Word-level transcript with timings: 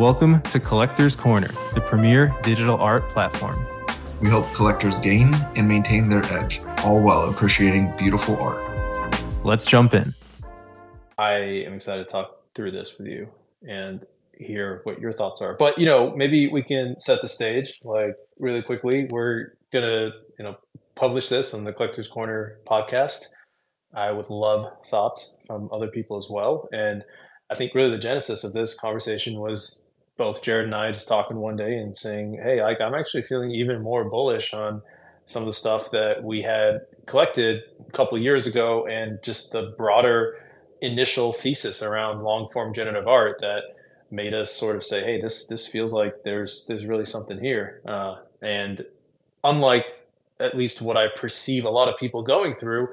Welcome 0.00 0.40
to 0.44 0.58
Collector's 0.58 1.14
Corner, 1.14 1.50
the 1.74 1.82
premier 1.82 2.34
digital 2.42 2.80
art 2.80 3.10
platform. 3.10 3.66
We 4.22 4.30
help 4.30 4.50
collectors 4.54 4.98
gain 4.98 5.34
and 5.56 5.68
maintain 5.68 6.08
their 6.08 6.24
edge, 6.32 6.62
all 6.84 7.02
while 7.02 7.28
appreciating 7.28 7.94
beautiful 7.98 8.34
art. 8.40 8.64
Let's 9.44 9.66
jump 9.66 9.92
in. 9.92 10.14
I 11.18 11.32
am 11.32 11.74
excited 11.74 12.06
to 12.06 12.10
talk 12.10 12.38
through 12.54 12.70
this 12.70 12.96
with 12.96 13.08
you 13.08 13.28
and 13.68 14.06
hear 14.38 14.80
what 14.84 15.00
your 15.00 15.12
thoughts 15.12 15.42
are. 15.42 15.52
But 15.52 15.78
you 15.78 15.84
know, 15.84 16.16
maybe 16.16 16.48
we 16.48 16.62
can 16.62 16.98
set 16.98 17.20
the 17.20 17.28
stage 17.28 17.78
like 17.84 18.16
really 18.38 18.62
quickly. 18.62 19.06
We're 19.10 19.52
gonna, 19.70 20.12
you 20.38 20.44
know, 20.46 20.56
publish 20.94 21.28
this 21.28 21.52
on 21.52 21.64
the 21.64 21.74
Collectors 21.74 22.08
Corner 22.08 22.56
podcast. 22.66 23.24
I 23.94 24.12
would 24.12 24.30
love 24.30 24.72
thoughts 24.86 25.36
from 25.46 25.68
other 25.70 25.88
people 25.88 26.16
as 26.16 26.28
well. 26.30 26.70
And 26.72 27.04
I 27.50 27.54
think 27.54 27.74
really 27.74 27.90
the 27.90 27.98
genesis 27.98 28.44
of 28.44 28.54
this 28.54 28.72
conversation 28.72 29.38
was 29.38 29.82
both 30.20 30.42
Jared 30.42 30.66
and 30.66 30.74
I 30.74 30.92
just 30.92 31.08
talking 31.08 31.38
one 31.38 31.56
day 31.56 31.78
and 31.78 31.96
saying, 31.96 32.34
"Hey, 32.34 32.62
like 32.62 32.78
I'm 32.78 32.94
actually 32.94 33.22
feeling 33.22 33.50
even 33.52 33.80
more 33.80 34.04
bullish 34.04 34.52
on 34.52 34.82
some 35.24 35.42
of 35.42 35.46
the 35.46 35.54
stuff 35.54 35.90
that 35.92 36.22
we 36.22 36.42
had 36.42 36.82
collected 37.06 37.62
a 37.88 37.90
couple 37.92 38.18
years 38.18 38.46
ago, 38.46 38.86
and 38.86 39.18
just 39.22 39.50
the 39.52 39.74
broader 39.78 40.36
initial 40.82 41.32
thesis 41.32 41.82
around 41.82 42.22
long 42.22 42.50
form 42.50 42.74
generative 42.74 43.08
art 43.08 43.38
that 43.40 43.62
made 44.10 44.34
us 44.34 44.52
sort 44.52 44.76
of 44.76 44.84
say, 44.84 45.02
"Hey, 45.02 45.22
this 45.22 45.46
this 45.46 45.66
feels 45.66 45.90
like 45.90 46.22
there's 46.22 46.66
there's 46.66 46.84
really 46.84 47.06
something 47.06 47.38
here." 47.38 47.80
Uh, 47.86 48.16
and 48.42 48.84
unlike 49.42 50.06
at 50.38 50.54
least 50.54 50.82
what 50.82 50.98
I 50.98 51.08
perceive 51.16 51.64
a 51.64 51.70
lot 51.70 51.88
of 51.88 51.96
people 51.96 52.22
going 52.22 52.54
through, 52.54 52.88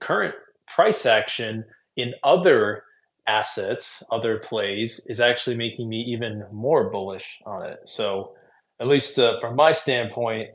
current 0.00 0.34
price 0.66 1.06
action 1.06 1.64
in 1.96 2.12
other 2.22 2.84
assets, 3.28 4.02
other 4.10 4.38
plays, 4.38 5.00
is 5.06 5.20
actually 5.20 5.56
making 5.56 5.88
me 5.88 6.00
even 6.08 6.44
more 6.52 6.90
bullish 6.90 7.38
on 7.46 7.64
it. 7.66 7.78
So, 7.86 8.34
at 8.80 8.88
least 8.88 9.18
uh, 9.18 9.40
from 9.40 9.56
my 9.56 9.72
standpoint, 9.72 10.50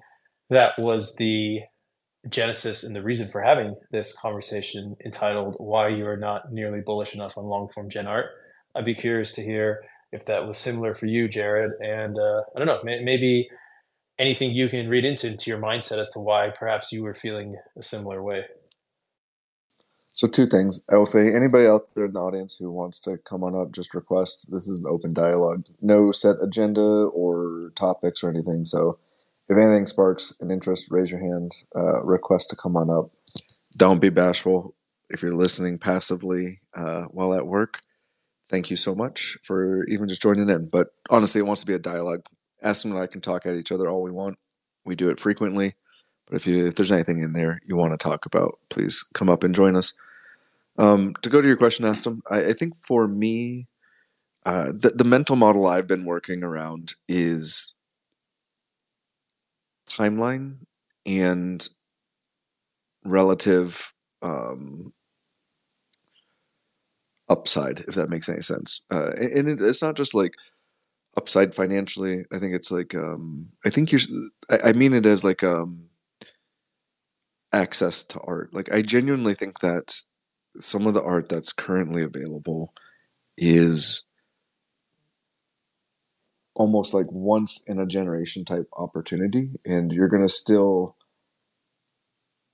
that 0.50 0.74
was 0.78 1.16
the 1.16 1.62
genesis 2.30 2.84
and 2.84 2.96
the 2.96 3.02
reason 3.02 3.30
for 3.30 3.42
having 3.42 3.76
this 3.92 4.14
conversation 4.14 4.96
entitled 5.06 5.56
Why 5.58 5.90
You 5.90 6.08
Are 6.08 6.18
Not 6.18 6.52
Nearly 6.52 6.82
Bullish 6.82 7.16
Enough 7.16 7.38
on 7.38 7.46
Long 7.46 7.70
Form 7.74 7.90
Gen 7.90 8.08
Art. 8.08 8.28
I'd 8.76 8.86
be 8.86 8.94
curious 8.94 9.34
to 9.34 9.44
hear 9.44 9.82
if 10.12 10.26
that 10.26 10.46
was 10.46 10.58
similar 10.58 10.94
for 10.94 11.08
you, 11.08 11.28
Jared. 11.28 11.72
And 11.82 12.18
uh, 12.18 12.42
I 12.56 12.60
don't 12.60 12.68
know, 12.68 12.82
may- 12.84 13.04
maybe 13.04 13.50
anything 14.20 14.52
you 14.52 14.70
can 14.70 14.90
read 14.90 15.06
into, 15.06 15.28
into 15.28 15.50
your 15.50 15.60
mindset 15.60 16.00
as 16.00 16.10
to 16.12 16.20
why 16.20 16.52
perhaps 16.58 16.92
you 16.92 17.04
were 17.04 17.14
feeling 17.14 17.56
a 17.78 17.84
similar 17.84 18.22
way. 18.22 18.44
So 20.14 20.28
two 20.28 20.46
things. 20.46 20.84
I 20.92 20.98
will 20.98 21.06
say 21.06 21.34
anybody 21.34 21.68
out 21.68 21.84
there 21.96 22.06
in 22.06 22.14
the 22.14 22.20
audience 22.20 22.58
who 22.58 22.72
wants 22.72 23.00
to 23.02 23.18
come 23.18 23.44
on 23.44 23.56
up, 23.56 23.72
just 23.72 23.94
request. 23.94 24.52
This 24.52 24.68
is 24.68 24.80
an 24.80 24.86
open 24.90 25.14
dialogue. 25.14 25.66
No 25.82 26.12
set 26.12 26.36
agenda 26.42 26.82
or 26.82 27.72
topics 27.76 28.24
or 28.24 28.30
anything. 28.30 28.66
So 28.66 29.00
if 29.50 29.58
anything 29.58 29.86
sparks 29.86 30.40
an 30.42 30.52
interest, 30.52 30.88
raise 30.92 31.12
your 31.12 31.22
hand. 31.22 31.56
Uh, 31.76 32.04
request 32.04 32.50
to 32.50 32.56
come 32.56 32.76
on 32.76 32.90
up. 32.90 33.12
Don't 33.78 34.02
be 34.02 34.10
bashful. 34.10 34.76
If 35.10 35.22
you're 35.22 35.34
listening 35.34 35.78
passively 35.78 36.62
uh, 36.76 37.04
while 37.04 37.34
at 37.34 37.48
work, 37.48 37.80
thank 38.50 38.70
you 38.70 38.78
so 38.78 38.94
much 38.96 39.38
for 39.44 39.86
even 39.88 40.08
just 40.08 40.22
joining 40.22 40.50
in. 40.50 40.70
But 40.70 40.90
honestly, 41.10 41.40
it 41.40 41.46
wants 41.46 41.62
to 41.62 41.68
be 41.68 41.74
a 41.74 41.80
dialogue. 41.80 42.26
Aston 42.62 42.92
and 42.92 43.00
I 43.00 43.08
can 43.08 43.22
talk 43.22 43.46
at 43.46 43.56
each 43.56 43.72
other 43.72 43.90
all 43.90 44.02
we 44.04 44.12
want. 44.12 44.38
We 44.86 44.96
do 44.96 45.10
it 45.10 45.20
frequently. 45.20 45.76
But 46.32 46.38
if 46.38 46.48
you 46.48 46.66
if 46.66 46.76
there's 46.76 46.94
anything 46.94 47.22
in 47.22 47.34
there 47.34 47.62
you 47.66 47.76
want 47.76 47.92
to 47.92 48.02
talk 48.02 48.26
about, 48.26 48.58
please 48.70 49.04
come 49.14 49.30
up 49.30 49.44
and 49.44 49.54
join 49.54 49.76
us. 49.76 49.94
Um, 50.78 51.14
to 51.22 51.30
go 51.30 51.42
to 51.42 51.48
your 51.48 51.58
question, 51.58 51.84
Aston, 51.84 52.22
I, 52.32 52.46
I 52.46 52.54
think 52.54 52.78
for 52.78 53.06
me, 53.06 53.68
uh, 54.46 54.68
the 54.68 54.94
the 54.96 55.04
mental 55.04 55.36
model 55.36 55.68
I've 55.68 55.88
been 55.88 56.06
working 56.06 56.42
around 56.42 56.94
is 57.10 57.76
timeline 59.90 60.60
and 61.06 61.68
relative 63.04 63.94
um, 64.22 64.94
upside, 67.28 67.82
if 67.82 67.96
that 67.96 68.10
makes 68.10 68.30
any 68.30 68.42
sense. 68.42 68.84
Uh, 68.90 69.12
and 69.20 69.50
it, 69.50 69.60
it's 69.60 69.82
not 69.82 69.98
just 69.98 70.14
like 70.14 70.36
upside 71.18 71.54
financially. 71.54 72.24
I 72.32 72.40
think 72.40 72.56
it's 72.56 72.72
like 72.72 72.96
um, 72.96 73.50
I 73.66 73.70
think 73.70 73.92
you're. 73.92 74.00
I, 74.50 74.70
I 74.70 74.72
mean 74.72 74.94
it 74.94 75.06
as 75.06 75.26
like 75.26 75.44
um, 75.44 75.90
access 77.54 78.04
to 78.06 78.20
art. 78.22 78.54
Like 78.54 78.72
I 78.72 78.82
genuinely 78.82 79.34
think 79.34 79.60
that 79.60 80.02
some 80.60 80.88
of 80.88 80.94
the 80.94 81.04
art 81.04 81.30
that's 81.30 81.54
currently 81.54 82.04
available 82.04 82.74
is 83.38 84.04
almost 86.56 86.94
like 86.94 87.08
once 87.12 87.68
in 87.68 87.80
a 87.80 87.86
generation 87.86 88.44
type 88.46 88.68
opportunity 88.78 89.50
and 89.66 89.92
you're 89.92 90.10
going 90.10 90.22
to 90.22 90.30
still 90.30 90.96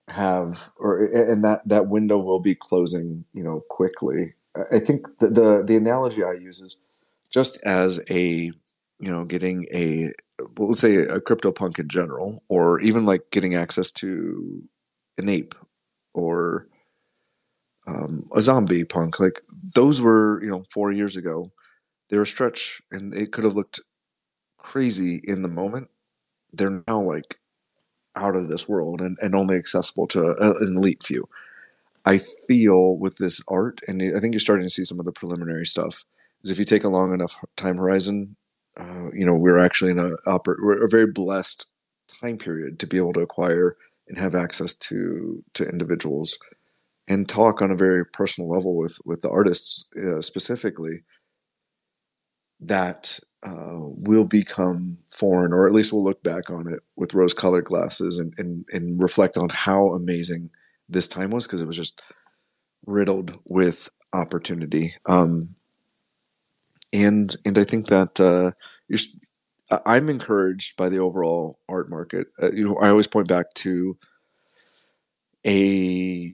have 0.08 0.72
or 0.78 1.04
and 1.04 1.44
that 1.44 1.68
that 1.68 1.88
window 1.88 2.18
will 2.18 2.40
be 2.40 2.56
closing 2.56 3.26
you 3.34 3.44
know 3.44 3.62
quickly 3.70 4.34
i 4.72 4.80
think 4.80 5.06
the 5.20 5.28
the, 5.28 5.64
the 5.66 5.76
analogy 5.76 6.24
i 6.24 6.32
use 6.32 6.62
is 6.62 6.78
just 7.30 7.60
as 7.66 8.00
a 8.10 8.52
you 9.00 9.12
know 9.12 9.26
getting 9.26 9.66
a 9.74 10.14
let's 10.58 10.80
say 10.80 10.96
a 10.96 11.20
crypto 11.20 11.52
punk 11.52 11.78
in 11.78 11.90
general 11.90 12.42
or 12.48 12.80
even 12.80 13.06
like 13.06 13.24
getting 13.32 13.56
access 13.56 13.92
to 13.92 14.64
an 15.18 15.30
ape 15.30 15.56
or 16.14 16.68
um, 17.88 18.26
a 18.36 18.42
zombie 18.42 18.84
punk. 18.84 19.20
Like 19.20 19.42
those 19.76 20.02
were, 20.02 20.44
you 20.44 20.50
know, 20.50 20.64
four 20.70 20.92
years 20.92 21.16
ago. 21.16 21.52
They 22.10 22.18
were 22.18 22.26
stretch 22.26 22.82
and 22.92 23.14
it 23.14 23.32
could 23.32 23.44
have 23.44 23.56
looked 23.56 23.80
crazy 24.58 25.22
in 25.24 25.42
the 25.42 25.48
moment. 25.48 25.90
They're 26.54 26.84
now 26.88 27.02
like 27.02 27.40
out 28.16 28.36
of 28.36 28.50
this 28.50 28.68
world 28.68 29.02
and, 29.02 29.18
and 29.22 29.36
only 29.36 29.56
accessible 29.56 30.08
to 30.08 30.36
an 30.40 30.78
elite 30.78 31.04
few. 31.04 31.28
I 32.06 32.20
feel 32.20 32.98
with 32.98 33.18
this 33.18 33.42
art, 33.50 33.82
and 33.88 34.02
I 34.02 34.20
think 34.20 34.34
you're 34.34 34.40
starting 34.40 34.66
to 34.66 34.74
see 34.74 34.86
some 34.86 35.00
of 35.00 35.06
the 35.06 35.12
preliminary 35.12 35.66
stuff, 35.66 36.06
is 36.44 36.50
if 36.50 36.58
you 36.58 36.64
take 36.64 36.86
a 36.86 36.90
long 36.90 37.14
enough 37.14 37.38
time 37.58 37.78
horizon, 37.78 38.36
uh, 38.78 39.12
you 39.14 39.26
know, 39.26 39.34
we're 39.34 39.58
actually 39.58 39.92
in 39.92 40.00
a, 40.00 40.12
we're 40.46 40.86
a 40.86 40.90
very 40.90 41.08
blessed 41.08 41.70
time 42.08 42.38
period 42.38 42.80
to 42.80 42.88
be 42.88 42.98
able 42.98 43.12
to 43.14 43.20
acquire 43.20 43.76
and 44.08 44.18
have 44.18 44.36
access 44.36 44.74
to 44.74 45.44
to 45.54 45.68
individuals 45.68 46.38
and 47.08 47.28
talk 47.30 47.62
on 47.62 47.72
a 47.72 47.76
very 47.76 48.06
personal 48.06 48.50
level 48.50 48.76
with 48.76 48.98
with 49.06 49.22
the 49.22 49.30
artists 49.30 49.90
uh, 49.98 50.22
specifically 50.22 51.04
that 52.60 53.20
uh, 53.44 53.78
will 53.78 54.24
become 54.24 54.98
foreign 55.10 55.54
or 55.54 55.68
at 55.68 55.74
least 55.74 55.94
we'll 55.94 56.04
look 56.04 56.24
back 56.24 56.50
on 56.50 56.72
it 56.74 56.80
with 56.96 57.14
rose 57.14 57.34
colored 57.34 57.66
glasses 57.66 58.18
and, 58.18 58.34
and 58.38 58.66
and 58.74 59.02
reflect 59.02 59.38
on 59.38 59.50
how 59.50 59.90
amazing 59.94 60.50
this 60.90 61.08
time 61.08 61.30
was 61.32 61.46
because 61.46 61.62
it 61.62 61.68
was 61.68 61.78
just 61.78 62.02
riddled 62.86 63.38
with 63.50 63.90
opportunity. 64.14 64.94
Um 65.08 65.56
and 66.94 67.36
and 67.46 67.58
i 67.58 67.64
think 67.64 67.88
that 67.88 68.20
uh 68.20 68.52
you're 68.88 69.00
I'm 69.86 70.10
encouraged 70.10 70.78
by 70.78 70.90
the 70.90 71.00
overall 71.00 71.60
art 71.68 71.90
market. 71.90 72.28
Uh, 72.42 72.52
you 72.52 72.66
know, 72.66 72.78
I 72.78 72.90
always 72.90 73.08
point 73.08 73.28
back 73.28 73.54
to 73.56 73.98
a 75.46 76.34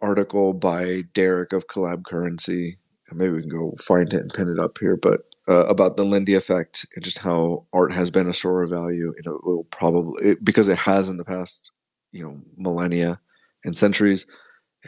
article 0.00 0.52
by 0.52 1.02
Derek 1.14 1.52
of 1.52 1.66
Collab 1.66 2.04
Currency. 2.04 2.78
Maybe 3.10 3.34
we 3.34 3.40
can 3.40 3.50
go 3.50 3.74
find 3.80 4.12
it 4.12 4.20
and 4.20 4.32
pin 4.32 4.48
it 4.48 4.58
up 4.58 4.78
here, 4.78 4.96
but 4.96 5.20
uh, 5.48 5.66
about 5.66 5.96
the 5.96 6.04
Lindy 6.04 6.34
effect 6.34 6.86
and 6.94 7.04
just 7.04 7.18
how 7.18 7.66
art 7.72 7.92
has 7.92 8.10
been 8.10 8.28
a 8.28 8.34
store 8.34 8.62
of 8.62 8.70
value. 8.70 9.12
You 9.16 9.22
know, 9.24 9.36
it 9.36 9.44
will 9.44 9.64
probably 9.64 10.30
it, 10.30 10.44
because 10.44 10.68
it 10.68 10.78
has 10.78 11.08
in 11.08 11.18
the 11.18 11.24
past, 11.24 11.72
you 12.10 12.26
know, 12.26 12.40
millennia 12.56 13.20
and 13.64 13.76
centuries. 13.76 14.26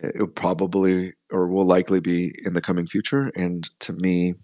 It 0.03 0.19
will 0.19 0.27
probably 0.29 1.13
or 1.31 1.49
will 1.49 1.67
likely 1.67 2.01
be 2.01 2.35
in 2.45 2.55
the 2.55 2.61
coming 2.61 2.87
future. 2.87 3.31
And 3.37 3.69
to 3.81 3.93
me, 3.93 4.35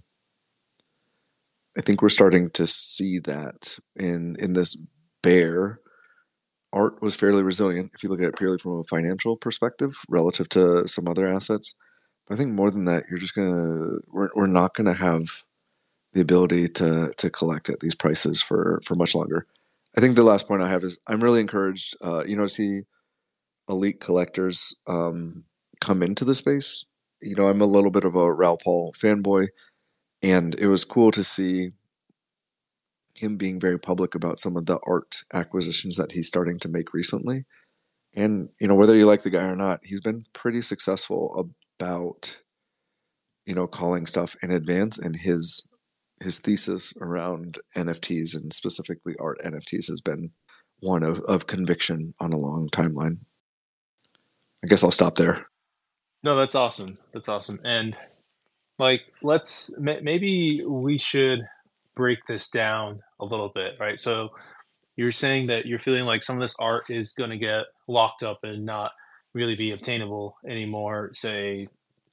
I 1.78 1.82
think 1.82 2.02
we're 2.02 2.08
starting 2.08 2.50
to 2.50 2.66
see 2.66 3.18
that 3.20 3.78
in 3.96 4.36
in 4.38 4.54
this 4.54 4.76
bear. 5.22 5.80
Art 6.72 7.02
was 7.02 7.16
fairly 7.16 7.42
resilient 7.42 7.90
if 7.94 8.02
you 8.02 8.08
look 8.08 8.20
at 8.20 8.28
it 8.28 8.36
purely 8.36 8.58
from 8.58 8.78
a 8.78 8.84
financial 8.84 9.36
perspective 9.36 9.96
relative 10.08 10.48
to 10.50 10.86
some 10.86 11.08
other 11.08 11.28
assets. 11.28 11.74
But 12.26 12.34
I 12.34 12.38
think 12.38 12.52
more 12.52 12.70
than 12.70 12.84
that, 12.84 13.04
you're 13.08 13.18
just 13.18 13.34
gonna 13.34 13.98
we're 14.08 14.30
we're 14.34 14.46
not 14.46 14.74
gonna 14.74 14.94
have 14.94 15.42
the 16.12 16.20
ability 16.20 16.68
to 16.68 17.12
to 17.16 17.30
collect 17.30 17.68
at 17.68 17.80
these 17.80 17.94
prices 17.94 18.42
for 18.42 18.80
for 18.84 18.94
much 18.94 19.14
longer. 19.14 19.46
I 19.96 20.00
think 20.00 20.16
the 20.16 20.22
last 20.22 20.46
point 20.46 20.62
I 20.62 20.68
have 20.68 20.84
is 20.84 20.98
I'm 21.08 21.20
really 21.20 21.40
encouraged, 21.40 21.96
uh, 22.02 22.24
you 22.24 22.36
know, 22.36 22.44
to 22.44 22.48
see 22.48 22.82
elite 23.68 24.00
collectors 24.00 24.74
um, 24.86 25.44
come 25.80 26.02
into 26.02 26.24
the 26.24 26.34
space. 26.34 26.86
You 27.20 27.34
know, 27.34 27.48
I'm 27.48 27.60
a 27.60 27.66
little 27.66 27.90
bit 27.90 28.04
of 28.04 28.14
a 28.14 28.32
Raoul 28.32 28.56
Paul 28.56 28.92
fanboy 28.92 29.48
and 30.22 30.54
it 30.58 30.66
was 30.66 30.84
cool 30.84 31.10
to 31.12 31.24
see 31.24 31.70
him 33.14 33.36
being 33.36 33.60
very 33.60 33.78
public 33.78 34.14
about 34.14 34.38
some 34.38 34.56
of 34.56 34.66
the 34.66 34.78
art 34.86 35.22
acquisitions 35.32 35.96
that 35.96 36.12
he's 36.12 36.28
starting 36.28 36.58
to 36.60 36.68
make 36.68 36.94
recently. 36.94 37.44
And, 38.14 38.48
you 38.60 38.66
know, 38.66 38.74
whether 38.74 38.96
you 38.96 39.06
like 39.06 39.22
the 39.22 39.30
guy 39.30 39.44
or 39.44 39.56
not, 39.56 39.80
he's 39.84 40.00
been 40.00 40.24
pretty 40.32 40.62
successful 40.62 41.52
about, 41.78 42.40
you 43.46 43.54
know, 43.54 43.66
calling 43.66 44.06
stuff 44.06 44.36
in 44.42 44.50
advance 44.50 44.98
and 44.98 45.16
his 45.16 45.68
his 46.22 46.38
thesis 46.38 46.92
around 47.00 47.58
NFTs 47.74 48.36
and 48.36 48.52
specifically 48.52 49.14
art 49.18 49.40
NFTs 49.42 49.88
has 49.88 50.02
been 50.02 50.30
one 50.80 51.02
of, 51.02 51.20
of 51.20 51.46
conviction 51.46 52.14
on 52.20 52.34
a 52.34 52.38
long 52.38 52.68
timeline. 52.68 53.18
I 54.62 54.66
guess 54.66 54.84
I'll 54.84 54.90
stop 54.90 55.14
there. 55.14 55.46
No, 56.22 56.36
that's 56.36 56.54
awesome. 56.54 56.98
That's 57.14 57.28
awesome. 57.28 57.58
And 57.64 57.96
like, 58.80 59.02
let's 59.22 59.72
maybe 59.78 60.64
we 60.64 60.98
should 60.98 61.46
break 61.94 62.18
this 62.26 62.48
down 62.48 63.00
a 63.20 63.24
little 63.24 63.50
bit, 63.54 63.76
right? 63.78 64.00
So 64.00 64.30
you're 64.96 65.12
saying 65.12 65.46
that 65.46 65.66
you're 65.66 65.78
feeling 65.78 66.04
like 66.04 66.22
some 66.22 66.36
of 66.36 66.40
this 66.40 66.56
art 66.58 66.90
is 66.90 67.12
going 67.12 67.30
to 67.30 67.38
get 67.38 67.66
locked 67.86 68.22
up 68.22 68.40
and 68.42 68.66
not 68.66 68.92
really 69.34 69.54
be 69.54 69.70
obtainable 69.70 70.36
anymore. 70.46 71.10
Say, 71.14 71.68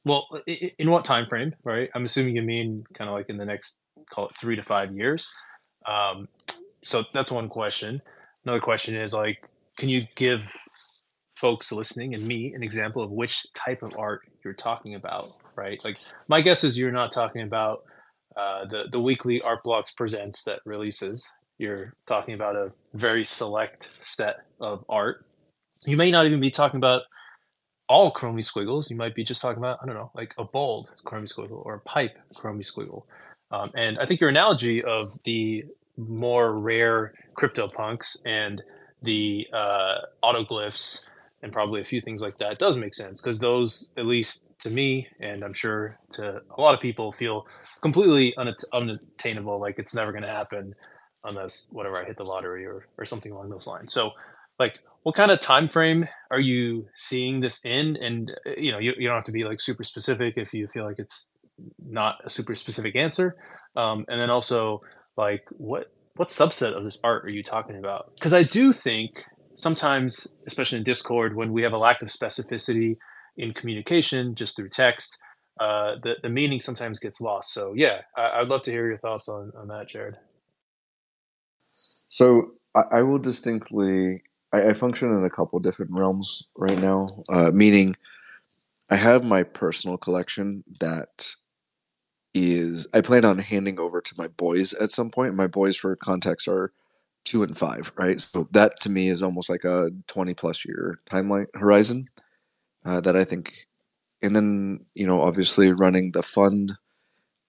well, 0.05 0.27
in 0.45 0.91
what 0.91 1.03
time 1.03 1.25
frame, 1.25 1.55
right? 1.63 1.89
I'm 1.95 2.05
assuming 2.05 2.35
you 2.35 2.43
mean 2.43 2.83
kind 2.93 3.09
of 3.09 3.15
like 3.15 3.29
in 3.29 3.37
the 3.37 3.45
next 3.45 3.77
call 4.13 4.27
it 4.27 4.37
three 4.37 4.55
to 4.55 4.61
five 4.61 4.91
years. 4.91 5.31
Um, 5.85 6.27
so 6.83 7.03
that's 7.13 7.31
one 7.31 7.49
question. 7.49 8.01
Another 8.45 8.61
question 8.61 8.95
is 8.95 9.13
like, 9.13 9.47
can 9.77 9.89
you 9.89 10.07
give 10.15 10.43
folks 11.35 11.71
listening 11.71 12.13
and 12.13 12.25
me 12.25 12.53
an 12.53 12.63
example 12.63 13.01
of 13.01 13.11
which 13.11 13.45
type 13.53 13.83
of 13.83 13.95
art 13.97 14.21
you're 14.43 14.53
talking 14.53 14.95
about, 14.95 15.35
right? 15.57 15.83
Like 15.83 15.97
my 16.27 16.41
guess 16.41 16.63
is 16.63 16.77
you're 16.77 16.91
not 16.91 17.11
talking 17.11 17.41
about 17.41 17.83
uh, 18.35 18.65
the 18.65 18.83
the 18.91 18.99
weekly 18.99 19.41
Art 19.41 19.63
Blocks 19.63 19.91
presents 19.91 20.43
that 20.43 20.59
releases. 20.65 21.29
You're 21.57 21.95
talking 22.05 22.35
about 22.35 22.55
a 22.55 22.71
very 22.93 23.23
select 23.23 23.89
set 24.01 24.37
of 24.61 24.85
art. 24.87 25.25
You 25.85 25.97
may 25.97 26.11
not 26.11 26.27
even 26.27 26.39
be 26.39 26.51
talking 26.51 26.77
about 26.77 27.01
all 27.89 28.13
chromie 28.13 28.43
squiggles. 28.43 28.91
You 28.91 28.95
might 28.95 29.15
be 29.15 29.23
just 29.23 29.41
talking 29.41 29.57
about 29.57 29.79
I 29.81 29.85
don't 29.87 29.95
know, 29.95 30.11
like 30.15 30.33
a 30.37 30.43
bold 30.43 30.89
chromie 31.05 31.33
squiggle 31.33 31.65
or 31.65 31.75
a 31.75 31.79
pipe 31.81 32.17
chromie 32.35 32.65
squiggle. 32.65 33.03
Um, 33.49 33.71
and 33.75 33.97
I 33.97 34.05
think 34.05 34.19
your 34.21 34.29
analogy 34.29 34.83
of 34.83 35.11
the 35.23 35.65
more 35.97 36.53
rare 36.53 37.13
crypto 37.33 37.67
punks 37.67 38.17
and 38.25 38.61
the 39.01 39.47
uh, 39.53 39.95
autoglyphs 40.23 41.01
and 41.41 41.51
probably 41.51 41.81
a 41.81 41.83
few 41.83 42.01
things 42.01 42.21
like 42.21 42.37
that 42.39 42.59
does 42.59 42.77
make 42.77 42.93
sense 42.93 43.21
because 43.21 43.39
those, 43.39 43.91
at 43.97 44.05
least 44.05 44.43
to 44.67 44.73
me, 44.73 45.07
and 45.19 45.43
I'm 45.43 45.53
sure 45.53 45.97
to 46.13 46.41
a 46.57 46.61
lot 46.61 46.75
of 46.75 46.81
people, 46.81 47.11
feel 47.11 47.45
completely 47.81 48.33
unatt- 48.37 48.63
unattainable. 48.73 49.59
Like 49.59 49.79
it's 49.79 49.93
never 49.93 50.11
going 50.11 50.23
to 50.23 50.29
happen 50.29 50.73
unless 51.23 51.67
whatever 51.71 51.97
I 51.97 52.05
hit 52.05 52.17
the 52.17 52.23
lottery 52.23 52.65
or 52.65 52.87
or 52.97 53.05
something 53.05 53.31
along 53.31 53.49
those 53.49 53.67
lines. 53.67 53.93
So, 53.93 54.11
like, 54.59 54.79
what 55.03 55.15
kind 55.15 55.31
of 55.31 55.39
time 55.39 55.67
frame 55.67 56.07
are 56.31 56.39
you 56.39 56.87
seeing 56.95 57.39
this 57.39 57.59
in? 57.63 57.97
And 57.97 58.31
uh, 58.45 58.51
you 58.57 58.71
know, 58.71 58.79
you, 58.79 58.93
you 58.97 59.07
don't 59.07 59.15
have 59.15 59.23
to 59.25 59.31
be 59.31 59.43
like 59.43 59.61
super 59.61 59.83
specific 59.83 60.33
if 60.37 60.53
you 60.53 60.67
feel 60.67 60.85
like 60.85 60.99
it's 60.99 61.27
not 61.83 62.15
a 62.23 62.29
super 62.29 62.55
specific 62.55 62.95
answer. 62.95 63.35
Um, 63.75 64.05
and 64.07 64.19
then 64.19 64.29
also, 64.29 64.81
like, 65.15 65.43
what 65.51 65.91
what 66.15 66.29
subset 66.29 66.75
of 66.75 66.83
this 66.83 66.99
art 67.03 67.25
are 67.25 67.31
you 67.31 67.43
talking 67.43 67.77
about? 67.77 68.11
Because 68.15 68.33
I 68.33 68.43
do 68.43 68.73
think 68.73 69.11
sometimes, 69.55 70.27
especially 70.45 70.79
in 70.79 70.83
Discord, 70.83 71.35
when 71.35 71.51
we 71.53 71.63
have 71.63 71.73
a 71.73 71.77
lack 71.77 72.01
of 72.01 72.09
specificity 72.09 72.97
in 73.37 73.53
communication 73.53 74.35
just 74.35 74.55
through 74.55 74.69
text, 74.69 75.17
uh, 75.59 75.95
the 76.03 76.15
the 76.21 76.29
meaning 76.29 76.59
sometimes 76.59 76.99
gets 76.99 77.21
lost. 77.21 77.53
So 77.53 77.73
yeah, 77.75 78.01
I, 78.15 78.39
would 78.39 78.49
love 78.49 78.63
to 78.63 78.71
hear 78.71 78.87
your 78.87 78.97
thoughts 78.97 79.27
on 79.27 79.51
on 79.57 79.67
that, 79.69 79.87
Jared. 79.89 80.17
So 82.09 82.51
I, 82.75 82.83
I 82.91 83.01
will 83.03 83.19
distinctly, 83.19 84.23
I, 84.53 84.69
I, 84.69 84.73
function 84.73 85.11
in 85.11 85.23
a 85.23 85.29
couple 85.29 85.59
different 85.59 85.91
realms 85.91 86.43
right 86.55 86.79
now. 86.79 87.07
Uh, 87.29 87.51
meaning, 87.51 87.95
I 88.89 88.95
have 88.95 89.23
my 89.23 89.43
personal 89.43 89.97
collection 89.97 90.63
that 90.79 91.35
is 92.33 92.87
I 92.93 93.01
plan 93.01 93.25
on 93.25 93.39
handing 93.39 93.79
over 93.79 93.99
to 93.99 94.15
my 94.17 94.27
boys 94.27 94.73
at 94.73 94.91
some 94.91 95.09
point. 95.09 95.35
My 95.35 95.47
boys, 95.47 95.75
for 95.75 95.95
context, 95.95 96.47
are 96.47 96.71
two 97.25 97.43
and 97.43 97.57
five, 97.57 97.91
right? 97.97 98.21
So 98.21 98.47
that 98.51 98.79
to 98.81 98.89
me 98.89 99.09
is 99.09 99.23
almost 99.23 99.49
like 99.49 99.63
a 99.63 99.89
20 100.07 100.33
plus 100.33 100.65
year 100.65 100.99
timeline 101.09 101.47
horizon 101.55 102.07
uh, 102.87 103.01
that 103.01 103.15
I 103.15 103.23
think. 103.23 103.67
And 104.23 104.35
then, 104.35 104.79
you 104.95 105.05
know, 105.05 105.21
obviously 105.21 105.71
running 105.71 106.11
the 106.11 106.23
fund, 106.23 106.73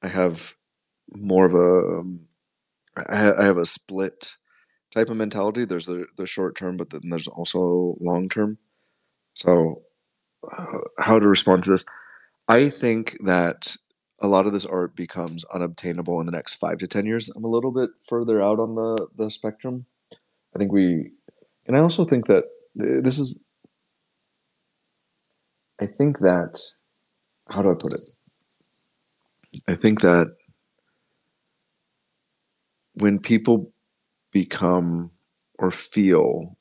I 0.02 0.08
have 0.08 0.56
more 1.14 1.46
of 1.46 1.54
a, 1.54 1.98
um, 2.00 2.26
I 3.08 3.44
have 3.44 3.56
a 3.56 3.64
split 3.64 4.36
type 4.90 5.08
of 5.08 5.16
mentality. 5.16 5.64
There's 5.64 5.86
the, 5.86 6.06
the 6.16 6.26
short 6.26 6.56
term, 6.56 6.76
but 6.76 6.90
then 6.90 7.02
there's 7.08 7.28
also 7.28 7.96
long 8.00 8.28
term. 8.28 8.58
So, 9.34 9.82
uh, 10.44 10.78
how 10.98 11.18
to 11.18 11.28
respond 11.28 11.64
to 11.64 11.70
this? 11.70 11.84
I 12.48 12.68
think 12.68 13.16
that 13.24 13.76
a 14.20 14.26
lot 14.26 14.46
of 14.46 14.52
this 14.52 14.66
art 14.66 14.96
becomes 14.96 15.44
unobtainable 15.54 16.20
in 16.20 16.26
the 16.26 16.32
next 16.32 16.54
five 16.54 16.78
to 16.78 16.86
ten 16.86 17.06
years. 17.06 17.28
I'm 17.28 17.44
a 17.44 17.50
little 17.50 17.70
bit 17.70 17.90
further 18.02 18.42
out 18.42 18.58
on 18.58 18.74
the 18.74 19.06
the 19.16 19.30
spectrum. 19.30 19.86
I 20.54 20.58
think 20.58 20.72
we, 20.72 21.12
and 21.66 21.76
I 21.76 21.80
also 21.80 22.04
think 22.04 22.26
that 22.26 22.44
this 22.74 23.18
is. 23.18 23.38
I 25.80 25.86
think 25.86 26.18
that, 26.20 26.60
how 27.50 27.62
do 27.62 27.70
I 27.70 27.74
put 27.74 27.92
it? 27.92 28.10
I 29.68 29.74
think 29.74 30.00
that 30.02 30.28
when 32.94 33.18
people 33.18 33.72
become 34.32 35.10
or 35.58 35.70
feel 35.70 36.56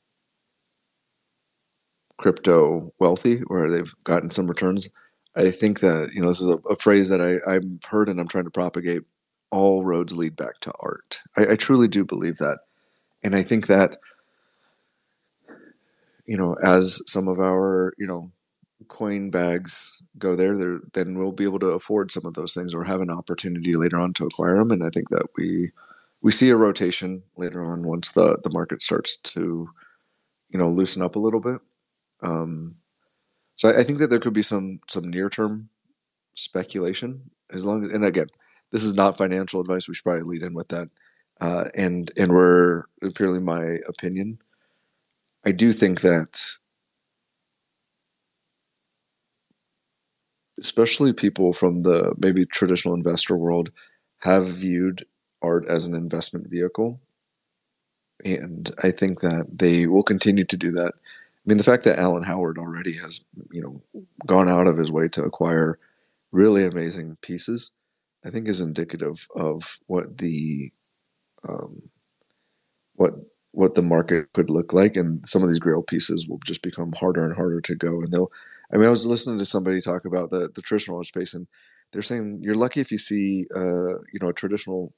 crypto 2.18 2.92
wealthy, 2.98 3.38
where 3.46 3.70
they've 3.70 3.92
gotten 4.04 4.30
some 4.30 4.46
returns, 4.46 4.88
I 5.36 5.50
think 5.50 5.80
that 5.80 6.10
you 6.12 6.20
know 6.20 6.28
this 6.28 6.40
is 6.40 6.48
a, 6.48 6.58
a 6.70 6.76
phrase 6.76 7.08
that 7.10 7.20
I, 7.20 7.38
I've 7.50 7.64
heard 7.88 8.08
and 8.08 8.20
I'm 8.20 8.28
trying 8.28 8.44
to 8.44 8.50
propagate. 8.50 9.02
All 9.50 9.82
roads 9.84 10.14
lead 10.14 10.36
back 10.36 10.60
to 10.60 10.72
art. 10.80 11.20
I, 11.36 11.52
I 11.52 11.56
truly 11.56 11.88
do 11.88 12.04
believe 12.04 12.36
that, 12.36 12.58
and 13.22 13.34
I 13.36 13.42
think 13.42 13.66
that 13.68 13.96
you 16.26 16.36
know 16.36 16.56
as 16.62 17.00
some 17.06 17.28
of 17.28 17.40
our 17.40 17.94
you 17.98 18.06
know 18.06 18.30
coin 18.88 19.30
bags 19.30 20.06
go 20.18 20.34
there, 20.36 20.80
then 20.92 21.18
we'll 21.18 21.32
be 21.32 21.44
able 21.44 21.58
to 21.60 21.68
afford 21.68 22.10
some 22.12 22.26
of 22.26 22.34
those 22.34 22.54
things 22.54 22.74
or 22.74 22.84
have 22.84 23.00
an 23.00 23.10
opportunity 23.10 23.74
later 23.76 23.98
on 23.98 24.12
to 24.14 24.26
acquire 24.26 24.56
them. 24.58 24.70
And 24.70 24.84
I 24.84 24.90
think 24.90 25.10
that 25.10 25.26
we 25.36 25.70
we 26.20 26.32
see 26.32 26.50
a 26.50 26.56
rotation 26.56 27.22
later 27.36 27.64
on 27.64 27.86
once 27.86 28.12
the 28.12 28.38
the 28.42 28.50
market 28.50 28.82
starts 28.82 29.16
to 29.16 29.68
you 30.50 30.58
know 30.58 30.68
loosen 30.68 31.02
up 31.02 31.16
a 31.16 31.20
little 31.20 31.40
bit. 31.40 31.60
Um, 32.22 32.76
so 33.56 33.68
I, 33.68 33.80
I 33.80 33.84
think 33.84 33.98
that 33.98 34.10
there 34.10 34.20
could 34.20 34.32
be 34.32 34.42
some 34.42 34.80
some 34.88 35.08
near 35.10 35.28
term 35.28 35.68
speculation 36.34 37.30
as 37.50 37.64
long 37.64 37.84
as, 37.84 37.90
and 37.90 38.04
again, 38.04 38.28
this 38.70 38.84
is 38.84 38.94
not 38.94 39.18
financial 39.18 39.60
advice. 39.60 39.88
We 39.88 39.94
should 39.94 40.04
probably 40.04 40.22
lead 40.22 40.42
in 40.42 40.54
with 40.54 40.68
that. 40.68 40.88
Uh, 41.40 41.66
and 41.74 42.10
and 42.16 42.32
we're 42.32 42.84
purely 43.14 43.40
my 43.40 43.78
opinion. 43.86 44.38
I 45.44 45.52
do 45.52 45.72
think 45.72 46.00
that, 46.00 46.40
especially 50.60 51.12
people 51.12 51.52
from 51.52 51.80
the 51.80 52.14
maybe 52.18 52.46
traditional 52.46 52.94
investor 52.94 53.36
world, 53.36 53.70
have 54.18 54.46
viewed 54.46 55.04
art 55.42 55.66
as 55.68 55.86
an 55.86 55.94
investment 55.94 56.48
vehicle, 56.48 57.00
and 58.24 58.74
I 58.82 58.90
think 58.90 59.20
that 59.20 59.46
they 59.52 59.86
will 59.86 60.02
continue 60.02 60.44
to 60.44 60.56
do 60.56 60.72
that. 60.72 60.94
I 60.94 61.44
mean, 61.46 61.56
the 61.56 61.64
fact 61.64 61.84
that 61.84 61.98
Alan 61.98 62.24
Howard 62.24 62.58
already 62.58 62.94
has, 62.98 63.24
you 63.50 63.62
know, 63.62 64.04
gone 64.26 64.48
out 64.48 64.66
of 64.66 64.76
his 64.76 64.92
way 64.92 65.08
to 65.08 65.22
acquire 65.22 65.78
really 66.32 66.64
amazing 66.64 67.16
pieces, 67.22 67.72
I 68.24 68.30
think 68.30 68.48
is 68.48 68.60
indicative 68.60 69.26
of 69.34 69.78
what 69.86 70.18
the 70.18 70.72
um, 71.48 71.90
what 72.94 73.14
what 73.52 73.74
the 73.74 73.82
market 73.82 74.32
could 74.34 74.50
look 74.50 74.72
like, 74.72 74.96
and 74.96 75.26
some 75.26 75.42
of 75.42 75.48
these 75.48 75.58
grail 75.58 75.82
pieces 75.82 76.28
will 76.28 76.40
just 76.44 76.62
become 76.62 76.92
harder 76.92 77.24
and 77.24 77.34
harder 77.34 77.60
to 77.62 77.74
go. 77.74 78.02
And 78.02 78.12
they'll, 78.12 78.30
I 78.72 78.76
mean, 78.76 78.86
I 78.86 78.90
was 78.90 79.06
listening 79.06 79.38
to 79.38 79.44
somebody 79.44 79.80
talk 79.80 80.04
about 80.04 80.30
the 80.30 80.50
the 80.54 80.62
traditional 80.62 81.02
space, 81.04 81.34
and 81.34 81.46
they're 81.92 82.02
saying 82.02 82.38
you're 82.42 82.54
lucky 82.54 82.80
if 82.80 82.92
you 82.92 82.98
see, 82.98 83.46
uh, 83.54 83.98
you 84.12 84.18
know, 84.20 84.28
a 84.28 84.34
traditional 84.34 84.92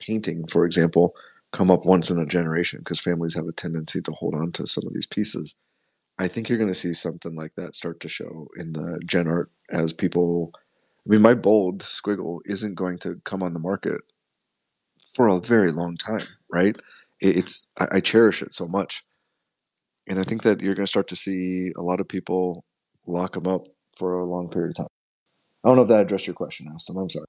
painting, 0.00 0.46
for 0.46 0.64
example, 0.64 1.14
come 1.52 1.70
up 1.70 1.84
once 1.84 2.10
in 2.10 2.18
a 2.18 2.26
generation 2.26 2.80
because 2.80 3.00
families 3.00 3.34
have 3.34 3.46
a 3.46 3.52
tendency 3.52 4.00
to 4.02 4.12
hold 4.12 4.34
on 4.34 4.52
to 4.52 4.66
some 4.66 4.84
of 4.86 4.94
these 4.94 5.06
pieces. 5.06 5.58
I 6.18 6.28
think 6.28 6.48
you're 6.48 6.58
going 6.58 6.72
to 6.72 6.74
see 6.78 6.92
something 6.92 7.34
like 7.36 7.54
that 7.56 7.74
start 7.74 8.00
to 8.00 8.08
show 8.08 8.48
in 8.56 8.72
the 8.72 9.00
gen 9.06 9.28
art 9.28 9.50
as 9.70 9.92
people. 9.92 10.52
I 10.54 11.10
mean, 11.10 11.22
my 11.22 11.34
bold 11.34 11.80
squiggle 11.82 12.40
isn't 12.46 12.74
going 12.74 12.98
to 13.00 13.20
come 13.24 13.42
on 13.42 13.52
the 13.54 13.60
market 13.60 14.00
for 15.14 15.28
a 15.28 15.40
very 15.40 15.70
long 15.72 15.96
time, 15.96 16.26
right? 16.52 16.76
It's 17.20 17.68
I 17.78 18.00
cherish 18.00 18.42
it 18.42 18.54
so 18.54 18.68
much, 18.68 19.04
and 20.08 20.18
I 20.18 20.22
think 20.22 20.42
that 20.42 20.60
you're 20.60 20.74
going 20.74 20.86
to 20.86 20.90
start 20.90 21.08
to 21.08 21.16
see 21.16 21.72
a 21.76 21.82
lot 21.82 22.00
of 22.00 22.08
people 22.08 22.64
lock 23.06 23.34
them 23.34 23.46
up 23.46 23.66
for 23.96 24.20
a 24.20 24.24
long 24.24 24.48
period 24.48 24.70
of 24.70 24.76
time. 24.76 24.86
I 25.64 25.68
don't 25.68 25.76
know 25.76 25.82
if 25.82 25.88
that 25.88 26.02
addressed 26.02 26.26
your 26.26 26.34
question, 26.34 26.68
Aston. 26.72 26.96
I'm 26.96 27.10
sorry. 27.10 27.26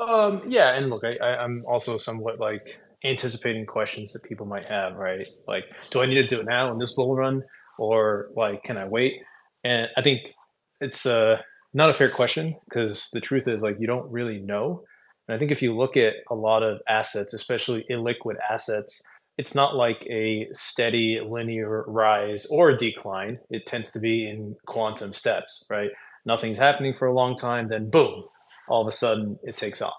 Um, 0.00 0.42
yeah, 0.46 0.74
and 0.74 0.90
look, 0.90 1.04
I, 1.04 1.16
I, 1.16 1.42
I'm 1.42 1.62
also 1.66 1.96
somewhat 1.96 2.40
like 2.40 2.80
anticipating 3.04 3.66
questions 3.66 4.12
that 4.12 4.22
people 4.22 4.46
might 4.46 4.64
have, 4.64 4.94
right? 4.94 5.26
Like, 5.46 5.64
do 5.90 6.00
I 6.00 6.06
need 6.06 6.14
to 6.14 6.26
do 6.26 6.40
it 6.40 6.46
now 6.46 6.70
in 6.72 6.78
this 6.78 6.94
bull 6.94 7.14
run, 7.14 7.42
or 7.78 8.28
like, 8.36 8.62
can 8.62 8.76
I 8.76 8.88
wait? 8.88 9.14
And 9.64 9.88
I 9.96 10.02
think 10.02 10.34
it's 10.80 11.06
uh, 11.06 11.38
not 11.74 11.90
a 11.90 11.92
fair 11.92 12.10
question 12.10 12.58
because 12.68 13.08
the 13.12 13.20
truth 13.20 13.46
is, 13.48 13.62
like, 13.62 13.76
you 13.78 13.86
don't 13.86 14.10
really 14.10 14.40
know. 14.40 14.82
And 15.28 15.34
I 15.34 15.38
think 15.38 15.50
if 15.50 15.62
you 15.62 15.76
look 15.76 15.96
at 15.96 16.14
a 16.30 16.34
lot 16.34 16.62
of 16.62 16.80
assets, 16.88 17.34
especially 17.34 17.84
illiquid 17.90 18.36
assets, 18.50 19.02
it's 19.42 19.56
not 19.56 19.74
like 19.74 20.06
a 20.08 20.46
steady 20.52 21.20
linear 21.20 21.82
rise 21.88 22.46
or 22.46 22.76
decline. 22.76 23.40
It 23.50 23.66
tends 23.66 23.90
to 23.90 23.98
be 23.98 24.30
in 24.30 24.54
quantum 24.66 25.12
steps, 25.12 25.66
right? 25.68 25.90
Nothing's 26.24 26.58
happening 26.58 26.94
for 26.94 27.08
a 27.08 27.12
long 27.12 27.36
time, 27.36 27.66
then 27.66 27.90
boom, 27.90 28.22
all 28.68 28.82
of 28.82 28.86
a 28.86 28.92
sudden 28.92 29.40
it 29.42 29.56
takes 29.56 29.82
off. 29.82 29.98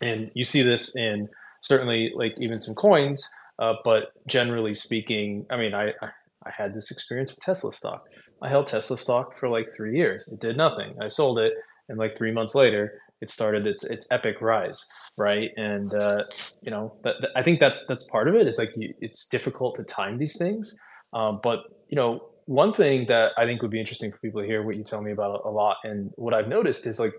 And 0.00 0.30
you 0.32 0.44
see 0.44 0.62
this 0.62 0.96
in 0.96 1.28
certainly 1.60 2.12
like 2.16 2.36
even 2.40 2.58
some 2.58 2.74
coins, 2.74 3.28
uh, 3.58 3.74
but 3.84 4.12
generally 4.26 4.72
speaking, 4.72 5.44
I 5.50 5.58
mean, 5.58 5.74
I, 5.74 5.88
I 6.00 6.50
had 6.50 6.72
this 6.72 6.90
experience 6.90 7.32
with 7.32 7.40
Tesla 7.40 7.70
stock. 7.70 8.06
I 8.40 8.48
held 8.48 8.66
Tesla 8.66 8.96
stock 8.96 9.38
for 9.38 9.50
like 9.50 9.68
three 9.76 9.94
years. 9.94 10.26
It 10.32 10.40
did 10.40 10.56
nothing. 10.56 10.94
I 11.02 11.08
sold 11.08 11.38
it, 11.38 11.52
and 11.90 11.98
like 11.98 12.16
three 12.16 12.32
months 12.32 12.54
later, 12.54 12.98
it 13.20 13.28
started 13.28 13.66
its 13.66 13.84
its 13.84 14.06
epic 14.10 14.40
rise, 14.40 14.86
right? 15.16 15.50
And 15.56 15.92
uh, 15.94 16.24
you 16.62 16.70
know, 16.70 16.96
I 17.36 17.42
think 17.42 17.60
that's 17.60 17.86
that's 17.86 18.04
part 18.04 18.28
of 18.28 18.34
it. 18.34 18.46
Is 18.46 18.58
like 18.58 18.72
you, 18.76 18.94
it's 19.00 19.26
difficult 19.28 19.76
to 19.76 19.84
time 19.84 20.18
these 20.18 20.36
things, 20.36 20.76
um, 21.12 21.40
but 21.42 21.60
you 21.88 21.96
know, 21.96 22.28
one 22.46 22.72
thing 22.72 23.06
that 23.08 23.32
I 23.36 23.44
think 23.44 23.62
would 23.62 23.70
be 23.70 23.80
interesting 23.80 24.10
for 24.10 24.18
people 24.18 24.40
to 24.40 24.46
hear 24.46 24.62
what 24.62 24.76
you 24.76 24.84
tell 24.84 25.02
me 25.02 25.12
about 25.12 25.42
a 25.44 25.50
lot, 25.50 25.76
and 25.84 26.10
what 26.16 26.34
I've 26.34 26.48
noticed 26.48 26.86
is 26.86 26.98
like 26.98 27.14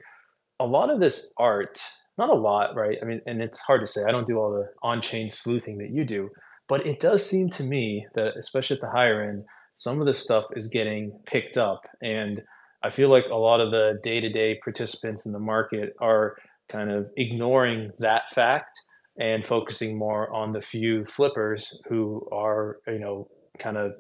a 0.60 0.66
lot 0.66 0.90
of 0.90 1.00
this 1.00 1.34
art, 1.38 1.80
not 2.18 2.30
a 2.30 2.36
lot, 2.36 2.76
right? 2.76 2.98
I 3.02 3.06
mean, 3.06 3.22
and 3.26 3.42
it's 3.42 3.60
hard 3.60 3.82
to 3.82 3.88
say. 3.88 4.04
I 4.08 4.12
don't 4.12 4.28
do 4.28 4.38
all 4.38 4.52
the 4.52 4.70
on-chain 4.84 5.30
sleuthing 5.30 5.78
that 5.80 5.90
you 5.92 6.06
do, 6.06 6.30
but 6.68 6.86
it 6.86 7.00
does 7.00 7.28
seem 7.28 7.50
to 7.52 7.64
me 7.64 8.08
that, 8.16 8.34
especially 8.38 8.76
at 8.76 8.82
the 8.82 8.90
higher 8.90 9.22
end, 9.22 9.44
some 9.78 10.00
of 10.00 10.08
this 10.08 10.20
stuff 10.20 10.46
is 10.56 10.68
getting 10.68 11.20
picked 11.26 11.58
up, 11.58 11.82
and 12.02 12.42
I 12.84 12.92
feel 12.92 13.10
like 13.10 13.26
a 13.32 13.36
lot 13.36 13.62
of 13.62 13.72
the 13.72 14.00
day-to-day 14.04 14.60
participants 14.64 15.26
in 15.26 15.32
the 15.32 15.40
market 15.40 15.94
are 16.00 16.36
kind 16.72 16.92
of 16.92 17.10
ignoring 17.18 17.92
that 18.00 18.30
fact 18.30 18.72
and 19.20 19.46
focusing 19.46 19.98
more 19.98 20.32
on 20.34 20.52
the 20.52 20.62
few 20.62 21.06
flippers 21.06 21.82
who 21.88 22.28
are, 22.32 22.78
you 22.88 23.00
know, 23.00 23.28
kind 23.60 23.78
of 23.78 23.94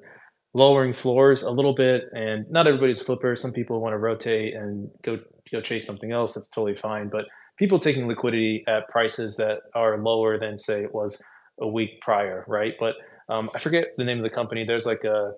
lowering 0.53 0.93
floors 0.93 1.43
a 1.43 1.51
little 1.51 1.73
bit. 1.73 2.03
And 2.13 2.45
not 2.49 2.67
everybody's 2.67 3.01
flipper. 3.01 3.35
Some 3.35 3.53
people 3.53 3.81
want 3.81 3.93
to 3.93 3.97
rotate 3.97 4.55
and 4.55 4.89
go 5.03 5.19
go 5.51 5.61
chase 5.61 5.85
something 5.85 6.11
else. 6.11 6.33
That's 6.33 6.49
totally 6.49 6.75
fine. 6.75 7.09
But 7.09 7.25
people 7.57 7.79
taking 7.79 8.07
liquidity 8.07 8.63
at 8.67 8.87
prices 8.89 9.37
that 9.37 9.59
are 9.73 10.01
lower 10.01 10.39
than 10.39 10.57
say 10.57 10.83
it 10.83 10.93
was 10.93 11.21
a 11.59 11.67
week 11.67 12.01
prior, 12.01 12.43
right? 12.47 12.73
But 12.79 12.95
um, 13.29 13.49
I 13.55 13.59
forget 13.59 13.87
the 13.97 14.03
name 14.03 14.17
of 14.17 14.23
the 14.23 14.29
company. 14.29 14.65
There's 14.65 14.85
like 14.85 15.03
a 15.03 15.31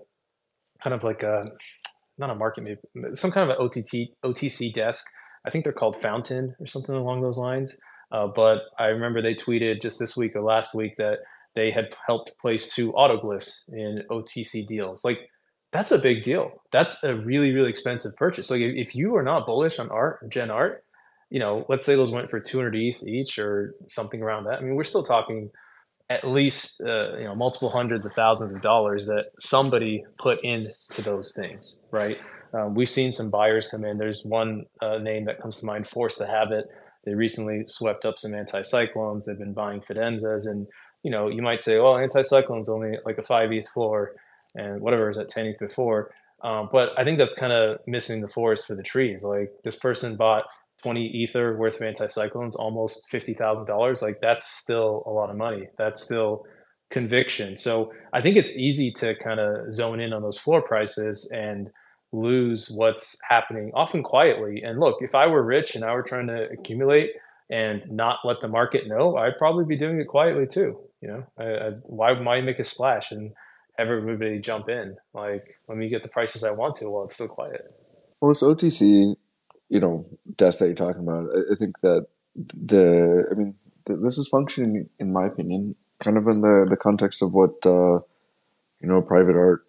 kind 0.84 0.94
of 0.94 1.04
like 1.04 1.24
a 1.24 1.46
not 2.18 2.30
a 2.30 2.36
market 2.36 2.64
maybe 2.64 3.16
some 3.16 3.32
kind 3.32 3.50
of 3.50 3.58
an 3.58 3.64
OTT 3.64 4.10
OTC 4.26 4.74
desk. 4.74 5.06
I 5.48 5.50
think 5.50 5.63
they're 5.63 5.74
called 5.74 5.96
Fountain 5.96 6.56
or 6.60 6.68
something 6.68 6.94
along 6.94 7.22
those 7.22 7.38
lines. 7.38 7.77
Uh, 8.12 8.27
but 8.27 8.63
I 8.77 8.88
remember 8.88 9.22
they 9.22 9.34
tweeted 9.34 9.82
just 9.82 9.98
this 9.98 10.16
week 10.16 10.36
or 10.36 10.42
last 10.42 10.75
week 10.75 10.98
that 10.98 11.20
they 11.56 11.72
had 11.72 11.96
helped 12.06 12.38
place 12.39 12.74
two 12.74 12.92
autoglyphs 12.94 13.72
in 13.72 14.04
OTC 14.12 14.68
deals. 14.68 15.04
Like 15.04 15.30
that's 15.72 15.92
a 15.92 15.98
big 15.98 16.24
deal. 16.24 16.62
That's 16.72 17.04
a 17.04 17.16
really 17.16 17.54
really 17.54 17.70
expensive 17.70 18.16
purchase. 18.16 18.50
Like 18.50 18.62
if 18.62 18.96
you 18.96 19.16
are 19.16 19.24
not 19.24 19.46
bullish 19.46 19.80
on 19.80 19.89
art 19.89 20.30
gen 20.30 20.51
art, 20.51 20.84
you 21.30 21.39
know, 21.39 21.66
let's 21.68 21.86
say 21.86 21.96
those 21.96 22.12
went 22.12 22.30
for 22.30 22.39
200 22.39 22.75
ETH 22.75 23.04
each 23.04 23.39
or 23.39 23.74
something 23.88 24.22
around 24.22 24.46
that. 24.46 24.60
I 24.60 24.62
mean, 24.62 24.75
we're 24.75 24.84
still 24.84 25.04
talking 25.04 25.50
at 26.10 26.28
least 26.28 26.82
uh, 26.82 27.18
you 27.18 27.26
know 27.26 27.36
multiple 27.36 27.70
hundreds 27.70 28.06
of 28.06 28.14
thousands 28.14 28.52
of 28.52 28.62
dollars 28.62 29.06
that 29.08 29.32
somebody 29.40 30.06
put 30.18 30.40
into 30.42 30.74
those 31.02 31.34
things, 31.34 31.80
right? 31.92 32.18
Um, 32.54 32.76
we've 32.76 32.90
seen 32.90 33.12
some 33.12 33.30
buyers 33.30 33.68
come 33.68 33.84
in. 33.84 33.98
There's 33.98 34.24
one 34.24 34.66
uh, 34.82 35.00
name 35.00 35.26
that 35.26 35.42
comes 35.42 35.58
to 35.58 35.66
mind, 35.66 35.88
Force 35.88 36.16
the 36.16 36.28
Habit. 36.28 36.70
They 37.04 37.14
recently 37.14 37.64
swept 37.68 38.06
up 38.06 38.18
some 38.18 38.32
anticyclones. 38.32 39.26
They've 39.26 39.38
been 39.38 39.54
buying 39.54 39.82
Fidenzas, 39.82 40.48
and 40.48 40.68
you 41.04 41.12
know 41.12 41.28
you 41.28 41.42
might 41.42 41.62
say, 41.62 41.80
well, 41.80 41.96
anticyclones 41.96 42.70
only 42.70 42.98
like 43.06 43.18
a 43.18 43.24
five 43.24 43.52
ETH 43.52 43.68
floor, 43.68 44.14
and 44.56 44.82
whatever 44.82 45.10
is 45.10 45.18
at 45.18 45.30
ten 45.30 45.46
ETH 45.46 45.60
before. 45.60 46.12
Um, 46.44 46.70
but 46.72 46.92
I 46.98 47.04
think 47.04 47.18
that's 47.18 47.34
kind 47.34 47.52
of 47.52 47.80
missing 47.88 48.22
the 48.22 48.28
forest 48.28 48.68
for 48.68 48.76
the 48.76 48.84
trees. 48.84 49.24
Like 49.24 49.52
this 49.64 49.76
person 49.76 50.16
bought 50.16 50.46
20 50.84 51.06
ether 51.06 51.58
worth 51.58 51.76
of 51.76 51.82
anticyclones, 51.82 52.56
almost 52.56 53.10
$50,000, 53.12 54.02
like 54.02 54.20
that's 54.22 54.48
still 54.48 55.04
a 55.06 55.12
lot 55.12 55.30
of 55.30 55.36
money. 55.36 55.68
That's 55.78 56.04
still 56.04 56.46
conviction. 56.90 57.58
So 57.58 57.92
I 58.14 58.22
think 58.22 58.38
it's 58.38 58.56
easy 58.56 58.92
to 58.98 59.16
kind 59.16 59.40
of 59.40 59.74
zone 59.74 60.00
in 60.00 60.14
on 60.14 60.22
those 60.22 60.40
floor 60.40 60.62
prices 60.62 61.30
and 61.34 61.70
lose 62.14 62.70
what's 62.70 63.18
happening 63.28 63.72
often 63.74 64.04
quietly. 64.04 64.62
And 64.64 64.80
look, 64.80 64.98
if 65.02 65.16
I 65.16 65.28
were 65.28 65.44
rich 65.44 65.76
and 65.76 65.84
I 65.84 65.94
were 65.94 66.04
trying 66.04 66.28
to 66.28 66.50
accumulate 66.50 67.12
and 67.50 67.84
not 67.90 68.20
let 68.24 68.42
the 68.42 68.48
market 68.48 68.88
know, 68.88 69.18
I'd 69.18 69.38
probably 69.38 69.66
be 69.66 69.78
doing 69.78 70.00
it 70.00 70.08
quietly 70.08 70.48
too. 70.48 70.80
You 71.02 71.08
know, 71.10 71.24
I, 71.38 71.44
I, 71.44 71.70
why, 71.84 72.42
make 72.42 72.60
a 72.60 72.64
splash 72.64 73.12
and 73.12 73.34
have 73.78 73.90
everybody 73.90 74.40
jump 74.40 74.70
in? 74.70 74.96
Like, 75.14 75.44
let 75.68 75.78
me 75.78 75.90
get 75.90 76.04
the 76.04 76.10
prices 76.10 76.44
I 76.44 76.52
want 76.52 76.76
to 76.78 76.90
while 76.90 77.06
it's 77.06 77.14
still 77.14 77.28
quiet. 77.28 77.74
Well, 78.20 78.30
this 78.30 78.42
OTC 78.42 79.16
you 79.70 79.80
know 79.80 80.06
desk 80.38 80.60
that 80.60 80.68
you're 80.68 80.76
talking 80.76 81.02
about 81.04 81.28
i, 81.36 81.54
I 81.54 81.56
think 81.56 81.80
that 81.82 82.08
the 82.36 83.26
i 83.32 83.36
mean 83.36 83.56
th- 83.88 84.00
this 84.04 84.18
is 84.18 84.28
functioning 84.28 84.90
in 85.00 85.12
my 85.14 85.26
opinion 85.28 85.76
kind 86.00 86.18
of 86.18 86.28
in 86.28 86.42
the 86.42 86.66
the 86.70 86.78
context 86.78 87.22
of 87.22 87.34
what 87.34 87.54
uh, 87.66 87.96
you 88.82 88.88
know 88.90 88.98
a 88.98 89.02
private 89.02 89.36
art 89.36 89.66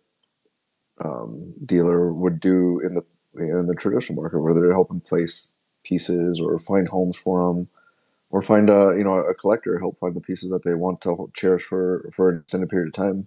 um, 1.05 1.55
dealer 1.65 2.13
would 2.13 2.41
do 2.41 2.81
in 2.81 2.95
the 2.95 3.05
in 3.41 3.67
the 3.67 3.75
traditional 3.75 4.21
market 4.21 4.41
where 4.41 4.55
they're 4.55 4.73
helping 4.73 5.01
place 5.01 5.53
pieces 5.85 6.41
or 6.41 6.59
find 6.59 6.89
homes 6.89 7.17
for 7.17 7.47
them 7.55 7.69
or 8.31 8.43
find 8.43 8.71
a 8.71 8.95
you 8.97 9.05
know 9.05 9.15
a 9.19 9.35
collector 9.35 9.79
help 9.79 9.99
find 10.01 10.15
the 10.17 10.21
pieces 10.21 10.51
that 10.51 10.65
they 10.65 10.75
want 10.75 11.01
to 11.01 11.31
cherish 11.35 11.65
for 11.65 12.09
for 12.13 12.31
an 12.31 12.41
extended 12.41 12.69
period 12.71 12.89
of 12.89 12.95
time. 12.95 13.27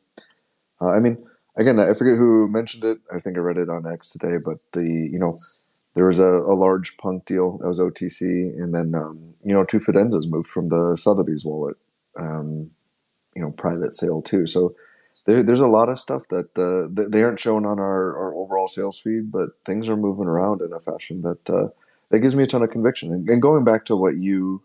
Uh, 0.82 0.90
i 0.90 1.00
mean 1.00 1.18
again 1.58 1.80
i 1.80 1.94
forget 1.94 2.18
who 2.18 2.48
mentioned 2.50 2.84
it. 2.86 3.00
I 3.14 3.20
think 3.20 3.38
i 3.38 3.42
read 3.42 3.58
it 3.60 3.70
on 3.70 3.88
x 3.92 4.10
today 4.10 4.38
but 4.44 4.58
the 4.74 4.84
you 4.84 5.20
know 5.20 5.38
there 5.94 6.06
was 6.06 6.20
a, 6.20 6.26
a 6.26 6.56
large 6.56 6.98
punk 6.98 7.26
deal 7.26 7.58
that 7.58 7.68
was 7.68 7.80
OTC, 7.80 8.22
and 8.22 8.74
then 8.74 8.96
um, 8.96 9.34
you 9.44 9.54
know 9.54 9.64
two 9.64 9.80
Fidenzas 9.80 10.30
moved 10.30 10.50
from 10.50 10.68
the 10.68 10.96
Sotheby's 10.96 11.46
wallet, 11.46 11.78
um, 12.18 12.72
you 13.36 13.42
know, 13.42 13.52
private 13.52 13.94
sale 13.94 14.22
too. 14.22 14.48
So 14.48 14.76
there, 15.26 15.44
there's 15.44 15.60
a 15.60 15.68
lot 15.68 15.90
of 15.90 16.00
stuff 16.00 16.24
that 16.30 16.58
uh, 16.58 16.88
they 17.10 17.24
aren't 17.24 17.40
shown 17.40 17.66
on 17.66 17.80
our, 17.80 18.18
our 18.18 18.34
overall 18.36 18.68
sales 18.68 19.00
feed, 19.00 19.32
but 19.32 19.50
things 19.66 19.90
are 19.90 19.98
moving 19.98 20.26
around 20.26 20.62
in 20.62 20.74
a 20.74 20.80
fashion 20.80 21.22
that 21.22 21.50
uh, 21.50 21.68
that 22.10 22.20
gives 22.20 22.36
me 22.36 22.44
a 22.44 22.48
ton 22.48 22.64
of 22.64 22.72
conviction. 22.72 23.14
And, 23.14 23.28
and 23.30 23.42
going 23.42 23.64
back 23.64 23.86
to 23.86 23.96
what 23.96 24.18
you, 24.18 24.62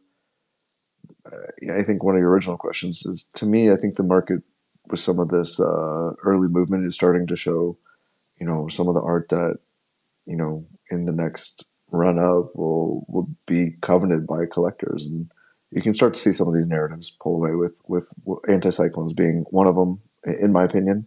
uh, 1.30 1.73
I 1.73 1.83
think 1.83 2.02
one 2.02 2.14
of 2.14 2.21
your 2.21 2.30
original 2.30 2.56
questions 2.56 3.04
is 3.04 3.28
to 3.35 3.47
me, 3.47 3.71
I 3.71 3.76
think 3.76 3.97
the 3.97 4.02
market 4.02 4.42
with 4.88 5.00
some 5.00 5.18
of 5.18 5.28
this 5.28 5.59
uh, 5.59 6.12
early 6.25 6.49
movement 6.49 6.87
is 6.87 6.95
starting 6.95 7.26
to 7.26 7.37
show, 7.37 7.76
you 8.40 8.47
know, 8.47 8.68
some 8.68 8.88
of 8.88 8.95
the 8.95 9.00
art 9.00 9.28
that 9.30 9.59
you 10.26 10.37
know 10.37 10.66
in 10.90 11.04
the 11.06 11.12
next 11.12 11.66
run 11.90 12.18
up 12.18 12.54
will 12.54 13.04
will 13.09 13.28
be 13.47 13.76
coveted 13.80 14.26
by 14.26 14.47
collectors. 14.47 15.04
And 15.06 15.30
you 15.71 15.83
can 15.83 15.95
start 15.95 16.14
to 16.14 16.21
see 16.21 16.33
some 16.33 16.49
of 16.49 16.54
these 16.54 16.68
narratives 16.68 17.11
pull 17.11 17.37
away 17.37 17.54
with 17.54 17.75
with 17.87 18.09
anticyclones 18.49 19.14
being 19.16 19.45
one 19.50 19.66
of 19.66 19.76
them 19.76 20.00
in 20.25 20.52
my 20.52 20.64
opinion. 20.64 21.06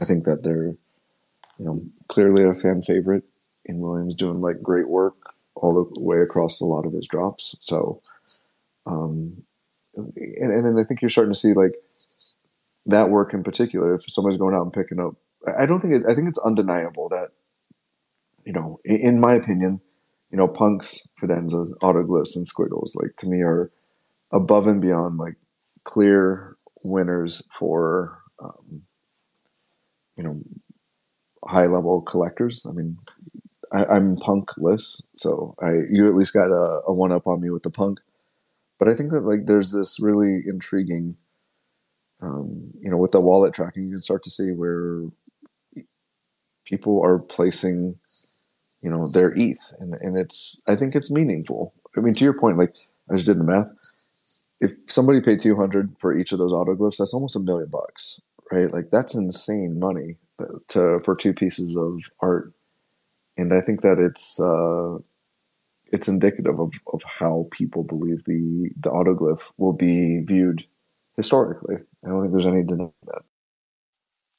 I 0.00 0.04
think 0.04 0.24
that 0.24 0.42
they're 0.42 0.76
you 1.58 1.64
know 1.64 1.82
clearly 2.08 2.44
a 2.44 2.54
fan 2.54 2.82
favorite. 2.82 3.24
In 3.66 3.78
williams 3.78 4.14
doing 4.14 4.42
like 4.42 4.62
great 4.62 4.88
work 4.88 5.32
all 5.54 5.72
the 5.72 6.00
way 6.00 6.18
across 6.18 6.60
a 6.60 6.66
lot 6.66 6.84
of 6.84 6.92
his 6.92 7.06
drops. 7.06 7.56
So 7.60 8.02
um 8.86 9.42
and, 9.96 10.52
and 10.52 10.64
then 10.64 10.78
i 10.78 10.84
think 10.84 11.00
you're 11.00 11.08
starting 11.08 11.32
to 11.32 11.38
see 11.38 11.52
like 11.52 11.74
that 12.86 13.10
work 13.10 13.32
in 13.32 13.42
particular 13.42 13.94
if 13.94 14.04
somebody's 14.08 14.38
going 14.38 14.54
out 14.54 14.62
and 14.62 14.72
picking 14.72 15.00
up 15.00 15.14
i 15.56 15.66
don't 15.66 15.80
think 15.80 15.94
it, 15.94 16.02
i 16.08 16.14
think 16.14 16.28
it's 16.28 16.38
undeniable 16.38 17.08
that 17.08 17.30
you 18.44 18.52
know, 18.52 18.80
in 18.84 19.20
my 19.20 19.34
opinion, 19.34 19.80
you 20.30 20.38
know, 20.38 20.48
punks, 20.48 21.08
fidenzas, 21.20 21.72
autoglyphs, 21.82 22.36
and 22.36 22.46
squiggles, 22.46 22.96
like 22.96 23.16
to 23.18 23.28
me, 23.28 23.40
are 23.40 23.70
above 24.32 24.66
and 24.66 24.80
beyond 24.80 25.18
like 25.18 25.36
clear 25.84 26.56
winners 26.84 27.46
for, 27.52 28.18
um, 28.42 28.82
you 30.16 30.24
know, 30.24 30.40
high 31.46 31.66
level 31.66 32.02
collectors. 32.02 32.66
I 32.68 32.72
mean, 32.72 32.98
I, 33.72 33.96
am 33.96 34.16
punkless, 34.16 35.02
so 35.14 35.54
I 35.60 35.72
you 35.90 36.08
at 36.08 36.14
least 36.14 36.34
got 36.34 36.50
a, 36.50 36.82
a 36.86 36.92
one 36.92 37.12
up 37.12 37.26
on 37.26 37.40
me 37.40 37.50
with 37.50 37.62
the 37.62 37.70
punk. 37.70 38.00
But 38.78 38.88
I 38.88 38.94
think 38.94 39.10
that 39.12 39.24
like 39.24 39.46
there's 39.46 39.70
this 39.70 40.00
really 40.00 40.42
intriguing, 40.46 41.16
um, 42.20 42.72
you 42.80 42.90
know, 42.90 42.96
with 42.96 43.12
the 43.12 43.20
wallet 43.20 43.54
tracking, 43.54 43.84
you 43.84 43.90
can 43.92 44.00
start 44.00 44.22
to 44.24 44.30
see 44.30 44.50
where 44.50 45.04
people 46.64 47.02
are 47.02 47.18
placing 47.18 47.96
you 48.84 48.90
know 48.90 49.08
their 49.08 49.32
ETH, 49.36 49.58
and 49.80 49.94
and 49.94 50.16
it's 50.18 50.62
I 50.68 50.76
think 50.76 50.94
it's 50.94 51.10
meaningful. 51.10 51.74
I 51.96 52.00
mean, 52.00 52.14
to 52.14 52.24
your 52.24 52.38
point, 52.38 52.58
like 52.58 52.74
I 53.10 53.14
just 53.14 53.26
did 53.26 53.40
the 53.40 53.44
math. 53.44 53.66
If 54.60 54.72
somebody 54.86 55.20
paid 55.22 55.40
two 55.40 55.56
hundred 55.56 55.96
for 55.98 56.16
each 56.16 56.32
of 56.32 56.38
those 56.38 56.52
autoglyphs, 56.52 56.98
that's 56.98 57.14
almost 57.14 57.34
a 57.34 57.40
million 57.40 57.70
bucks, 57.70 58.20
right? 58.52 58.72
Like 58.72 58.90
that's 58.92 59.14
insane 59.14 59.80
money 59.80 60.18
to 60.68 61.00
for 61.04 61.16
two 61.16 61.32
pieces 61.32 61.76
of 61.76 62.00
art, 62.20 62.52
and 63.38 63.54
I 63.54 63.62
think 63.62 63.80
that 63.80 63.98
it's 63.98 64.38
uh, 64.38 64.98
it's 65.86 66.06
indicative 66.06 66.60
of, 66.60 66.72
of 66.92 67.00
how 67.04 67.48
people 67.52 67.84
believe 67.84 68.24
the 68.24 68.70
the 68.76 68.90
autoglyph 68.90 69.50
will 69.56 69.72
be 69.72 70.20
viewed 70.20 70.62
historically. 71.16 71.76
I 72.04 72.08
don't 72.08 72.20
think 72.20 72.32
there's 72.32 72.46
any 72.46 72.62
denying 72.62 72.92
that. 73.06 73.22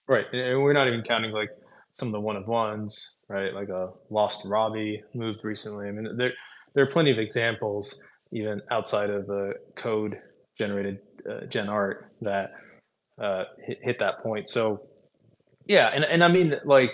Right, 0.07 0.25
and 0.31 0.61
we're 0.61 0.73
not 0.73 0.87
even 0.87 1.01
counting 1.01 1.31
like 1.31 1.49
some 1.97 2.09
of 2.09 2.11
the 2.11 2.19
one 2.19 2.35
of 2.35 2.47
ones, 2.47 3.15
right? 3.29 3.53
Like 3.53 3.69
a 3.69 3.89
Lost 4.09 4.41
Robbie 4.45 5.01
moved 5.13 5.39
recently. 5.43 5.87
I 5.87 5.91
mean, 5.91 6.17
there 6.17 6.33
there 6.73 6.83
are 6.83 6.91
plenty 6.91 7.11
of 7.11 7.19
examples 7.19 8.01
even 8.31 8.61
outside 8.69 9.09
of 9.09 9.27
the 9.27 9.53
code 9.75 10.19
generated 10.57 10.99
uh, 11.29 11.45
gen 11.45 11.69
art 11.69 12.11
that 12.21 12.51
uh, 13.21 13.45
hit, 13.65 13.79
hit 13.81 13.99
that 13.99 14.21
point. 14.21 14.47
So 14.47 14.81
yeah, 15.67 15.89
and 15.93 16.03
and 16.03 16.23
I 16.23 16.27
mean 16.27 16.55
like 16.65 16.91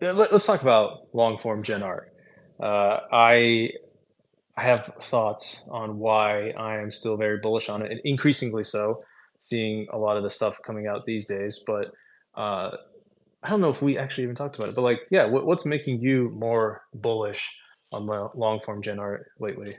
let, 0.00 0.32
us 0.32 0.46
talk 0.46 0.62
about 0.62 1.08
long 1.12 1.38
form 1.38 1.62
gen 1.62 1.82
art. 1.82 2.12
Uh, 2.60 3.00
I 3.12 3.70
I 4.56 4.62
have 4.62 4.86
thoughts 5.00 5.68
on 5.70 5.98
why 5.98 6.50
I 6.50 6.78
am 6.78 6.90
still 6.90 7.16
very 7.16 7.38
bullish 7.38 7.68
on 7.68 7.82
it, 7.82 7.92
and 7.92 8.00
increasingly 8.04 8.64
so, 8.64 9.02
seeing 9.38 9.86
a 9.92 9.98
lot 9.98 10.16
of 10.16 10.22
the 10.22 10.30
stuff 10.30 10.58
coming 10.64 10.86
out 10.86 11.04
these 11.04 11.26
days. 11.26 11.62
But 11.66 11.92
uh, 12.34 12.70
I 13.42 13.50
don't 13.50 13.60
know 13.60 13.70
if 13.70 13.82
we 13.82 13.96
actually 13.96 14.24
even 14.24 14.34
talked 14.34 14.56
about 14.56 14.70
it. 14.70 14.74
But 14.74 14.82
like, 14.82 15.00
yeah, 15.10 15.26
what, 15.26 15.46
what's 15.46 15.64
making 15.64 16.00
you 16.00 16.30
more 16.30 16.82
bullish 16.92 17.48
on 17.92 18.06
long 18.34 18.60
form 18.60 18.82
gen 18.82 18.98
art 18.98 19.26
lately? 19.38 19.76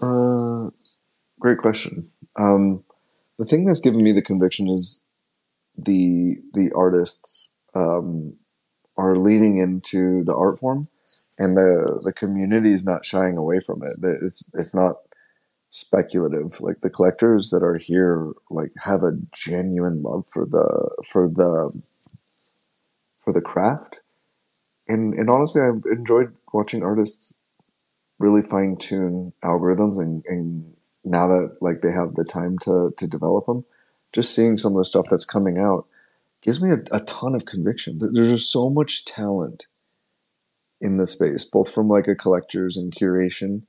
Uh, 0.00 0.70
great 1.38 1.58
question. 1.58 2.10
Um, 2.36 2.82
the 3.38 3.44
thing 3.44 3.64
that's 3.64 3.80
given 3.80 4.02
me 4.02 4.12
the 4.12 4.22
conviction 4.22 4.68
is 4.68 5.04
the 5.76 6.36
the 6.54 6.70
artists 6.74 7.54
um, 7.74 8.34
are 8.96 9.16
leaning 9.16 9.58
into 9.58 10.24
the 10.24 10.34
art 10.34 10.58
form, 10.58 10.88
and 11.38 11.56
the 11.56 12.00
the 12.02 12.12
community 12.12 12.72
is 12.72 12.84
not 12.84 13.04
shying 13.04 13.36
away 13.36 13.60
from 13.60 13.82
it. 13.82 13.96
It's 14.22 14.48
it's 14.54 14.74
not 14.74 14.96
speculative. 15.72 16.60
Like 16.60 16.80
the 16.80 16.90
collectors 16.90 17.50
that 17.50 17.64
are 17.64 17.76
here, 17.80 18.32
like 18.50 18.70
have 18.84 19.02
a 19.02 19.18
genuine 19.34 20.02
love 20.02 20.28
for 20.28 20.46
the 20.46 20.90
for 21.10 21.26
the 21.26 21.72
for 23.24 23.32
the 23.32 23.40
craft, 23.40 23.98
and 24.86 25.14
and 25.14 25.28
honestly, 25.28 25.62
I've 25.62 25.84
enjoyed 25.90 26.32
watching 26.52 26.84
artists 26.84 27.40
really 28.18 28.42
fine 28.42 28.76
tune 28.76 29.32
algorithms 29.42 29.98
and, 29.98 30.22
and 30.28 30.74
now 31.02 31.26
that 31.26 31.56
like 31.60 31.80
they 31.80 31.90
have 31.90 32.14
the 32.14 32.24
time 32.24 32.58
to 32.60 32.94
to 32.98 33.06
develop 33.08 33.46
them, 33.46 33.64
just 34.12 34.34
seeing 34.34 34.56
some 34.56 34.72
of 34.72 34.78
the 34.78 34.84
stuff 34.84 35.06
that's 35.10 35.24
coming 35.24 35.58
out 35.58 35.86
gives 36.42 36.62
me 36.62 36.70
a, 36.70 36.96
a 36.96 37.00
ton 37.00 37.34
of 37.34 37.46
conviction. 37.46 37.98
There's 37.98 38.30
just 38.30 38.52
so 38.52 38.68
much 38.68 39.04
talent 39.04 39.66
in 40.80 40.96
the 40.96 41.06
space, 41.06 41.44
both 41.44 41.72
from 41.72 41.88
like 41.88 42.08
a 42.08 42.14
collector's 42.14 42.76
and 42.76 42.94
curation. 42.94 43.62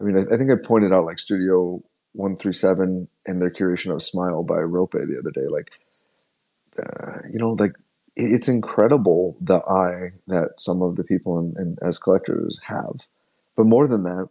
I 0.00 0.04
mean, 0.04 0.18
I, 0.18 0.34
I 0.34 0.36
think 0.36 0.50
I 0.50 0.56
pointed 0.56 0.92
out 0.92 1.04
like 1.04 1.18
Studio 1.18 1.82
One 2.12 2.36
Three 2.36 2.52
Seven 2.52 3.08
and 3.26 3.40
their 3.40 3.50
curation 3.50 3.92
of 3.92 4.02
Smile 4.02 4.42
by 4.42 4.58
Rope 4.58 4.92
the 4.92 5.18
other 5.18 5.30
day. 5.30 5.46
Like, 5.48 5.70
uh, 6.78 7.28
you 7.30 7.38
know, 7.38 7.56
like 7.58 7.72
it's 8.16 8.48
incredible 8.48 9.36
the 9.40 9.58
eye 9.58 10.12
that 10.28 10.50
some 10.58 10.82
of 10.82 10.96
the 10.96 11.04
people 11.04 11.38
in, 11.38 11.54
in, 11.60 11.76
as 11.82 11.98
collectors 11.98 12.60
have. 12.64 13.06
But 13.56 13.66
more 13.66 13.88
than 13.88 14.04
that, 14.04 14.28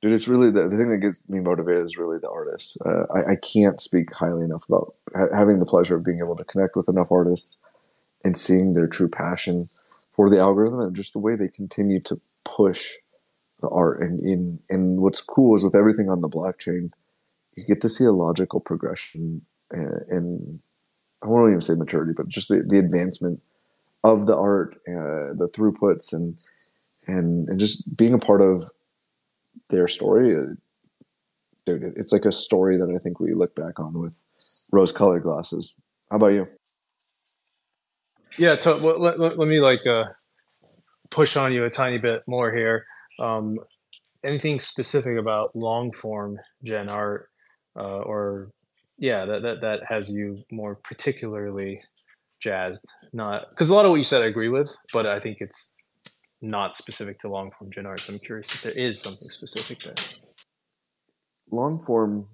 dude, 0.00 0.12
it's 0.12 0.28
really 0.28 0.50
the, 0.50 0.68
the 0.68 0.76
thing 0.76 0.90
that 0.90 0.98
gets 0.98 1.28
me 1.28 1.40
motivated 1.40 1.84
is 1.84 1.98
really 1.98 2.18
the 2.18 2.30
artists. 2.30 2.78
Uh, 2.80 3.04
I, 3.14 3.32
I, 3.32 3.36
can't 3.36 3.80
speak 3.80 4.14
highly 4.14 4.44
enough 4.44 4.64
about 4.68 4.94
ha- 5.14 5.34
having 5.34 5.58
the 5.58 5.66
pleasure 5.66 5.96
of 5.96 6.04
being 6.04 6.18
able 6.18 6.36
to 6.36 6.44
connect 6.44 6.76
with 6.76 6.88
enough 6.88 7.12
artists 7.12 7.60
and 8.24 8.36
seeing 8.36 8.74
their 8.74 8.86
true 8.86 9.08
passion 9.08 9.68
for 10.12 10.28
the 10.30 10.38
algorithm 10.38 10.80
and 10.80 10.96
just 10.96 11.12
the 11.12 11.18
way 11.18 11.36
they 11.36 11.48
continue 11.48 12.00
to 12.00 12.20
push 12.44 12.92
the 13.62 13.68
art. 13.68 14.02
And 14.02 14.20
in 14.20 14.58
and 14.68 15.00
what's 15.00 15.22
cool 15.22 15.56
is 15.56 15.64
with 15.64 15.74
everything 15.74 16.10
on 16.10 16.20
the 16.20 16.28
blockchain, 16.28 16.90
you 17.56 17.64
get 17.64 17.80
to 17.80 17.88
see 17.88 18.04
a 18.04 18.12
logical 18.12 18.60
progression 18.60 19.42
and, 19.70 20.02
and 20.08 20.60
I 21.22 21.28
won't 21.28 21.50
even 21.50 21.60
say 21.60 21.74
maturity, 21.74 22.12
but 22.16 22.28
just 22.28 22.48
the, 22.48 22.62
the 22.66 22.78
advancement 22.78 23.40
of 24.04 24.26
the 24.26 24.36
art, 24.36 24.74
uh, 24.88 25.34
the 25.34 25.48
throughputs, 25.52 26.12
and 26.12 26.38
and 27.06 27.48
and 27.48 27.60
just 27.60 27.96
being 27.96 28.14
a 28.14 28.18
part 28.18 28.40
of 28.40 28.62
their 29.70 29.86
story, 29.88 30.36
uh, 30.36 30.54
dude, 31.64 31.94
it's 31.96 32.12
like 32.12 32.24
a 32.24 32.32
story 32.32 32.76
that 32.76 32.92
I 32.94 32.98
think 32.98 33.20
we 33.20 33.34
look 33.34 33.54
back 33.54 33.78
on 33.78 33.94
with 33.94 34.14
rose-colored 34.72 35.22
glasses. 35.22 35.80
How 36.10 36.16
about 36.16 36.28
you? 36.28 36.48
Yeah, 38.38 38.56
let, 38.64 39.00
let, 39.00 39.38
let, 39.38 39.48
me 39.48 39.60
like 39.60 39.86
uh, 39.86 40.04
push 41.10 41.36
on 41.36 41.52
you 41.52 41.64
a 41.64 41.70
tiny 41.70 41.98
bit 41.98 42.22
more 42.26 42.50
here. 42.50 42.86
Um, 43.20 43.58
anything 44.24 44.60
specific 44.60 45.18
about 45.18 45.54
long 45.54 45.92
form 45.92 46.38
gen 46.64 46.88
art, 46.88 47.28
uh, 47.78 48.00
or 48.00 48.50
yeah, 48.98 49.24
that, 49.24 49.42
that 49.42 49.60
that 49.60 49.80
has 49.88 50.08
you 50.10 50.42
more 50.50 50.76
particularly 50.76 51.80
jazzed? 52.40 52.84
Not 53.12 53.50
because 53.50 53.68
a 53.68 53.74
lot 53.74 53.84
of 53.84 53.90
what 53.90 53.98
you 53.98 54.04
said 54.04 54.22
I 54.22 54.26
agree 54.26 54.48
with, 54.48 54.74
but 54.92 55.06
I 55.06 55.20
think 55.20 55.38
it's 55.40 55.72
not 56.40 56.76
specific 56.76 57.20
to 57.20 57.28
long 57.28 57.50
form 57.58 57.70
gen 57.72 57.86
art. 57.86 58.00
So 58.00 58.12
I'm 58.12 58.18
curious 58.18 58.54
if 58.54 58.62
there 58.62 58.72
is 58.72 59.00
something 59.00 59.28
specific 59.28 59.78
there. 59.84 59.94
Long 61.50 61.80
form, 61.80 62.28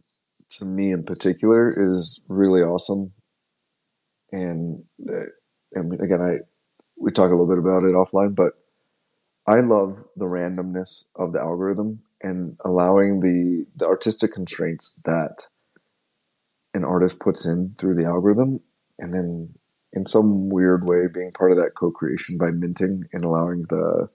to 0.52 0.64
me 0.64 0.92
in 0.92 1.04
particular, 1.04 1.68
is 1.68 2.24
really 2.28 2.62
awesome. 2.62 3.12
And, 4.30 4.84
uh, 5.08 5.24
and 5.72 6.00
again, 6.00 6.20
I 6.20 6.38
we 7.00 7.12
talk 7.12 7.30
a 7.30 7.34
little 7.34 7.46
bit 7.46 7.58
about 7.58 7.84
it 7.84 7.94
offline, 7.94 8.34
but 8.34 8.54
I 9.48 9.60
love 9.60 10.04
the 10.14 10.26
randomness 10.26 11.04
of 11.16 11.32
the 11.32 11.40
algorithm 11.40 12.00
and 12.22 12.58
allowing 12.64 13.20
the 13.20 13.64
the 13.76 13.86
artistic 13.86 14.32
constraints 14.34 15.00
that 15.06 15.46
an 16.74 16.84
artist 16.84 17.18
puts 17.18 17.46
in 17.46 17.74
through 17.78 17.94
the 17.94 18.04
algorithm, 18.04 18.60
and 18.98 19.14
then 19.14 19.54
in 19.94 20.04
some 20.04 20.50
weird 20.50 20.86
way 20.86 21.06
being 21.12 21.32
part 21.32 21.50
of 21.50 21.56
that 21.56 21.72
co-creation 21.74 22.36
by 22.36 22.50
minting 22.50 23.04
and 23.14 23.24
allowing 23.24 23.62
the 23.70 24.10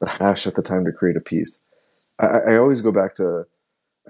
the 0.00 0.08
hash 0.08 0.46
at 0.46 0.54
the 0.54 0.62
time 0.62 0.86
to 0.86 0.92
create 0.92 1.16
a 1.16 1.20
piece. 1.20 1.62
I, 2.18 2.26
I 2.52 2.56
always 2.56 2.80
go 2.80 2.92
back 2.92 3.14
to 3.16 3.44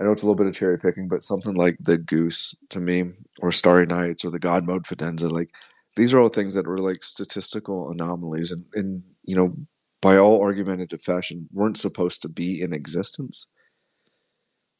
I 0.01 0.05
know 0.05 0.13
it's 0.13 0.23
a 0.23 0.27
little 0.27 0.37
bit 0.37 0.47
of 0.47 0.55
cherry 0.55 0.79
picking, 0.79 1.09
but 1.09 1.25
something 1.25 1.55
like 1.55 1.77
the 1.81 1.99
goose 1.99 2.55
to 2.71 2.79
me, 2.79 3.11
or 3.43 3.51
Starry 3.51 3.87
Nights, 3.87 4.25
or 4.25 4.31
the 4.31 4.39
God 4.39 4.65
Mode 4.65 4.85
Fidenza, 4.85 5.29
like 5.29 5.51
these 5.97 6.15
are 6.15 6.21
all 6.21 6.29
things 6.29 6.55
that 6.55 6.69
were 6.69 6.79
like 6.79 7.03
statistical 7.03 7.91
anomalies, 7.91 8.53
and 8.53 8.65
and 8.75 9.03
you 9.25 9.35
know, 9.35 9.57
by 10.01 10.17
all 10.17 10.41
argumentative 10.43 11.03
fashion, 11.03 11.49
weren't 11.53 11.79
supposed 11.79 12.23
to 12.23 12.29
be 12.29 12.61
in 12.61 12.73
existence. 12.73 13.51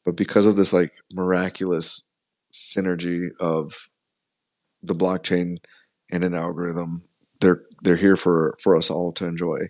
But 0.05 0.15
because 0.15 0.47
of 0.47 0.55
this 0.55 0.73
like 0.73 0.93
miraculous 1.13 2.07
synergy 2.53 3.29
of 3.39 3.89
the 4.83 4.95
blockchain 4.95 5.57
and 6.11 6.23
an 6.23 6.33
algorithm. 6.33 7.03
They're 7.41 7.63
they're 7.83 7.95
here 7.95 8.15
for 8.15 8.57
for 8.61 8.75
us 8.75 8.89
all 8.89 9.11
to 9.13 9.25
enjoy. 9.25 9.69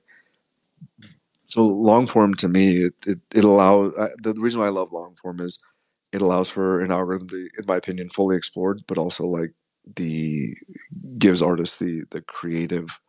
So 1.47 1.65
long 1.65 2.07
form 2.07 2.33
to 2.35 2.47
me, 2.47 2.85
it 2.85 2.93
it, 3.05 3.19
it 3.33 3.43
allows 3.43 3.93
the 4.21 4.33
reason 4.37 4.61
why 4.61 4.67
I 4.67 4.71
love 4.71 4.91
long 4.91 5.15
form 5.21 5.39
is 5.39 5.61
it 6.11 6.21
allows 6.21 6.49
for 6.49 6.81
an 6.81 6.91
algorithm 6.91 7.27
to, 7.29 7.35
be, 7.35 7.49
in 7.59 7.65
my 7.67 7.75
opinion, 7.75 8.09
fully 8.09 8.35
explored, 8.35 8.81
but 8.87 8.97
also 8.97 9.25
like 9.25 9.53
the 9.95 10.55
gives 11.17 11.41
artists 11.41 11.77
the 11.77 12.03
the 12.11 12.21
creative 12.21 12.99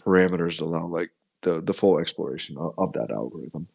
parameters 0.00 0.58
to 0.58 0.64
allow 0.64 0.86
like 0.86 1.10
the 1.44 1.60
the 1.60 1.72
full 1.72 1.98
exploration 1.98 2.58
of, 2.58 2.74
of 2.76 2.92
that 2.94 3.10
algorithm. 3.10 3.68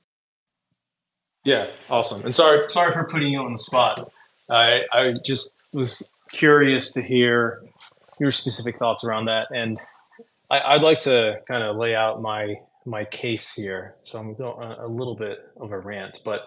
Yeah, 1.45 1.67
awesome. 1.89 2.25
And 2.25 2.35
sorry 2.35 2.69
sorry 2.69 2.91
for 2.91 3.05
putting 3.05 3.29
you 3.29 3.39
on 3.39 3.53
the 3.53 3.57
spot. 3.57 4.01
I 4.49 4.83
I 4.93 5.15
just 5.25 5.55
was 5.73 6.11
curious 6.31 6.91
to 6.93 7.01
hear 7.01 7.63
your 8.19 8.31
specific 8.31 8.77
thoughts 8.77 9.03
around 9.03 9.25
that. 9.25 9.47
And 9.53 9.79
I, 10.51 10.75
would 10.75 10.83
like 10.83 10.99
to 11.01 11.41
kind 11.47 11.63
of 11.63 11.77
lay 11.77 11.95
out 11.95 12.21
my 12.21 12.55
my 12.85 13.05
case 13.05 13.53
here. 13.53 13.95
So 14.01 14.19
I'm 14.19 14.33
going 14.33 14.71
a 14.71 14.87
little 14.87 15.15
bit 15.15 15.39
of 15.57 15.71
a 15.71 15.79
rant, 15.79 16.21
but 16.25 16.41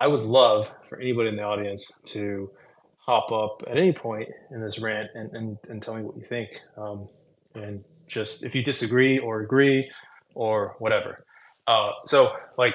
I 0.00 0.08
would 0.08 0.22
love 0.22 0.72
for 0.82 0.98
anybody 0.98 1.28
in 1.28 1.36
the 1.36 1.44
audience 1.44 1.90
to 2.06 2.50
hop 2.98 3.30
up 3.30 3.62
at 3.70 3.76
any 3.76 3.92
point 3.92 4.28
in 4.50 4.60
this 4.60 4.78
rant 4.78 5.10
and, 5.14 5.32
and, 5.34 5.58
and 5.68 5.82
tell 5.82 5.94
me 5.94 6.02
what 6.02 6.16
you 6.16 6.24
think. 6.24 6.60
Um, 6.76 7.08
and 7.54 7.84
just 8.08 8.44
if 8.44 8.54
you 8.54 8.64
disagree 8.64 9.18
or 9.18 9.40
agree 9.40 9.88
or 10.34 10.76
whatever. 10.78 11.24
Uh, 11.66 11.90
so, 12.04 12.32
like 12.58 12.74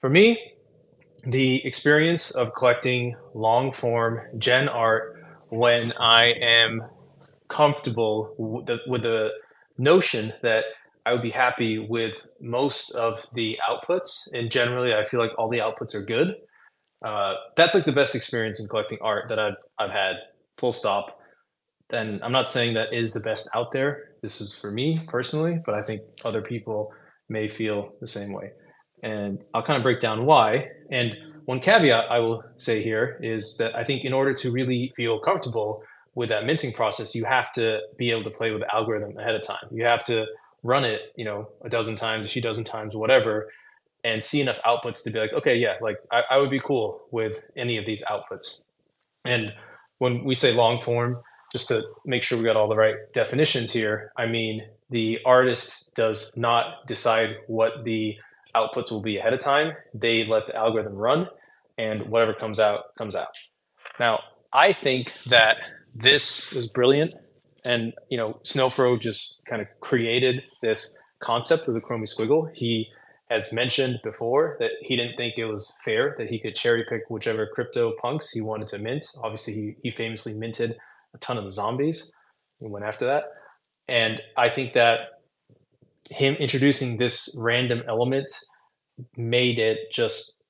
for 0.00 0.10
me, 0.10 0.52
the 1.24 1.64
experience 1.66 2.30
of 2.30 2.54
collecting 2.54 3.16
long 3.34 3.72
form 3.72 4.20
gen 4.38 4.68
art 4.68 5.24
when 5.48 5.92
I 5.92 6.32
am 6.40 6.82
comfortable 7.48 8.34
with 8.38 8.66
the, 8.66 8.78
with 8.86 9.02
the 9.02 9.30
notion 9.78 10.32
that 10.42 10.64
I 11.04 11.12
would 11.12 11.22
be 11.22 11.30
happy 11.30 11.78
with 11.78 12.26
most 12.40 12.90
of 12.90 13.26
the 13.32 13.58
outputs. 13.68 14.28
And 14.32 14.50
generally, 14.50 14.92
I 14.94 15.04
feel 15.04 15.20
like 15.20 15.30
all 15.38 15.48
the 15.48 15.58
outputs 15.58 15.94
are 15.94 16.02
good. 16.02 16.34
Uh, 17.04 17.34
that's 17.56 17.74
like 17.74 17.84
the 17.84 17.92
best 17.92 18.14
experience 18.14 18.58
in 18.58 18.66
collecting 18.68 18.98
art 19.00 19.28
that 19.28 19.38
I've 19.38 19.56
I've 19.78 19.90
had. 19.90 20.16
Full 20.58 20.72
stop. 20.72 21.20
And 21.90 22.22
I'm 22.24 22.32
not 22.32 22.50
saying 22.50 22.74
that 22.74 22.92
is 22.92 23.12
the 23.12 23.20
best 23.20 23.48
out 23.54 23.70
there. 23.70 24.15
This 24.26 24.40
is 24.40 24.56
for 24.56 24.72
me 24.72 24.98
personally, 25.06 25.60
but 25.64 25.76
I 25.76 25.82
think 25.82 26.02
other 26.24 26.42
people 26.42 26.92
may 27.28 27.46
feel 27.46 27.92
the 28.00 28.08
same 28.08 28.32
way. 28.32 28.50
And 29.04 29.38
I'll 29.54 29.62
kind 29.62 29.76
of 29.76 29.84
break 29.84 30.00
down 30.00 30.26
why. 30.26 30.68
And 30.90 31.12
one 31.44 31.60
caveat 31.60 32.10
I 32.10 32.18
will 32.18 32.42
say 32.56 32.82
here 32.82 33.20
is 33.22 33.56
that 33.58 33.76
I 33.76 33.84
think 33.84 34.04
in 34.04 34.12
order 34.12 34.34
to 34.34 34.50
really 34.50 34.92
feel 34.96 35.20
comfortable 35.20 35.84
with 36.16 36.28
that 36.30 36.44
minting 36.44 36.72
process, 36.72 37.14
you 37.14 37.24
have 37.24 37.52
to 37.52 37.78
be 37.96 38.10
able 38.10 38.24
to 38.24 38.30
play 38.30 38.50
with 38.50 38.62
the 38.62 38.74
algorithm 38.74 39.16
ahead 39.16 39.36
of 39.36 39.46
time. 39.46 39.68
You 39.70 39.84
have 39.84 40.04
to 40.06 40.26
run 40.64 40.84
it, 40.84 41.02
you 41.14 41.24
know, 41.24 41.48
a 41.64 41.68
dozen 41.68 41.94
times, 41.94 42.26
a 42.26 42.28
few 42.28 42.42
dozen 42.42 42.64
times, 42.64 42.96
whatever, 42.96 43.52
and 44.02 44.24
see 44.24 44.40
enough 44.40 44.60
outputs 44.66 45.04
to 45.04 45.10
be 45.10 45.20
like, 45.20 45.34
okay, 45.34 45.54
yeah, 45.54 45.76
like 45.80 45.98
I, 46.10 46.24
I 46.32 46.38
would 46.38 46.50
be 46.50 46.58
cool 46.58 47.02
with 47.12 47.42
any 47.56 47.76
of 47.76 47.86
these 47.86 48.02
outputs. 48.02 48.64
And 49.24 49.52
when 49.98 50.24
we 50.24 50.34
say 50.34 50.52
long 50.52 50.80
form, 50.80 51.22
just 51.56 51.68
to 51.68 51.82
make 52.04 52.22
sure 52.22 52.36
we 52.36 52.44
got 52.44 52.54
all 52.54 52.68
the 52.68 52.76
right 52.76 52.96
definitions 53.14 53.72
here, 53.72 54.12
I 54.14 54.26
mean 54.26 54.60
the 54.90 55.18
artist 55.24 55.90
does 55.94 56.36
not 56.36 56.86
decide 56.86 57.30
what 57.46 57.84
the 57.84 58.18
outputs 58.54 58.90
will 58.90 59.00
be 59.00 59.16
ahead 59.16 59.32
of 59.32 59.40
time. 59.40 59.72
They 59.94 60.26
let 60.26 60.46
the 60.46 60.54
algorithm 60.54 60.96
run, 60.96 61.28
and 61.78 62.10
whatever 62.10 62.34
comes 62.34 62.60
out 62.60 62.94
comes 62.98 63.14
out. 63.14 63.28
Now, 63.98 64.20
I 64.52 64.72
think 64.72 65.14
that 65.30 65.56
this 65.94 66.52
was 66.52 66.66
brilliant, 66.66 67.14
and 67.64 67.94
you 68.10 68.18
know, 68.18 68.38
Snowfro 68.44 69.00
just 69.00 69.40
kind 69.48 69.62
of 69.62 69.68
created 69.80 70.42
this 70.60 70.94
concept 71.20 71.68
of 71.68 71.74
the 71.74 71.80
Chromie 71.80 72.02
squiggle. 72.02 72.50
He 72.52 72.88
has 73.30 73.50
mentioned 73.50 73.98
before 74.04 74.58
that 74.60 74.72
he 74.82 74.94
didn't 74.94 75.16
think 75.16 75.38
it 75.38 75.46
was 75.46 75.74
fair 75.82 76.14
that 76.18 76.28
he 76.28 76.38
could 76.38 76.54
cherry 76.54 76.84
pick 76.86 77.08
whichever 77.08 77.46
crypto 77.46 77.94
punks 78.02 78.30
he 78.30 78.42
wanted 78.42 78.68
to 78.68 78.78
mint. 78.78 79.06
Obviously, 79.24 79.54
he, 79.54 79.76
he 79.84 79.90
famously 79.90 80.34
minted 80.34 80.76
a 81.16 81.18
ton 81.18 81.38
of 81.38 81.44
the 81.44 81.50
zombies 81.50 82.12
and 82.60 82.70
went 82.70 82.84
after 82.84 83.06
that. 83.06 83.24
And 83.88 84.20
I 84.36 84.48
think 84.48 84.74
that 84.74 85.20
him 86.10 86.34
introducing 86.34 86.98
this 86.98 87.36
random 87.40 87.82
element 87.88 88.30
made 89.16 89.58
it 89.58 89.90
just 89.92 90.42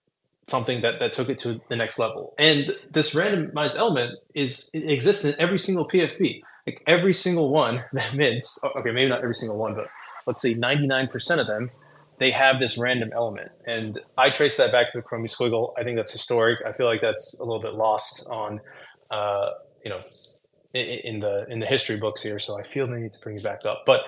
something 0.46 0.82
that, 0.82 1.00
that 1.00 1.12
took 1.12 1.28
it 1.28 1.38
to 1.38 1.60
the 1.68 1.76
next 1.76 1.98
level. 1.98 2.34
And 2.38 2.76
this 2.90 3.14
randomized 3.14 3.76
element 3.76 4.18
is 4.34 4.70
it 4.72 4.88
exists 4.90 5.24
in 5.24 5.34
every 5.38 5.58
single 5.58 5.88
PFP. 5.88 6.42
Like 6.66 6.82
every 6.86 7.12
single 7.12 7.50
one 7.50 7.84
that 7.92 8.14
mints, 8.14 8.58
okay, 8.64 8.90
maybe 8.90 9.08
not 9.08 9.22
every 9.22 9.34
single 9.34 9.58
one, 9.58 9.74
but 9.74 9.86
let's 10.26 10.40
say 10.40 10.54
99% 10.54 11.40
of 11.40 11.46
them, 11.46 11.70
they 12.18 12.30
have 12.30 12.58
this 12.58 12.78
random 12.78 13.10
element. 13.12 13.50
And 13.66 14.00
I 14.16 14.30
trace 14.30 14.56
that 14.56 14.72
back 14.72 14.90
to 14.92 14.98
the 14.98 15.02
Chromie 15.02 15.30
Squiggle. 15.30 15.72
I 15.76 15.84
think 15.84 15.96
that's 15.96 16.12
historic. 16.12 16.60
I 16.66 16.72
feel 16.72 16.86
like 16.86 17.00
that's 17.02 17.38
a 17.38 17.44
little 17.44 17.60
bit 17.60 17.74
lost 17.74 18.24
on, 18.26 18.60
uh, 19.10 19.50
you 19.84 19.90
know, 19.90 20.00
in 20.76 21.20
the 21.20 21.46
in 21.48 21.60
the 21.60 21.66
history 21.66 21.96
books 21.96 22.22
here. 22.22 22.38
So 22.38 22.58
I 22.58 22.62
feel 22.62 22.86
the 22.86 22.96
need 22.96 23.12
to 23.12 23.20
bring 23.20 23.36
it 23.36 23.42
back 23.42 23.64
up. 23.64 23.84
But 23.86 24.00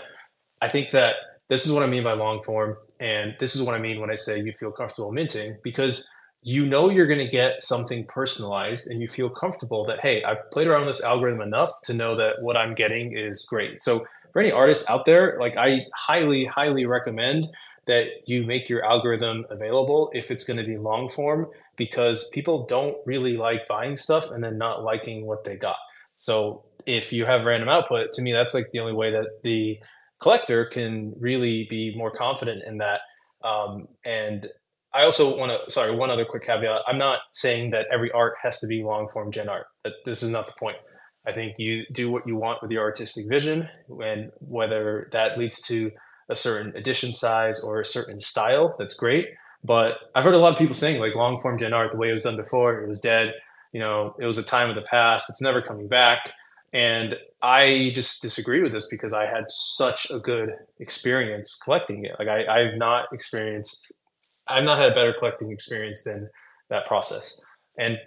I 0.60 0.68
think 0.68 0.90
that 0.92 1.14
this 1.48 1.66
is 1.66 1.72
what 1.72 1.82
I 1.82 1.86
mean 1.86 2.04
by 2.04 2.12
long 2.12 2.42
form, 2.42 2.76
and 3.00 3.34
this 3.40 3.56
is 3.56 3.62
what 3.62 3.74
I 3.74 3.78
mean 3.78 4.00
when 4.00 4.10
I 4.10 4.14
say 4.14 4.40
you 4.40 4.52
feel 4.52 4.70
comfortable 4.70 5.12
minting 5.12 5.56
because 5.62 6.08
you 6.42 6.66
know 6.66 6.88
you're 6.88 7.06
going 7.06 7.18
to 7.18 7.28
get 7.28 7.60
something 7.60 8.04
personalized 8.06 8.88
and 8.88 9.00
you 9.00 9.08
feel 9.08 9.28
comfortable 9.28 9.84
that 9.84 10.00
hey 10.00 10.22
i've 10.22 10.50
played 10.52 10.68
around 10.68 10.86
with 10.86 10.96
this 10.96 11.04
algorithm 11.04 11.40
enough 11.40 11.70
to 11.82 11.92
know 11.92 12.14
that 12.14 12.36
what 12.40 12.56
i'm 12.56 12.74
getting 12.74 13.16
is 13.16 13.44
great 13.44 13.82
so 13.82 14.06
for 14.32 14.40
any 14.40 14.52
artists 14.52 14.88
out 14.88 15.04
there 15.04 15.36
like 15.40 15.56
i 15.56 15.84
highly 15.94 16.44
highly 16.44 16.86
recommend 16.86 17.46
that 17.86 18.06
you 18.26 18.44
make 18.46 18.68
your 18.68 18.84
algorithm 18.84 19.46
available 19.50 20.10
if 20.14 20.30
it's 20.30 20.44
going 20.44 20.56
to 20.56 20.64
be 20.64 20.76
long 20.76 21.08
form 21.08 21.48
because 21.76 22.28
people 22.28 22.66
don't 22.66 22.96
really 23.04 23.36
like 23.36 23.66
buying 23.66 23.96
stuff 23.96 24.30
and 24.30 24.44
then 24.44 24.58
not 24.58 24.84
liking 24.84 25.26
what 25.26 25.44
they 25.44 25.56
got 25.56 25.76
so 26.18 26.64
if 26.86 27.12
you 27.12 27.24
have 27.24 27.44
random 27.44 27.68
output, 27.68 28.12
to 28.14 28.22
me, 28.22 28.32
that's 28.32 28.54
like 28.54 28.70
the 28.72 28.80
only 28.80 28.92
way 28.92 29.10
that 29.12 29.26
the 29.42 29.78
collector 30.20 30.66
can 30.66 31.14
really 31.18 31.66
be 31.70 31.94
more 31.96 32.10
confident 32.10 32.62
in 32.66 32.78
that. 32.78 33.00
Um, 33.44 33.88
and 34.04 34.48
I 34.92 35.04
also 35.04 35.36
want 35.36 35.52
to, 35.52 35.70
sorry, 35.70 35.94
one 35.94 36.10
other 36.10 36.24
quick 36.24 36.44
caveat. 36.44 36.82
I'm 36.86 36.98
not 36.98 37.20
saying 37.32 37.70
that 37.70 37.86
every 37.92 38.10
art 38.10 38.34
has 38.42 38.58
to 38.60 38.66
be 38.66 38.82
long 38.82 39.08
form 39.08 39.30
gen 39.30 39.48
art. 39.48 39.66
That 39.84 39.92
this 40.04 40.22
is 40.22 40.30
not 40.30 40.46
the 40.46 40.54
point. 40.58 40.76
I 41.26 41.32
think 41.32 41.54
you 41.58 41.84
do 41.92 42.10
what 42.10 42.26
you 42.26 42.36
want 42.36 42.62
with 42.62 42.70
your 42.70 42.82
artistic 42.82 43.28
vision, 43.28 43.68
and 44.02 44.30
whether 44.40 45.08
that 45.12 45.38
leads 45.38 45.60
to 45.62 45.90
a 46.30 46.36
certain 46.36 46.74
edition 46.76 47.12
size 47.12 47.60
or 47.60 47.80
a 47.80 47.84
certain 47.84 48.18
style, 48.18 48.74
that's 48.78 48.94
great. 48.94 49.28
But 49.62 49.98
I've 50.14 50.24
heard 50.24 50.34
a 50.34 50.38
lot 50.38 50.52
of 50.52 50.58
people 50.58 50.74
saying 50.74 51.00
like 51.00 51.14
long 51.14 51.38
form 51.38 51.58
gen 51.58 51.74
art, 51.74 51.90
the 51.90 51.98
way 51.98 52.08
it 52.08 52.14
was 52.14 52.22
done 52.22 52.36
before, 52.36 52.80
it 52.80 52.88
was 52.88 53.00
dead 53.00 53.34
you 53.72 53.80
know, 53.80 54.14
it 54.18 54.26
was 54.26 54.38
a 54.38 54.42
time 54.42 54.70
of 54.70 54.76
the 54.76 54.82
past. 54.82 55.26
It's 55.28 55.42
never 55.42 55.60
coming 55.60 55.88
back. 55.88 56.32
And 56.72 57.16
I 57.42 57.92
just 57.94 58.20
disagree 58.20 58.62
with 58.62 58.72
this 58.72 58.88
because 58.88 59.12
I 59.12 59.26
had 59.26 59.44
such 59.48 60.10
a 60.10 60.18
good 60.18 60.50
experience 60.80 61.56
collecting 61.62 62.04
it. 62.04 62.12
Like 62.18 62.28
I, 62.28 62.46
I've 62.46 62.76
not 62.76 63.06
experienced, 63.12 63.92
I've 64.46 64.64
not 64.64 64.78
had 64.78 64.92
a 64.92 64.94
better 64.94 65.14
collecting 65.18 65.50
experience 65.50 66.02
than 66.04 66.28
that 66.68 66.86
process. 66.86 67.40
And 67.78 67.98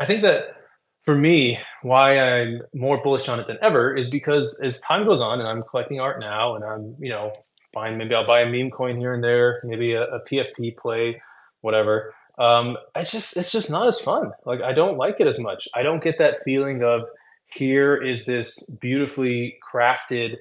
I 0.00 0.06
think 0.06 0.22
that 0.22 0.56
for 1.04 1.16
me, 1.16 1.58
why 1.82 2.18
I'm 2.18 2.62
more 2.74 3.00
bullish 3.02 3.28
on 3.28 3.38
it 3.38 3.46
than 3.46 3.58
ever 3.60 3.94
is 3.94 4.08
because 4.08 4.60
as 4.64 4.80
time 4.80 5.04
goes 5.06 5.20
on 5.20 5.38
and 5.38 5.48
I'm 5.48 5.62
collecting 5.62 6.00
art 6.00 6.18
now 6.18 6.56
and 6.56 6.64
I'm, 6.64 6.96
you 6.98 7.10
know, 7.10 7.32
buying, 7.72 7.98
maybe 7.98 8.14
I'll 8.14 8.26
buy 8.26 8.40
a 8.40 8.50
meme 8.50 8.70
coin 8.70 8.96
here 8.96 9.12
and 9.12 9.22
there, 9.22 9.60
maybe 9.64 9.92
a, 9.92 10.04
a 10.04 10.24
PFP 10.24 10.76
play, 10.78 11.20
whatever 11.60 12.14
um, 12.38 12.76
it's 12.96 13.12
just 13.12 13.36
it's 13.36 13.52
just 13.52 13.70
not 13.70 13.86
as 13.86 14.00
fun. 14.00 14.32
Like 14.44 14.60
I 14.60 14.72
don't 14.72 14.98
like 14.98 15.20
it 15.20 15.26
as 15.26 15.38
much. 15.38 15.68
I 15.74 15.82
don't 15.82 16.02
get 16.02 16.18
that 16.18 16.36
feeling 16.38 16.82
of 16.82 17.08
here 17.46 17.94
is 17.96 18.24
this 18.24 18.64
beautifully 18.80 19.58
crafted 19.72 20.36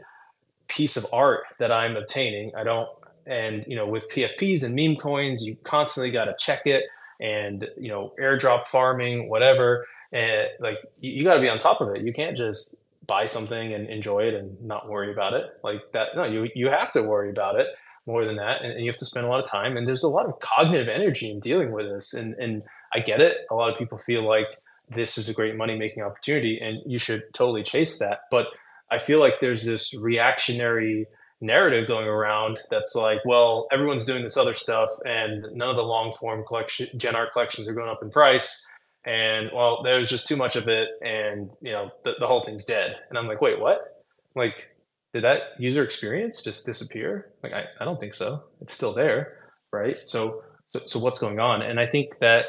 piece 0.68 0.98
of 0.98 1.06
art 1.14 1.44
that 1.60 1.72
I'm 1.72 1.96
obtaining. 1.96 2.52
I 2.56 2.64
don't, 2.64 2.90
and 3.28 3.64
you 3.68 3.76
know, 3.76 3.86
with 3.86 4.10
PFPs 4.10 4.64
and 4.64 4.74
meme 4.74 4.96
coins, 4.96 5.44
you 5.44 5.56
constantly 5.64 6.10
got 6.10 6.26
to 6.26 6.36
check 6.40 6.66
it, 6.66 6.86
and 7.20 7.68
you 7.78 7.90
know, 7.90 8.14
airdrop 8.20 8.66
farming, 8.66 9.30
whatever, 9.30 9.86
and 10.12 10.48
like 10.60 10.80
you, 11.00 11.12
you 11.12 11.24
got 11.24 11.36
to 11.36 11.42
be 11.42 11.50
on 11.50 11.60
top 11.60 11.80
of 11.80 11.90
it. 11.90 12.02
You 12.02 12.12
can't 12.12 12.36
just 12.36 12.78
buy 13.06 13.26
something 13.26 13.74
and 13.74 13.88
enjoy 13.90 14.24
it 14.24 14.34
and 14.34 14.60
not 14.62 14.90
worry 14.90 15.12
about 15.12 15.34
it 15.34 15.60
like 15.64 15.82
that. 15.92 16.16
No, 16.16 16.24
you 16.24 16.50
you 16.56 16.70
have 16.70 16.92
to 16.94 17.04
worry 17.04 17.30
about 17.30 17.60
it 17.60 17.68
more 18.06 18.26
than 18.26 18.36
that 18.36 18.62
and, 18.62 18.72
and, 18.74 18.82
you 18.82 18.90
have 18.90 18.98
to 18.98 19.06
spend 19.06 19.26
a 19.26 19.30
lot 19.30 19.42
of 19.42 19.50
time 19.50 19.78
and 19.78 19.88
there's 19.88 20.04
a 20.04 20.10
lot 20.10 20.26
of 20.26 20.40
cognitive 20.40 20.88
energy 20.88 21.32
in 21.32 21.40
dealing 21.40 21.72
with 21.72 21.88
this 21.88 22.14
and 22.14 22.34
and 22.36 22.64
i 22.94 23.00
get 23.00 23.22
it. 23.22 23.38
A 23.50 23.56
lot 23.56 23.72
of 23.72 23.78
people 23.78 23.98
feel 23.98 24.28
like 24.28 24.48
this 24.90 25.18
is 25.18 25.30
a 25.30 25.34
great 25.34 25.56
money 25.56 25.78
making 25.78 26.04
opportunity 26.04 26.60
and 26.62 26.80
you 26.86 27.00
should 27.00 27.24
totally 27.34 27.64
chase 27.64 28.00
that 28.00 28.22
but 28.30 28.48
i 28.92 28.98
feel 28.98 29.20
like 29.20 29.40
there's 29.40 29.64
this 29.64 29.94
reactionary 29.98 31.06
narrative 31.40 31.88
going 31.88 32.08
around 32.08 32.60
that's 32.70 32.94
like 32.96 33.20
well 33.26 33.68
everyone's 33.72 34.06
doing 34.06 34.24
this 34.24 34.38
other 34.38 34.54
stuff 34.54 34.90
and 35.06 35.46
none 35.54 35.70
of 35.70 35.78
the 35.78 35.82
long 35.82 36.14
form 36.20 36.44
collection 36.46 36.88
gen 36.98 37.16
art 37.16 37.32
collections 37.32 37.68
are 37.68 37.74
going 37.74 37.90
up 37.90 38.04
in 38.04 38.10
price 38.10 38.66
and 39.06 39.50
well 39.54 39.82
there's 39.84 40.10
just 40.10 40.28
too 40.28 40.36
much 40.36 40.56
of 40.56 40.68
it 40.68 40.90
and 41.02 41.50
you 41.62 41.72
know 41.72 41.92
the, 42.04 42.14
the 42.20 42.28
whole 42.28 42.44
thing's 42.44 42.66
dead. 42.66 42.96
And 43.10 43.18
i'm 43.18 43.28
like 43.28 43.42
wait 43.42 43.60
what? 43.60 44.04
Like 44.36 44.73
did 45.14 45.24
that 45.24 45.42
user 45.60 45.84
experience 45.84 46.42
just 46.42 46.66
disappear? 46.66 47.34
Like, 47.44 47.54
I, 47.54 47.68
I 47.80 47.86
don't 47.86 48.00
think 48.00 48.14
so. 48.14 48.44
It's 48.62 48.74
still 48.74 48.94
there, 48.94 49.38
right? 49.72 49.98
So, 50.06 50.44
so, 50.70 50.82
so 50.86 51.00
what's 51.00 51.20
going 51.20 51.40
on? 51.40 51.62
And 51.62 51.80
I 51.80 51.86
think 51.86 52.18
that 52.20 52.46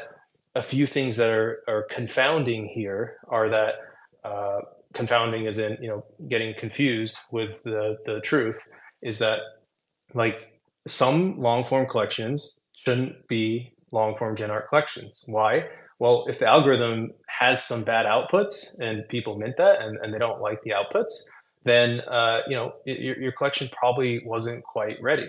a 0.55 0.63
few 0.63 0.87
things 0.87 1.17
that 1.17 1.29
are, 1.29 1.63
are 1.67 1.83
confounding 1.91 2.65
here 2.65 3.17
are 3.27 3.49
that 3.49 3.75
uh, 4.23 4.59
confounding 4.93 5.45
is 5.45 5.59
in, 5.59 5.77
you 5.81 5.89
know, 5.89 6.05
getting 6.27 6.55
confused 6.55 7.17
with 7.31 7.61
the, 7.63 7.97
the 8.05 8.19
truth 8.21 8.59
is 9.01 9.19
that 9.19 9.39
like 10.13 10.59
some 10.87 11.37
long 11.39 11.63
form 11.63 11.85
collections 11.87 12.65
shouldn't 12.73 13.27
be 13.27 13.73
long 13.91 14.17
form 14.17 14.35
gen 14.35 14.49
art 14.49 14.69
collections. 14.69 15.23
Why? 15.27 15.65
Well, 15.99 16.25
if 16.27 16.39
the 16.39 16.47
algorithm 16.47 17.11
has 17.27 17.63
some 17.63 17.83
bad 17.83 18.05
outputs 18.05 18.77
and 18.79 19.07
people 19.07 19.37
mint 19.37 19.57
that 19.57 19.81
and, 19.81 19.97
and 20.01 20.13
they 20.13 20.17
don't 20.17 20.41
like 20.41 20.61
the 20.63 20.71
outputs, 20.71 21.13
then 21.65 21.99
uh, 22.01 22.41
you 22.47 22.55
know 22.55 22.73
it, 22.85 22.99
your, 22.99 23.19
your 23.19 23.31
collection 23.31 23.69
probably 23.77 24.21
wasn't 24.25 24.63
quite 24.63 25.01
ready 25.01 25.27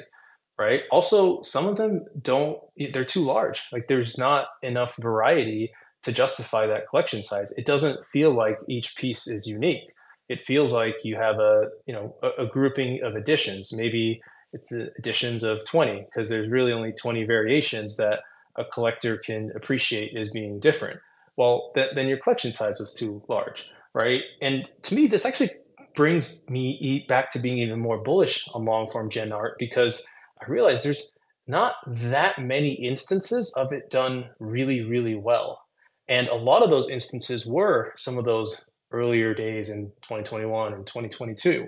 right? 0.59 0.83
Also 0.91 1.43
some 1.43 1.67
of 1.67 1.77
them 1.77 2.05
don't 2.21 2.59
they're 2.93 3.05
too 3.05 3.25
large. 3.25 3.65
Like 3.73 3.89
there's 3.89 4.19
not 4.19 4.49
enough 4.63 4.97
variety 4.97 5.73
to 6.03 6.13
justify 6.13 6.67
that 6.67 6.89
collection 6.89 7.23
size. 7.23 7.53
It 7.57 7.67
doesn't 7.67 8.05
feel 8.05 8.31
like 8.31 8.59
each 8.69 8.97
piece 8.97 9.27
is 9.27 9.47
unique. 9.47 9.91
It 10.29 10.43
feels 10.43 10.73
like 10.73 11.05
you 11.05 11.17
have 11.17 11.39
a 11.39 11.69
you 11.87 11.93
know 11.93 12.17
a, 12.23 12.45
a 12.45 12.47
grouping 12.47 13.03
of 13.03 13.17
editions. 13.17 13.73
Maybe 13.73 14.21
it's 14.53 14.73
editions 14.73 15.43
of 15.43 15.65
20 15.67 16.07
because 16.07 16.29
there's 16.29 16.49
really 16.49 16.73
only 16.73 16.93
20 16.93 17.25
variations 17.25 17.97
that 17.97 18.21
a 18.57 18.65
collector 18.65 19.19
can 19.19 19.53
appreciate 19.55 20.17
as 20.17 20.31
being 20.31 20.61
different. 20.61 21.01
Well 21.37 21.73
th- 21.75 21.91
then 21.95 22.07
your 22.07 22.19
collection 22.19 22.53
size 22.53 22.81
was 22.81 22.93
too 22.93 23.23
large 23.29 23.69
right? 23.93 24.21
And 24.43 24.69
to 24.83 24.95
me 24.95 25.07
this 25.07 25.25
actually 25.25 25.51
brings 25.97 26.41
me 26.49 27.05
back 27.09 27.31
to 27.33 27.39
being 27.39 27.59
even 27.59 27.81
more 27.81 28.03
bullish 28.03 28.47
on 28.55 28.65
long 28.65 28.87
form 28.87 29.11
gen 29.11 29.33
art 29.33 29.57
because 29.59 30.05
I 30.41 30.51
realize 30.51 30.83
there's 30.83 31.11
not 31.47 31.77
that 31.87 32.39
many 32.39 32.73
instances 32.75 33.53
of 33.57 33.73
it 33.73 33.91
done 33.91 34.31
really, 34.39 34.83
really 34.83 35.15
well. 35.15 35.63
And 36.09 36.29
a 36.29 36.35
lot 36.35 36.63
of 36.63 36.71
those 36.71 36.89
instances 36.89 37.47
were 37.47 37.93
some 37.97 38.19
of 38.19 38.25
those 38.25 38.71
earlier 38.93 39.35
days 39.35 39.69
in 39.69 39.87
2021 40.03 40.73
and 40.73 40.87
2022. 40.87 41.67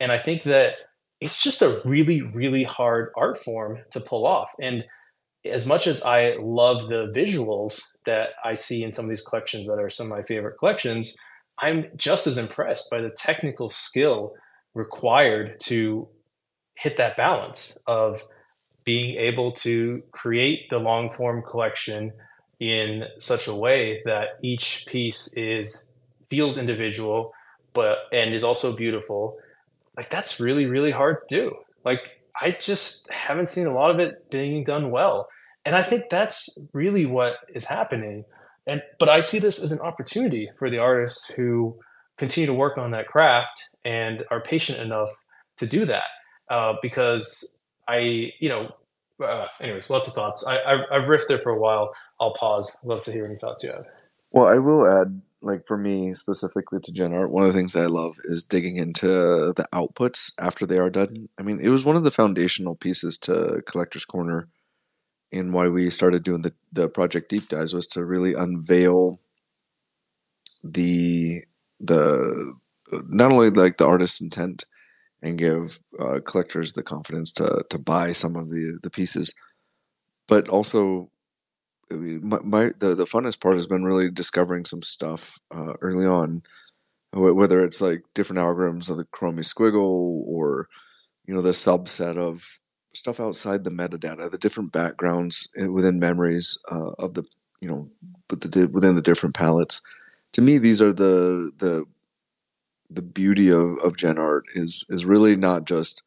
And 0.00 0.12
I 0.12 0.18
think 0.18 0.44
that 0.44 0.74
it's 1.20 1.42
just 1.42 1.62
a 1.62 1.80
really, 1.84 2.22
really 2.22 2.62
hard 2.62 3.10
art 3.16 3.38
form 3.38 3.78
to 3.92 4.00
pull 4.00 4.26
off. 4.26 4.50
And 4.60 4.84
as 5.44 5.66
much 5.66 5.86
as 5.86 6.02
I 6.02 6.36
love 6.40 6.88
the 6.88 7.12
visuals 7.14 7.80
that 8.04 8.30
I 8.44 8.54
see 8.54 8.82
in 8.82 8.92
some 8.92 9.06
of 9.06 9.08
these 9.08 9.22
collections 9.22 9.66
that 9.66 9.78
are 9.78 9.90
some 9.90 10.06
of 10.06 10.16
my 10.16 10.22
favorite 10.22 10.58
collections, 10.58 11.16
I'm 11.58 11.86
just 11.96 12.26
as 12.26 12.38
impressed 12.38 12.90
by 12.90 13.00
the 13.00 13.10
technical 13.10 13.68
skill 13.68 14.34
required 14.74 15.58
to 15.60 16.08
hit 16.76 16.98
that 16.98 17.16
balance 17.16 17.78
of 17.86 18.22
being 18.84 19.16
able 19.16 19.52
to 19.52 20.02
create 20.12 20.68
the 20.70 20.78
long 20.78 21.10
form 21.10 21.42
collection 21.42 22.12
in 22.60 23.04
such 23.18 23.48
a 23.48 23.54
way 23.54 24.02
that 24.04 24.38
each 24.42 24.84
piece 24.86 25.34
is 25.34 25.92
feels 26.30 26.58
individual 26.58 27.32
but 27.72 27.98
and 28.12 28.34
is 28.34 28.42
also 28.42 28.74
beautiful. 28.74 29.36
Like 29.96 30.10
that's 30.10 30.40
really 30.40 30.66
really 30.66 30.90
hard 30.90 31.28
to 31.28 31.34
do. 31.34 31.56
Like 31.84 32.20
i 32.40 32.50
just 32.50 33.10
haven't 33.10 33.48
seen 33.48 33.66
a 33.66 33.72
lot 33.72 33.90
of 33.90 33.98
it 33.98 34.30
being 34.30 34.62
done 34.64 34.90
well. 34.90 35.28
And 35.64 35.74
i 35.74 35.82
think 35.82 36.04
that's 36.10 36.56
really 36.72 37.06
what 37.06 37.36
is 37.48 37.64
happening 37.64 38.24
and 38.66 38.82
but 38.98 39.08
i 39.08 39.20
see 39.20 39.38
this 39.38 39.62
as 39.62 39.72
an 39.72 39.80
opportunity 39.80 40.50
for 40.58 40.68
the 40.70 40.78
artists 40.78 41.32
who 41.34 41.78
continue 42.18 42.46
to 42.46 42.54
work 42.54 42.78
on 42.78 42.90
that 42.90 43.06
craft 43.06 43.64
and 43.84 44.24
are 44.30 44.40
patient 44.40 44.78
enough 44.78 45.10
to 45.56 45.66
do 45.66 45.84
that 45.84 46.04
uh, 46.50 46.74
because 46.82 47.58
i 47.88 48.32
you 48.40 48.48
know 48.48 48.70
uh, 49.22 49.46
anyways 49.60 49.90
lots 49.90 50.08
of 50.08 50.14
thoughts. 50.14 50.46
I, 50.46 50.62
I've, 50.62 50.80
I've 50.92 51.08
riffed 51.08 51.28
there 51.28 51.38
for 51.38 51.50
a 51.50 51.58
while. 51.58 51.94
I'll 52.20 52.34
pause. 52.34 52.76
Love 52.84 53.02
to 53.04 53.12
hear 53.12 53.24
any 53.24 53.36
thoughts 53.36 53.62
you 53.62 53.70
have. 53.70 53.86
Well 54.30 54.46
i 54.46 54.58
will 54.58 54.86
add 54.86 55.22
like 55.42 55.66
for 55.66 55.76
me 55.76 56.12
specifically 56.12 56.80
to 56.80 56.92
gen 56.92 57.12
art 57.12 57.30
one 57.30 57.44
of 57.44 57.52
the 57.52 57.58
things 57.58 57.74
that 57.74 57.82
i 57.82 57.86
love 57.86 58.18
is 58.24 58.42
digging 58.42 58.76
into 58.76 59.06
the 59.54 59.66
outputs 59.72 60.32
after 60.40 60.66
they 60.66 60.78
are 60.78 60.90
done. 60.90 61.28
I 61.38 61.42
mean 61.42 61.60
it 61.60 61.68
was 61.68 61.84
one 61.84 61.96
of 61.96 62.04
the 62.04 62.10
foundational 62.10 62.74
pieces 62.74 63.16
to 63.18 63.62
collectors 63.66 64.04
corner 64.04 64.48
and 65.36 65.52
why 65.52 65.68
we 65.68 65.90
started 65.90 66.22
doing 66.22 66.42
the, 66.42 66.52
the 66.72 66.88
project 66.88 67.28
deep 67.28 67.48
dives 67.48 67.74
was 67.74 67.86
to 67.86 68.04
really 68.04 68.34
unveil 68.34 69.20
the 70.64 71.42
the 71.80 72.54
not 73.08 73.32
only 73.32 73.50
like 73.50 73.76
the 73.76 73.86
artist's 73.86 74.20
intent 74.20 74.64
and 75.22 75.38
give 75.38 75.80
uh, 75.98 76.20
collectors 76.24 76.72
the 76.72 76.82
confidence 76.82 77.32
to 77.32 77.64
to 77.70 77.78
buy 77.78 78.12
some 78.12 78.36
of 78.36 78.50
the 78.50 78.78
the 78.82 78.90
pieces, 78.90 79.32
but 80.28 80.48
also 80.48 81.10
my, 81.90 82.38
my 82.42 82.72
the 82.78 82.94
the 82.94 83.06
funnest 83.06 83.40
part 83.40 83.54
has 83.54 83.66
been 83.66 83.84
really 83.84 84.10
discovering 84.10 84.64
some 84.64 84.82
stuff 84.82 85.38
uh, 85.54 85.74
early 85.80 86.06
on, 86.06 86.42
whether 87.12 87.64
it's 87.64 87.80
like 87.80 88.02
different 88.14 88.40
algorithms 88.40 88.90
of 88.90 88.96
the 88.96 89.04
Chromie 89.04 89.40
squiggle 89.40 90.22
or 90.26 90.68
you 91.26 91.34
know 91.34 91.42
the 91.42 91.50
subset 91.50 92.16
of 92.16 92.58
stuff 92.96 93.20
outside 93.20 93.64
the 93.64 93.70
metadata, 93.70 94.30
the 94.30 94.38
different 94.38 94.72
backgrounds 94.72 95.48
eh, 95.56 95.66
within 95.66 95.98
memories 95.98 96.58
uh, 96.70 96.92
of 96.98 97.14
the 97.14 97.24
you 97.60 97.68
know, 97.68 97.88
but 98.28 98.40
the 98.40 98.66
within 98.66 98.94
the 98.94 99.02
different 99.02 99.34
palettes. 99.34 99.80
To 100.32 100.42
me, 100.42 100.58
these 100.58 100.82
are 100.82 100.92
the 100.92 101.50
the 101.58 101.84
the 102.90 103.02
beauty 103.02 103.50
of, 103.50 103.78
of 103.78 103.96
gen 103.96 104.18
art 104.18 104.44
is 104.54 104.84
is 104.88 105.04
really 105.04 105.36
not 105.36 105.64
just 105.64 106.02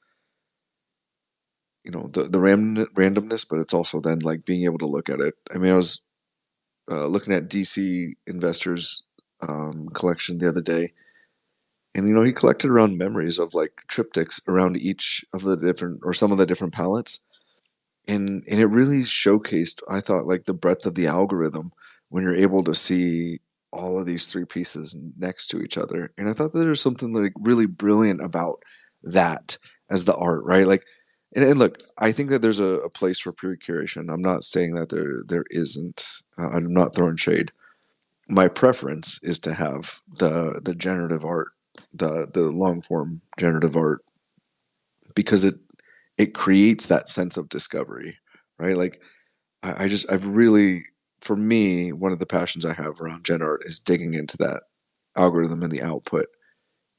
you 1.83 1.91
know 1.91 2.09
the 2.11 2.23
the 2.23 2.39
ram, 2.39 2.75
randomness, 2.95 3.45
but 3.49 3.59
it's 3.59 3.73
also 3.73 3.99
then 3.99 4.19
like 4.19 4.45
being 4.45 4.65
able 4.65 4.77
to 4.79 4.85
look 4.85 5.09
at 5.09 5.19
it. 5.19 5.35
I 5.53 5.57
mean, 5.57 5.71
I 5.71 5.75
was 5.75 6.05
uh, 6.91 7.05
looking 7.05 7.33
at 7.33 7.49
DC 7.49 8.13
Investors 8.27 9.03
um, 9.41 9.89
collection 9.89 10.37
the 10.37 10.49
other 10.49 10.61
day, 10.61 10.93
and 11.95 12.07
you 12.07 12.13
know 12.13 12.23
he 12.23 12.31
collected 12.31 12.69
around 12.69 12.97
memories 12.97 13.39
of 13.39 13.53
like 13.53 13.71
triptychs 13.89 14.47
around 14.47 14.77
each 14.77 15.25
of 15.33 15.41
the 15.41 15.57
different 15.57 16.01
or 16.03 16.13
some 16.13 16.31
of 16.31 16.37
the 16.37 16.45
different 16.45 16.73
palettes, 16.73 17.19
and 18.07 18.43
and 18.49 18.59
it 18.59 18.67
really 18.67 19.01
showcased 19.01 19.81
I 19.89 19.99
thought 20.01 20.27
like 20.27 20.45
the 20.45 20.53
breadth 20.53 20.85
of 20.85 20.95
the 20.95 21.07
algorithm 21.07 21.71
when 22.09 22.23
you're 22.23 22.35
able 22.35 22.63
to 22.63 22.75
see 22.75 23.39
all 23.71 23.99
of 23.99 24.05
these 24.05 24.27
three 24.27 24.45
pieces 24.45 24.97
next 25.17 25.47
to 25.47 25.61
each 25.61 25.77
other. 25.77 26.11
And 26.17 26.27
I 26.27 26.33
thought 26.33 26.53
that 26.53 26.59
there's 26.59 26.81
something 26.81 27.13
like 27.13 27.33
really 27.39 27.67
brilliant 27.67 28.21
about 28.21 28.63
that 29.03 29.57
as 29.89 30.05
the 30.05 30.15
art, 30.15 30.43
right? 30.43 30.67
Like, 30.67 30.83
and, 31.35 31.45
and 31.45 31.59
look, 31.59 31.79
I 31.97 32.11
think 32.11 32.29
that 32.29 32.41
there's 32.41 32.59
a, 32.59 32.79
a, 32.79 32.89
place 32.89 33.19
for 33.19 33.31
pure 33.31 33.55
curation. 33.55 34.11
I'm 34.11 34.21
not 34.21 34.43
saying 34.43 34.75
that 34.75 34.89
there 34.89 35.21
there 35.27 35.45
isn't. 35.51 36.03
Uh, 36.37 36.49
I'm 36.49 36.73
not 36.73 36.95
throwing 36.95 37.17
shade. 37.17 37.51
My 38.27 38.47
preference 38.47 39.19
is 39.21 39.37
to 39.39 39.53
have 39.53 39.99
the 40.17 40.59
the 40.63 40.73
generative 40.73 41.25
art, 41.25 41.49
the 41.93 42.27
the 42.33 42.41
long 42.41 42.81
form 42.81 43.21
generative 43.37 43.75
art, 43.75 44.01
because 45.15 45.43
it 45.43 45.55
it 46.17 46.33
creates 46.33 46.87
that 46.87 47.07
sense 47.07 47.37
of 47.37 47.49
discovery, 47.49 48.17
right? 48.57 48.77
Like, 48.77 49.01
I, 49.63 49.85
I 49.85 49.87
just 49.87 50.11
I've 50.11 50.27
really 50.27 50.85
for 51.21 51.35
me, 51.35 51.91
one 51.91 52.11
of 52.11 52.19
the 52.19 52.25
passions 52.25 52.65
I 52.65 52.73
have 52.73 53.01
around 53.01 53.25
gen 53.25 53.41
art 53.41 53.63
is 53.65 53.79
digging 53.79 54.13
into 54.13 54.37
that 54.37 54.63
algorithm 55.15 55.63
and 55.63 55.71
the 55.71 55.83
output 55.83 56.27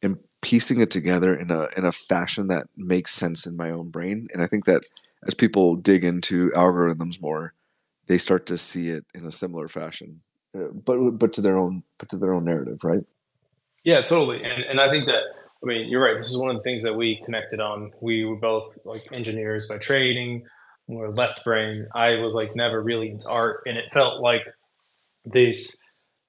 and 0.03 0.19
piecing 0.43 0.81
it 0.81 0.91
together 0.91 1.35
in 1.35 1.51
a 1.51 1.69
in 1.77 1.85
a 1.85 1.93
fashion 1.93 2.49
that 2.49 2.67
makes 2.77 3.13
sense 3.13 3.47
in 3.47 3.57
my 3.57 3.71
own 3.71 3.91
brain. 3.91 4.29
And 4.33 4.43
I 4.43 4.47
think 4.47 4.65
that 4.65 4.85
as 5.27 5.35
people 5.35 5.77
dig 5.77 6.05
into 6.05 6.51
algorithms 6.51 7.21
more, 7.21 7.55
they 8.07 8.19
start 8.19 8.47
to 8.47 8.59
see 8.59 8.89
it 8.89 9.05
in 9.15 9.27
a 9.27 9.31
similar 9.31 9.69
fashion, 9.69 10.21
uh, 10.57 10.69
but 10.73 10.99
but 11.13 11.33
to 11.35 11.41
their 11.41 11.59
own 11.59 11.83
but 11.99 12.09
to 12.11 12.17
their 12.17 12.33
own 12.33 12.45
narrative, 12.45 12.83
right? 12.85 13.05
Yeah, 13.85 14.03
totally. 14.03 14.43
And 14.43 14.63
and 14.65 14.81
I 14.81 14.91
think 14.91 15.07
that 15.07 15.23
I 15.63 15.67
mean 15.67 15.89
you're 15.89 16.03
right. 16.03 16.17
This 16.17 16.29
is 16.31 16.37
one 16.37 16.51
of 16.51 16.57
the 16.57 16.63
things 16.63 16.83
that 16.83 16.95
we 16.97 17.21
connected 17.25 17.61
on. 17.61 17.93
We 18.01 18.25
were 18.25 18.37
both 18.37 18.79
like 18.85 19.07
engineers 19.13 19.67
by 19.67 19.79
trading 19.79 20.45
or 20.89 21.11
left 21.13 21.45
brain, 21.45 21.87
I 21.95 22.17
was 22.17 22.35
like 22.35 22.57
never 22.57 22.83
really 22.83 23.11
into 23.11 23.29
art, 23.29 23.63
and 23.67 23.79
it 23.79 23.93
felt 23.93 24.21
like 24.21 24.43
this 25.25 25.81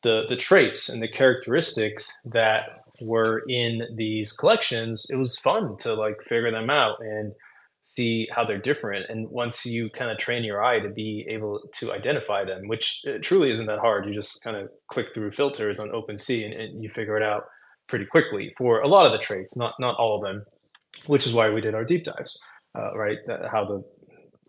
the 0.04 0.24
the 0.30 0.36
traits 0.36 0.90
and 0.90 1.02
the 1.02 1.08
characteristics 1.08 2.12
that 2.26 2.70
were 3.02 3.44
in 3.48 3.84
these 3.96 4.34
collections. 4.34 5.08
It 5.10 5.18
was 5.18 5.38
fun 5.38 5.78
to 5.82 5.94
like 5.94 6.18
figure 6.24 6.52
them 6.52 6.70
out 6.70 6.98
and 7.02 7.34
see 7.96 8.28
how 8.34 8.46
they're 8.46 8.58
different. 8.58 9.06
And 9.10 9.30
once 9.30 9.66
you 9.66 9.90
kind 9.90 10.12
of 10.12 10.18
train 10.18 10.44
your 10.44 10.64
eye 10.64 10.80
to 10.80 10.90
be 10.90 11.26
able 11.30 11.62
to 11.80 11.92
identify 11.92 12.44
them, 12.46 12.68
which 12.68 13.06
truly 13.22 13.52
isn't 13.52 13.66
that 13.66 13.80
hard, 13.80 14.06
you 14.06 14.14
just 14.14 14.44
kind 14.44 14.58
of 14.58 14.70
click 14.88 15.08
through 15.14 15.32
filters 15.32 15.80
on 15.80 15.90
OpenSea 15.90 16.46
and, 16.46 16.54
and 16.54 16.84
you 16.84 16.90
figure 16.90 17.18
it 17.18 17.24
out 17.24 17.46
pretty 17.88 18.06
quickly 18.06 18.54
for 18.58 18.82
a 18.82 18.88
lot 18.88 19.06
of 19.06 19.12
the 19.12 19.18
traits, 19.18 19.58
not 19.58 19.76
not 19.80 19.96
all 19.98 20.16
of 20.16 20.22
them, 20.24 20.46
which 21.08 21.28
is 21.28 21.34
why 21.34 21.50
we 21.50 21.62
did 21.62 21.76
our 21.76 21.84
deep 21.84 22.04
dives. 22.04 22.40
Uh, 22.74 22.98
right, 22.98 23.18
how 23.52 23.66
the 23.66 23.84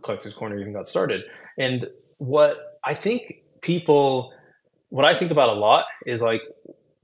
Collectors 0.02 0.34
Corner 0.34 0.58
even 0.60 0.72
got 0.72 0.86
started. 0.86 1.22
And 1.58 1.88
what 2.18 2.78
I 2.84 2.94
think 2.94 3.42
people, 3.62 4.32
what 4.90 5.04
I 5.04 5.14
think 5.14 5.30
about 5.32 5.48
a 5.48 5.54
lot 5.54 5.86
is 6.06 6.22
like, 6.22 6.42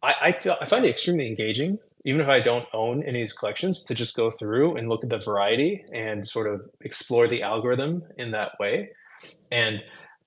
I, 0.00 0.14
I, 0.20 0.32
feel, 0.32 0.56
I 0.60 0.66
find 0.66 0.84
it 0.84 0.90
extremely 0.90 1.26
engaging, 1.26 1.78
even 2.08 2.22
if 2.22 2.28
I 2.28 2.40
don't 2.40 2.66
own 2.72 3.02
any 3.02 3.20
of 3.20 3.24
these 3.24 3.34
collections, 3.34 3.82
to 3.82 3.94
just 3.94 4.16
go 4.16 4.30
through 4.30 4.76
and 4.76 4.88
look 4.88 5.04
at 5.04 5.10
the 5.10 5.18
variety 5.18 5.84
and 5.92 6.26
sort 6.26 6.50
of 6.50 6.62
explore 6.80 7.28
the 7.28 7.42
algorithm 7.42 8.02
in 8.16 8.30
that 8.30 8.52
way. 8.58 8.88
And 9.52 9.82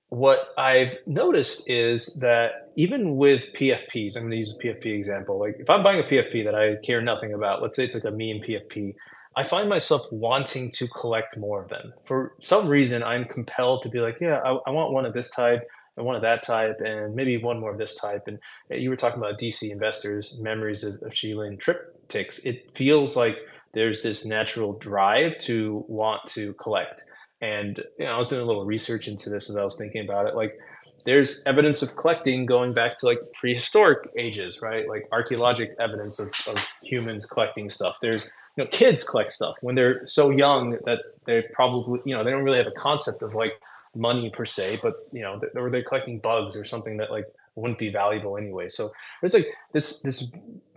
what 0.09 0.49
I've 0.59 0.97
noticed 1.07 1.67
is 1.67 2.19
that 2.21 2.69
even 2.75 3.15
with 3.15 3.51
PFPs, 3.53 4.15
I'm 4.15 4.23
going 4.23 4.31
to 4.31 4.37
use 4.37 4.55
a 4.55 4.63
PFP 4.63 4.85
example. 4.85 5.39
Like 5.39 5.55
if 5.57 5.71
I'm 5.71 5.81
buying 5.81 5.99
a 5.99 6.03
PFP 6.03 6.45
that 6.45 6.53
I 6.53 6.75
care 6.85 7.01
nothing 7.01 7.33
about, 7.33 7.63
let's 7.63 7.77
say 7.77 7.85
it's 7.85 7.95
like 7.95 8.03
a 8.03 8.11
meme 8.11 8.43
PFP, 8.45 8.93
I 9.35 9.41
find 9.41 9.67
myself 9.67 10.03
wanting 10.11 10.69
to 10.73 10.87
collect 10.87 11.35
more 11.35 11.63
of 11.63 11.69
them. 11.69 11.93
For 12.03 12.33
some 12.41 12.67
reason, 12.67 13.01
I'm 13.01 13.25
compelled 13.25 13.81
to 13.83 13.89
be 13.89 14.01
like, 14.01 14.17
yeah, 14.21 14.39
I, 14.45 14.51
I, 14.67 14.69
want 14.69 14.91
one 14.91 15.05
of 15.05 15.13
this 15.13 15.31
type 15.31 15.61
and 15.97 16.05
one 16.05 16.15
of 16.15 16.21
that 16.21 16.43
type, 16.43 16.77
and 16.79 17.15
maybe 17.15 17.37
one 17.37 17.59
more 17.59 17.71
of 17.71 17.77
this 17.77 17.95
type. 17.95 18.23
And 18.27 18.39
eh, 18.71 18.77
you 18.77 18.89
were 18.89 18.95
talking 18.95 19.19
about 19.19 19.39
DCinvestor's, 19.39 20.37
memories 20.39 20.83
of, 20.83 20.95
of 21.01 21.11
Qilin 21.11 21.59
triptychs. 21.59 22.45
It 22.45 22.75
feels 22.75 23.15
like 23.15 23.37
there's 23.73 24.01
this 24.01 24.25
natural 24.25 24.73
drive 24.73 25.37
to 25.39 25.85
want 25.87 26.21
to 26.27 26.53
collect. 26.53 27.03
And 27.41 27.81
you 27.97 28.05
know, 28.05 28.11
I 28.11 28.17
was 28.17 28.27
doing 28.27 28.41
a 28.41 28.45
little 28.45 28.65
research 28.65 29.07
into 29.07 29.29
this 29.29 29.49
as 29.49 29.57
I 29.57 29.63
was 29.63 29.77
thinking 29.77 30.03
about 30.03 30.27
it. 30.27 30.35
Like, 30.35 30.53
there's 31.05 31.41
evidence 31.45 31.81
of 31.81 31.95
collecting 31.95 32.45
going 32.45 32.73
back 32.73 32.97
to 32.99 33.05
like 33.05 33.19
prehistoric 33.39 34.07
ages, 34.17 34.61
right? 34.61 34.87
Like 34.87 35.07
archaeologic 35.11 35.71
evidence 35.79 36.19
of, 36.19 36.29
of 36.47 36.57
humans 36.83 37.25
collecting 37.25 37.69
stuff. 37.69 37.97
There's 38.01 38.29
you 38.57 38.63
know 38.63 38.69
kids 38.69 39.03
collect 39.03 39.31
stuff 39.31 39.55
when 39.61 39.75
they're 39.75 40.05
so 40.05 40.29
young 40.29 40.77
that 40.85 41.01
they 41.25 41.43
probably 41.53 42.01
you 42.05 42.15
know 42.15 42.23
they 42.23 42.31
don't 42.31 42.43
really 42.43 42.57
have 42.57 42.67
a 42.67 42.79
concept 42.79 43.21
of 43.21 43.33
like 43.33 43.53
money 43.95 44.29
per 44.29 44.45
se 44.45 44.79
but 44.81 44.93
you 45.11 45.21
know 45.21 45.41
or 45.55 45.69
they're 45.69 45.83
collecting 45.83 46.19
bugs 46.19 46.55
or 46.55 46.63
something 46.63 46.97
that 46.97 47.11
like 47.11 47.25
wouldn't 47.55 47.79
be 47.79 47.91
valuable 47.91 48.37
anyway. 48.37 48.69
So 48.69 48.89
there's 49.21 49.33
like 49.33 49.47
this 49.73 50.01
this 50.01 50.33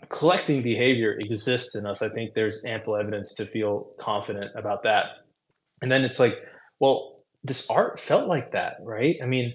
collecting 0.09 0.63
behavior 0.63 1.13
exists 1.13 1.77
in 1.77 1.87
us. 1.87 2.03
I 2.03 2.09
think 2.09 2.35
there's 2.35 2.65
ample 2.65 2.97
evidence 2.97 3.33
to 3.35 3.47
feel 3.47 3.93
confident 4.01 4.51
about 4.57 4.83
that. 4.83 5.07
And 5.83 5.91
then 5.91 6.05
it's 6.05 6.19
like 6.19 6.39
well 6.81 7.25
this 7.43 7.71
art 7.71 8.01
felt 8.01 8.29
like 8.29 8.53
that 8.53 8.77
right? 8.83 9.17
I 9.23 9.27
mean 9.27 9.55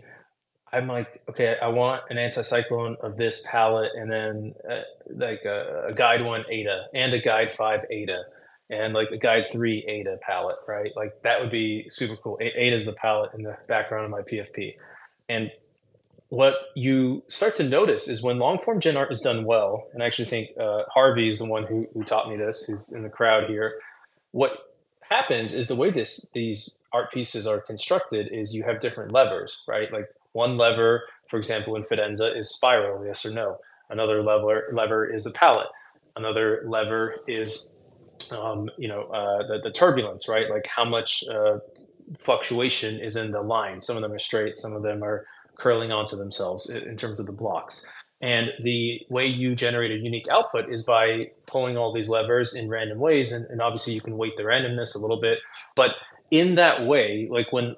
I'm 0.71 0.87
like, 0.87 1.21
okay, 1.29 1.55
I 1.61 1.67
want 1.69 2.03
an 2.09 2.17
anticyclone 2.17 2.97
of 2.99 3.17
this 3.17 3.43
palette, 3.49 3.91
and 3.95 4.11
then 4.11 4.53
uh, 4.69 4.81
like 5.09 5.41
a, 5.45 5.87
a, 5.89 5.93
guide 5.93 6.23
one 6.23 6.43
Eta 6.47 6.85
and 6.93 7.11
a 7.13 7.19
guide 7.19 7.51
five 7.51 7.85
Eta, 7.91 8.21
and 8.69 8.93
like 8.93 9.09
a 9.11 9.17
guide 9.17 9.47
three 9.51 9.83
Ada 9.87 10.17
palette, 10.21 10.59
right? 10.67 10.91
Like 10.95 11.21
that 11.23 11.41
would 11.41 11.51
be 11.51 11.87
super 11.89 12.15
cool. 12.15 12.37
Ada 12.41 12.75
is 12.75 12.85
the 12.85 12.93
palette 12.93 13.31
in 13.33 13.43
the 13.43 13.57
background 13.67 14.05
of 14.05 14.11
my 14.11 14.21
PFP, 14.21 14.75
and 15.27 15.51
what 16.29 16.55
you 16.75 17.23
start 17.27 17.57
to 17.57 17.63
notice 17.63 18.07
is 18.07 18.21
when 18.21 18.37
long 18.37 18.59
form 18.59 18.79
gen 18.79 18.95
art 18.95 19.11
is 19.11 19.19
done 19.19 19.45
well, 19.45 19.87
and 19.93 20.03
I 20.03 20.05
actually 20.05 20.25
think 20.29 20.49
uh, 20.59 20.83
Harvey 20.89 21.27
is 21.27 21.39
the 21.39 21.45
one 21.45 21.65
who, 21.65 21.87
who 21.93 22.03
taught 22.03 22.29
me 22.29 22.37
this. 22.37 22.65
He's 22.67 22.91
in 22.91 23.01
the 23.01 23.09
crowd 23.09 23.49
here. 23.49 23.79
What 24.31 24.57
happens 25.01 25.53
is 25.53 25.67
the 25.67 25.75
way 25.75 25.89
this 25.89 26.29
these 26.33 26.79
art 26.93 27.11
pieces 27.11 27.47
are 27.47 27.59
constructed 27.59 28.29
is 28.31 28.53
you 28.53 28.63
have 28.63 28.79
different 28.79 29.11
levers, 29.11 29.63
right? 29.67 29.91
Like 29.91 30.07
one 30.33 30.55
lever, 30.55 31.03
for 31.27 31.37
example, 31.37 31.75
in 31.75 31.81
Fidenza 31.83 32.37
is 32.37 32.53
spiral, 32.53 33.03
yes 33.03 33.25
or 33.25 33.31
no. 33.31 33.57
Another 33.89 34.21
lever 34.21 34.69
lever 34.71 35.11
is 35.11 35.23
the 35.23 35.31
palette. 35.31 35.67
Another 36.15 36.63
lever 36.67 37.15
is 37.27 37.73
um, 38.31 38.69
you 38.77 38.87
know 38.87 39.03
uh, 39.03 39.47
the, 39.47 39.59
the 39.63 39.71
turbulence, 39.71 40.27
right? 40.27 40.49
Like 40.49 40.67
how 40.67 40.85
much 40.85 41.23
uh, 41.31 41.59
fluctuation 42.17 42.99
is 42.99 43.15
in 43.15 43.31
the 43.31 43.41
line. 43.41 43.81
Some 43.81 43.95
of 43.95 44.01
them 44.01 44.11
are 44.11 44.19
straight, 44.19 44.57
some 44.57 44.75
of 44.75 44.83
them 44.83 45.03
are 45.03 45.25
curling 45.57 45.91
onto 45.91 46.15
themselves 46.15 46.69
in 46.69 46.97
terms 46.97 47.19
of 47.19 47.25
the 47.25 47.31
blocks. 47.31 47.85
And 48.21 48.51
the 48.61 49.01
way 49.09 49.25
you 49.25 49.55
generate 49.55 49.91
a 49.91 49.95
unique 49.95 50.27
output 50.29 50.69
is 50.69 50.83
by 50.83 51.31
pulling 51.45 51.77
all 51.77 51.93
these 51.93 52.09
levers 52.09 52.53
in 52.53 52.67
random 52.67 52.99
ways. 52.99 53.31
And, 53.31 53.45
and, 53.45 53.61
obviously, 53.61 53.93
you 53.93 54.01
can 54.01 54.17
weight 54.17 54.35
the 54.35 54.43
randomness 54.43 54.93
a 54.93 54.97
little 54.97 55.21
bit. 55.21 55.39
But 55.75 55.91
in 56.29 56.55
that 56.55 56.85
way, 56.85 57.29
like 57.31 57.53
when 57.53 57.75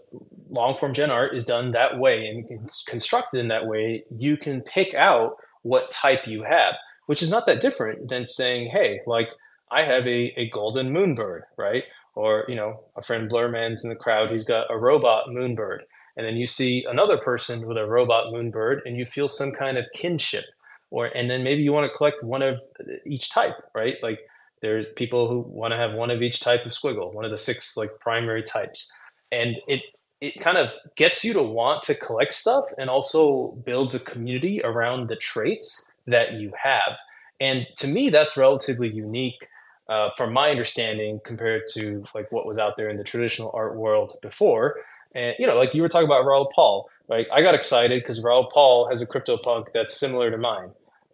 long 0.50 0.76
form 0.78 0.94
gen 0.94 1.12
art 1.12 1.36
is 1.36 1.46
done 1.46 1.72
that 1.72 2.00
way 2.00 2.26
and 2.26 2.70
constructed 2.88 3.40
in 3.40 3.50
that 3.50 3.68
way, 3.68 4.04
you 4.18 4.36
can 4.36 4.62
pick 4.62 4.94
out 4.96 5.36
what 5.62 5.92
type 5.92 6.22
you 6.26 6.44
have, 6.44 6.74
which 7.06 7.22
is 7.22 7.30
not 7.30 7.46
that 7.46 7.62
different 7.62 8.10
than 8.10 8.26
saying, 8.26 8.72
hey, 8.72 9.02
like 9.06 9.30
I 9.72 9.84
have 9.84 10.06
a, 10.06 10.34
a 10.38 10.50
golden 10.50 10.94
moonbird, 10.94 11.42
right? 11.58 11.84
Or, 12.14 12.46
you 12.48 12.56
know, 12.56 12.82
a 12.96 13.02
friend 13.02 13.30
Blurman's 13.30 13.84
in 13.84 13.90
the 13.90 13.96
crowd, 13.96 14.32
he's 14.32 14.44
got 14.44 14.68
a 14.70 14.78
robot 14.78 15.28
moonbird. 15.30 15.80
And 16.18 16.26
then 16.26 16.36
you 16.36 16.46
see 16.46 16.86
another 16.90 17.18
person 17.18 17.66
with 17.66 17.78
a 17.78 17.86
robot 17.86 18.34
moonbird 18.34 18.80
and 18.86 18.98
you 18.98 19.06
feel 19.06 19.30
some 19.30 19.54
kind 19.54 19.78
of 19.78 19.88
kinship. 19.94 20.46
Or 20.90 21.06
and 21.06 21.30
then 21.32 21.44
maybe 21.44 21.64
you 21.64 21.72
want 21.72 21.90
to 21.90 21.98
collect 21.98 22.22
one 22.22 22.42
of 22.42 22.56
uh, 22.80 22.94
each 23.06 23.30
type 23.30 23.56
right? 23.74 23.96
Like 24.04 24.20
there's 24.62 24.86
people 24.96 25.30
who 25.30 25.40
want 25.40 25.72
to 25.72 25.78
have 25.78 25.94
one 25.94 26.12
of 26.12 26.22
each 26.22 26.42
type 26.42 26.66
of 26.66 26.74
squiggle 26.74 27.14
one 27.14 27.26
of 27.26 27.32
the 27.32 27.38
six 27.38 27.78
like 27.78 28.00
primary 28.00 28.44
types. 28.44 28.92
And 29.32 29.56
it 29.68 29.84
it 30.20 30.42
kind 30.42 30.58
of 30.58 30.70
gets 30.98 31.24
you 31.24 31.34
to 31.34 31.42
want 31.42 31.82
to 31.84 31.96
collect 31.96 32.34
stuff 32.34 32.66
and 32.78 32.90
also 32.90 33.54
builds 33.66 33.96
a 33.96 34.00
community 34.00 34.62
around 34.64 35.08
the 35.08 35.16
traits 35.16 35.90
that 36.06 36.34
you 36.34 36.52
have. 36.62 36.98
And 37.40 37.66
to 37.78 37.88
me 37.88 38.10
that's 38.10 38.36
relatively 38.36 38.90
unique 38.90 39.48
uh, 39.92 40.10
from 40.18 40.34
my 40.34 40.50
understanding 40.50 41.20
compared 41.24 41.64
to 41.74 42.04
like 42.16 42.32
what 42.32 42.46
was 42.46 42.58
out 42.58 42.78
there 42.78 42.90
in 42.90 42.98
the 42.98 43.04
traditional 43.04 43.52
art 43.54 43.76
world 43.76 44.18
before 44.22 44.78
and 45.14 45.36
you 45.40 45.48
know, 45.48 45.58
like 45.58 45.74
you 45.74 45.82
were 45.82 45.90
talking 45.90 46.06
about 46.06 46.26
Raoul 46.26 46.52
Paul, 46.54 46.90
like 47.08 47.28
I 47.32 47.42
got 47.42 47.56
excited 47.56 48.02
because 48.02 48.24
Raoul 48.24 48.50
Paul 48.52 48.88
has 48.90 49.02
a 49.02 49.08
CryptoPunk 49.08 49.68
that's 49.74 49.96
similar 49.96 50.32
to 50.32 50.38
mine. 50.38 50.72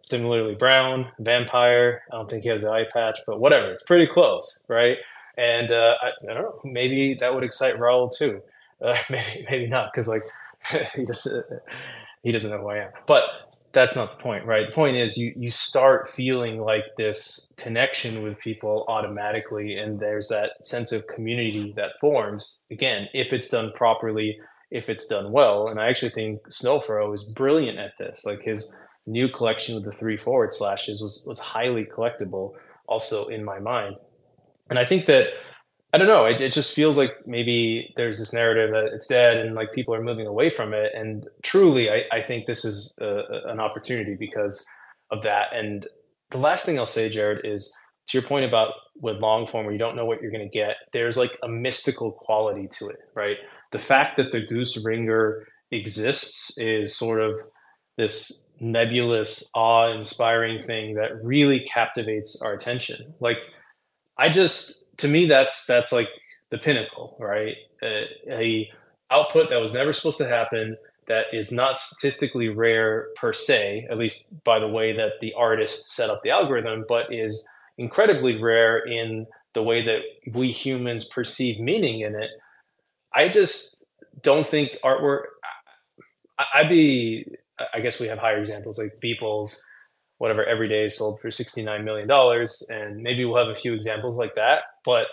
Similarly 0.08 0.54
brown, 0.54 1.08
vampire. 1.18 2.02
I 2.10 2.16
don't 2.16 2.30
think 2.30 2.42
he 2.42 2.48
has 2.48 2.62
the 2.62 2.70
eye 2.70 2.86
patch, 2.90 3.20
but 3.26 3.40
whatever. 3.40 3.72
It's 3.72 3.82
pretty 3.82 4.06
close, 4.06 4.64
right? 4.68 4.96
And 5.36 5.70
uh, 5.70 5.96
I, 6.00 6.30
I, 6.30 6.34
don't 6.34 6.42
know. 6.42 6.60
Maybe 6.64 7.14
that 7.20 7.34
would 7.34 7.44
excite 7.44 7.78
Raoul 7.78 8.08
too. 8.08 8.40
Uh, 8.80 8.96
maybe, 9.10 9.46
maybe 9.50 9.66
not, 9.66 9.92
because 9.92 10.08
like 10.08 10.22
he 10.94 11.04
just 11.04 11.28
he 12.22 12.32
doesn't 12.32 12.50
know 12.50 12.58
who 12.58 12.68
I 12.68 12.78
am. 12.78 12.90
But 13.06 13.24
that's 13.78 13.94
not 13.94 14.10
the 14.10 14.22
point, 14.22 14.44
right? 14.44 14.66
The 14.66 14.74
point 14.74 14.96
is 14.96 15.16
you 15.16 15.32
you 15.36 15.50
start 15.50 16.08
feeling 16.08 16.60
like 16.60 16.82
this 16.96 17.52
connection 17.56 18.22
with 18.22 18.38
people 18.38 18.84
automatically, 18.88 19.76
and 19.78 20.00
there's 20.00 20.28
that 20.28 20.50
sense 20.62 20.90
of 20.90 21.06
community 21.06 21.72
that 21.76 21.92
forms. 22.00 22.62
Again, 22.72 23.08
if 23.14 23.32
it's 23.32 23.48
done 23.48 23.70
properly, 23.76 24.36
if 24.72 24.88
it's 24.88 25.06
done 25.06 25.30
well, 25.30 25.68
and 25.68 25.80
I 25.80 25.88
actually 25.88 26.10
think 26.10 26.40
Snowfro 26.50 27.14
is 27.14 27.22
brilliant 27.22 27.78
at 27.78 27.92
this. 28.00 28.24
Like 28.24 28.42
his 28.42 28.72
new 29.06 29.28
collection 29.28 29.76
with 29.76 29.84
the 29.84 29.92
three 29.92 30.16
forward 30.16 30.52
slashes 30.52 31.00
was 31.00 31.22
was 31.24 31.38
highly 31.38 31.84
collectible, 31.84 32.54
also 32.88 33.26
in 33.26 33.44
my 33.44 33.60
mind, 33.60 33.94
and 34.70 34.78
I 34.78 34.84
think 34.84 35.06
that 35.06 35.28
I 35.92 35.98
don't 35.98 36.08
know. 36.08 36.26
It, 36.26 36.40
it 36.40 36.52
just 36.52 36.74
feels 36.74 36.98
like 36.98 37.26
maybe 37.26 37.94
there's 37.96 38.18
this 38.18 38.32
narrative 38.32 38.72
that 38.72 38.92
it's 38.92 39.06
dead 39.06 39.38
and 39.38 39.54
like 39.54 39.72
people 39.72 39.94
are 39.94 40.02
moving 40.02 40.26
away 40.26 40.50
from 40.50 40.74
it. 40.74 40.92
And 40.94 41.26
truly, 41.42 41.90
I, 41.90 42.02
I 42.12 42.20
think 42.20 42.46
this 42.46 42.64
is 42.64 42.96
a, 43.00 43.22
an 43.46 43.58
opportunity 43.58 44.14
because 44.14 44.66
of 45.10 45.22
that. 45.22 45.46
And 45.54 45.86
the 46.30 46.38
last 46.38 46.66
thing 46.66 46.78
I'll 46.78 46.84
say, 46.84 47.08
Jared, 47.08 47.40
is 47.44 47.74
to 48.08 48.18
your 48.18 48.26
point 48.26 48.44
about 48.44 48.72
with 48.96 49.16
long 49.16 49.46
form 49.46 49.64
where 49.64 49.72
you 49.72 49.78
don't 49.78 49.96
know 49.96 50.04
what 50.04 50.20
you're 50.20 50.30
going 50.30 50.46
to 50.46 50.54
get, 50.54 50.76
there's 50.92 51.16
like 51.16 51.38
a 51.42 51.48
mystical 51.48 52.12
quality 52.12 52.68
to 52.78 52.88
it, 52.88 53.00
right? 53.14 53.36
The 53.72 53.78
fact 53.78 54.18
that 54.18 54.30
the 54.30 54.44
goose 54.44 54.82
ringer 54.84 55.46
exists 55.70 56.56
is 56.58 56.96
sort 56.96 57.20
of 57.20 57.38
this 57.96 58.46
nebulous, 58.60 59.48
awe 59.54 59.92
inspiring 59.92 60.60
thing 60.60 60.94
that 60.94 61.22
really 61.22 61.60
captivates 61.60 62.40
our 62.42 62.52
attention. 62.52 63.14
Like, 63.20 63.38
I 64.18 64.28
just, 64.28 64.84
to 64.98 65.08
me 65.08 65.26
that's 65.26 65.64
that's 65.66 65.92
like 65.92 66.08
the 66.50 66.58
pinnacle 66.58 67.16
right? 67.20 67.56
A, 67.82 68.06
a 68.30 68.70
output 69.10 69.50
that 69.50 69.60
was 69.60 69.72
never 69.72 69.92
supposed 69.92 70.18
to 70.18 70.28
happen 70.28 70.76
that 71.06 71.26
is 71.32 71.50
not 71.50 71.78
statistically 71.78 72.48
rare 72.48 73.08
per 73.16 73.32
se 73.32 73.86
at 73.90 73.98
least 73.98 74.26
by 74.44 74.58
the 74.58 74.68
way 74.68 74.92
that 74.92 75.12
the 75.20 75.32
artist 75.34 75.90
set 75.92 76.10
up 76.10 76.22
the 76.22 76.30
algorithm 76.30 76.84
but 76.88 77.12
is 77.12 77.46
incredibly 77.78 78.40
rare 78.40 78.78
in 78.78 79.26
the 79.54 79.62
way 79.62 79.84
that 79.84 80.00
we 80.34 80.50
humans 80.52 81.06
perceive 81.06 81.58
meaning 81.58 82.00
in 82.00 82.14
it. 82.14 82.30
I 83.14 83.28
just 83.28 83.78
don't 84.22 84.46
think 84.46 84.76
artwork 84.84 85.22
i'd 86.54 86.68
be 86.68 87.26
i 87.74 87.80
guess 87.80 88.00
we 88.00 88.06
have 88.06 88.18
higher 88.18 88.38
examples 88.38 88.78
like 88.78 88.98
beeple's 89.02 89.62
whatever 90.18 90.44
every 90.44 90.68
day 90.68 90.88
sold 90.88 91.20
for 91.20 91.28
$69 91.28 91.84
million 91.84 92.10
and 92.70 93.02
maybe 93.02 93.24
we'll 93.24 93.44
have 93.44 93.48
a 93.48 93.58
few 93.58 93.72
examples 93.72 94.16
like 94.16 94.34
that 94.34 94.62
but 94.84 95.06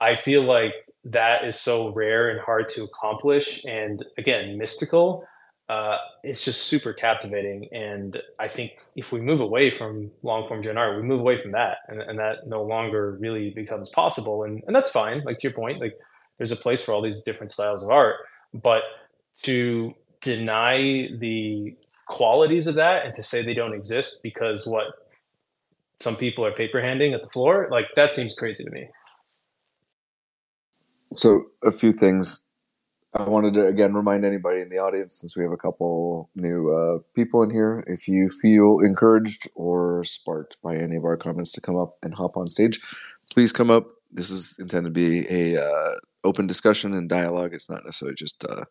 i 0.00 0.14
feel 0.14 0.42
like 0.42 0.74
that 1.04 1.44
is 1.44 1.58
so 1.58 1.92
rare 1.92 2.28
and 2.30 2.40
hard 2.40 2.68
to 2.68 2.84
accomplish 2.84 3.64
and 3.64 4.04
again 4.18 4.58
mystical 4.58 5.24
uh, 5.68 5.98
it's 6.24 6.46
just 6.46 6.62
super 6.62 6.94
captivating 6.94 7.68
and 7.72 8.18
i 8.38 8.48
think 8.48 8.72
if 8.96 9.12
we 9.12 9.20
move 9.20 9.40
away 9.40 9.70
from 9.70 10.10
long 10.22 10.48
form 10.48 10.62
gen 10.62 10.78
art 10.78 10.96
we 10.96 11.02
move 11.02 11.20
away 11.20 11.36
from 11.36 11.52
that 11.52 11.78
and, 11.88 12.00
and 12.00 12.18
that 12.18 12.46
no 12.46 12.62
longer 12.62 13.18
really 13.20 13.50
becomes 13.50 13.90
possible 13.90 14.44
and, 14.44 14.62
and 14.66 14.74
that's 14.74 14.90
fine 14.90 15.22
like 15.24 15.38
to 15.38 15.46
your 15.46 15.54
point 15.54 15.80
like 15.80 15.96
there's 16.38 16.52
a 16.52 16.56
place 16.56 16.82
for 16.82 16.92
all 16.92 17.02
these 17.02 17.22
different 17.22 17.52
styles 17.52 17.82
of 17.82 17.90
art 17.90 18.16
but 18.54 18.82
to 19.42 19.94
deny 20.20 21.08
the 21.18 21.76
qualities 22.08 22.66
of 22.66 22.74
that 22.76 23.04
and 23.04 23.14
to 23.14 23.22
say 23.22 23.42
they 23.42 23.54
don't 23.54 23.74
exist 23.74 24.20
because 24.22 24.66
what 24.66 24.86
some 26.00 26.16
people 26.16 26.44
are 26.44 26.52
paper 26.52 26.80
handing 26.80 27.12
at 27.12 27.22
the 27.22 27.28
floor 27.28 27.68
like 27.70 27.86
that 27.96 28.12
seems 28.12 28.34
crazy 28.34 28.64
to 28.64 28.70
me. 28.70 28.88
So 31.14 31.44
a 31.64 31.72
few 31.72 31.92
things. 31.92 32.44
I 33.14 33.22
wanted 33.22 33.54
to 33.54 33.66
again 33.66 33.94
remind 33.94 34.26
anybody 34.26 34.60
in 34.60 34.68
the 34.68 34.76
audience 34.76 35.18
since 35.18 35.34
we 35.34 35.42
have 35.42 35.50
a 35.50 35.56
couple 35.56 36.30
new 36.34 36.70
uh, 36.70 36.98
people 37.16 37.42
in 37.42 37.50
here 37.50 37.82
if 37.86 38.06
you 38.06 38.28
feel 38.28 38.80
encouraged 38.84 39.48
or 39.54 40.04
sparked 40.04 40.58
by 40.62 40.76
any 40.76 40.96
of 40.96 41.04
our 41.04 41.16
comments 41.16 41.50
to 41.52 41.62
come 41.62 41.76
up 41.76 41.96
and 42.02 42.14
hop 42.14 42.36
on 42.36 42.50
stage 42.50 42.78
please 43.30 43.52
come 43.52 43.70
up. 43.70 43.88
This 44.10 44.30
is 44.30 44.58
intended 44.58 44.94
to 44.94 45.00
be 45.00 45.26
a 45.30 45.62
uh, 45.62 45.96
open 46.24 46.46
discussion 46.46 46.94
and 46.94 47.08
dialogue. 47.08 47.52
It's 47.52 47.70
not 47.70 47.84
necessarily 47.84 48.14
just 48.14 48.44
uh, 48.44 48.64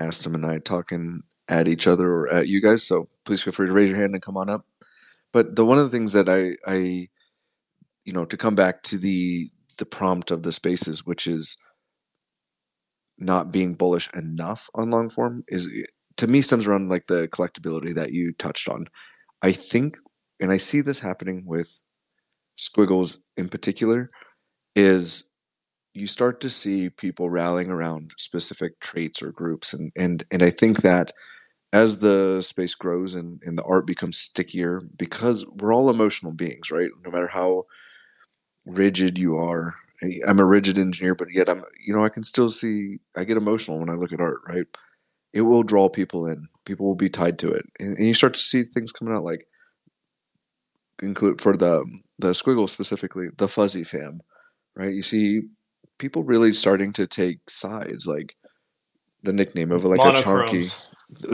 Astam 0.00 0.34
and 0.34 0.44
I 0.44 0.58
talking 0.58 1.22
at 1.48 1.68
each 1.68 1.86
other 1.86 2.08
or 2.08 2.28
at 2.32 2.48
you 2.48 2.60
guys. 2.60 2.86
So 2.86 3.08
please 3.24 3.42
feel 3.42 3.52
free 3.52 3.66
to 3.66 3.72
raise 3.72 3.90
your 3.90 3.98
hand 3.98 4.14
and 4.14 4.22
come 4.22 4.36
on 4.36 4.48
up. 4.50 4.66
But 5.32 5.56
the 5.56 5.64
one 5.64 5.78
of 5.78 5.84
the 5.84 5.90
things 5.90 6.12
that 6.12 6.28
I, 6.28 6.56
I, 6.70 7.08
you 8.04 8.12
know, 8.12 8.24
to 8.24 8.36
come 8.36 8.54
back 8.54 8.82
to 8.84 8.98
the 8.98 9.48
the 9.78 9.86
prompt 9.86 10.30
of 10.30 10.44
the 10.44 10.52
spaces, 10.52 11.04
which 11.04 11.26
is 11.26 11.56
not 13.18 13.52
being 13.52 13.74
bullish 13.74 14.08
enough 14.14 14.68
on 14.74 14.90
long 14.90 15.10
form, 15.10 15.44
is 15.48 15.86
to 16.16 16.26
me 16.26 16.42
stems 16.42 16.66
around 16.66 16.88
like 16.88 17.06
the 17.06 17.28
collectability 17.28 17.94
that 17.94 18.12
you 18.12 18.32
touched 18.32 18.68
on. 18.68 18.86
I 19.42 19.52
think, 19.52 19.96
and 20.40 20.52
I 20.52 20.56
see 20.56 20.80
this 20.80 21.00
happening 21.00 21.44
with 21.44 21.80
squiggles 22.56 23.18
in 23.36 23.48
particular, 23.48 24.08
is 24.76 25.24
you 25.94 26.06
start 26.06 26.40
to 26.40 26.50
see 26.50 26.90
people 26.90 27.30
rallying 27.30 27.70
around 27.70 28.12
specific 28.18 28.78
traits 28.80 29.22
or 29.22 29.32
groups 29.32 29.72
and 29.72 29.92
and 29.96 30.24
and 30.30 30.42
I 30.42 30.50
think 30.50 30.82
that 30.82 31.12
as 31.74 31.98
the 31.98 32.40
space 32.40 32.74
grows 32.74 33.14
and, 33.14 33.40
and 33.44 33.58
the 33.58 33.64
art 33.64 33.86
becomes 33.86 34.18
stickier 34.18 34.80
because 34.96 35.46
we're 35.56 35.74
all 35.74 35.90
emotional 35.90 36.32
beings 36.32 36.70
right 36.70 36.90
no 37.04 37.10
matter 37.10 37.28
how 37.28 37.64
rigid 38.66 39.18
you 39.18 39.36
are 39.36 39.74
i'm 40.26 40.40
a 40.40 40.44
rigid 40.44 40.78
engineer 40.78 41.14
but 41.14 41.28
yet 41.32 41.48
i'm 41.48 41.62
you 41.86 41.94
know 41.94 42.04
i 42.04 42.08
can 42.08 42.22
still 42.22 42.50
see 42.50 42.98
i 43.16 43.24
get 43.24 43.36
emotional 43.36 43.80
when 43.80 43.90
i 43.90 43.94
look 43.94 44.12
at 44.12 44.20
art 44.20 44.40
right 44.48 44.66
it 45.32 45.42
will 45.42 45.62
draw 45.62 45.88
people 45.88 46.26
in 46.26 46.48
people 46.64 46.86
will 46.86 46.94
be 46.94 47.10
tied 47.10 47.38
to 47.38 47.50
it 47.50 47.64
and, 47.80 47.96
and 47.98 48.06
you 48.06 48.14
start 48.14 48.34
to 48.34 48.40
see 48.40 48.62
things 48.62 48.92
coming 48.92 49.14
out 49.14 49.24
like 49.24 49.46
include 51.02 51.40
for 51.40 51.56
the 51.56 51.84
the 52.18 52.30
squiggle 52.30 52.68
specifically 52.68 53.28
the 53.36 53.48
fuzzy 53.48 53.84
fam 53.84 54.20
right? 54.76 54.92
You 54.94 55.02
see 55.02 55.42
people 55.98 56.24
really 56.24 56.52
starting 56.52 56.92
to 56.94 57.06
take 57.06 57.48
sides, 57.48 58.06
like 58.06 58.36
the 59.22 59.32
nickname 59.32 59.72
of 59.72 59.84
like 59.84 60.00
a 60.00 60.22
chunky. 60.22 60.64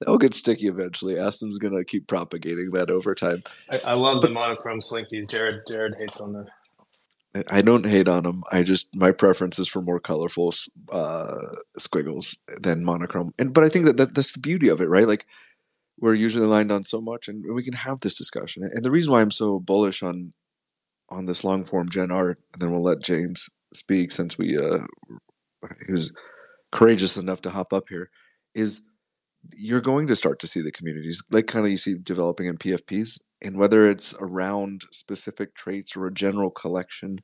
That'll 0.00 0.18
get 0.18 0.34
sticky 0.34 0.66
eventually. 0.66 1.14
Astam's 1.14 1.58
gonna 1.58 1.84
keep 1.84 2.06
propagating 2.06 2.70
that 2.72 2.90
over 2.90 3.14
time. 3.14 3.42
I, 3.70 3.80
I 3.86 3.92
love 3.94 4.20
but, 4.20 4.28
the 4.28 4.34
monochrome 4.34 4.80
slinkies. 4.80 5.28
Jared 5.28 5.62
Jared 5.68 5.94
hates 5.98 6.20
on 6.20 6.32
them. 6.32 6.46
I 7.50 7.62
don't 7.62 7.86
hate 7.86 8.08
on 8.08 8.24
them. 8.24 8.42
I 8.52 8.62
just 8.62 8.94
my 8.94 9.10
preference 9.10 9.58
is 9.58 9.68
for 9.68 9.80
more 9.80 10.00
colorful 10.00 10.52
uh, 10.90 11.40
squiggles 11.78 12.36
than 12.60 12.84
monochrome. 12.84 13.32
And 13.38 13.54
but 13.54 13.64
I 13.64 13.68
think 13.70 13.86
that, 13.86 13.96
that 13.96 14.14
that's 14.14 14.32
the 14.32 14.40
beauty 14.40 14.68
of 14.68 14.80
it, 14.80 14.88
right? 14.88 15.06
Like 15.06 15.26
we're 15.98 16.14
usually 16.14 16.44
aligned 16.44 16.72
on 16.72 16.84
so 16.84 17.00
much, 17.00 17.28
and 17.28 17.44
we 17.54 17.62
can 17.62 17.72
have 17.72 18.00
this 18.00 18.18
discussion. 18.18 18.64
And 18.64 18.84
the 18.84 18.90
reason 18.90 19.12
why 19.12 19.22
I'm 19.22 19.30
so 19.30 19.60
bullish 19.60 20.02
on 20.02 20.32
on 21.08 21.26
this 21.26 21.42
long 21.42 21.64
form 21.64 21.88
gen 21.88 22.10
art, 22.10 22.38
and 22.52 22.60
then 22.60 22.70
we'll 22.70 22.82
let 22.82 23.02
James 23.02 23.48
speak 23.72 24.12
since 24.12 24.36
we 24.36 24.58
uh, 24.58 24.80
he 25.86 25.92
was 25.92 26.14
courageous 26.72 27.16
enough 27.16 27.42
to 27.42 27.50
hop 27.50 27.72
up 27.72 27.84
here, 27.88 28.10
is 28.54 28.82
you're 29.56 29.80
going 29.80 30.06
to 30.06 30.16
start 30.16 30.38
to 30.40 30.46
see 30.46 30.60
the 30.60 30.72
communities 30.72 31.22
like 31.30 31.46
kind 31.46 31.64
of 31.64 31.70
you 31.70 31.76
see 31.76 31.94
developing 32.02 32.46
in 32.46 32.56
PFPs 32.56 33.18
and 33.42 33.58
whether 33.58 33.90
it's 33.90 34.14
around 34.20 34.82
specific 34.92 35.54
traits 35.54 35.96
or 35.96 36.06
a 36.06 36.14
general 36.14 36.50
collection, 36.50 37.18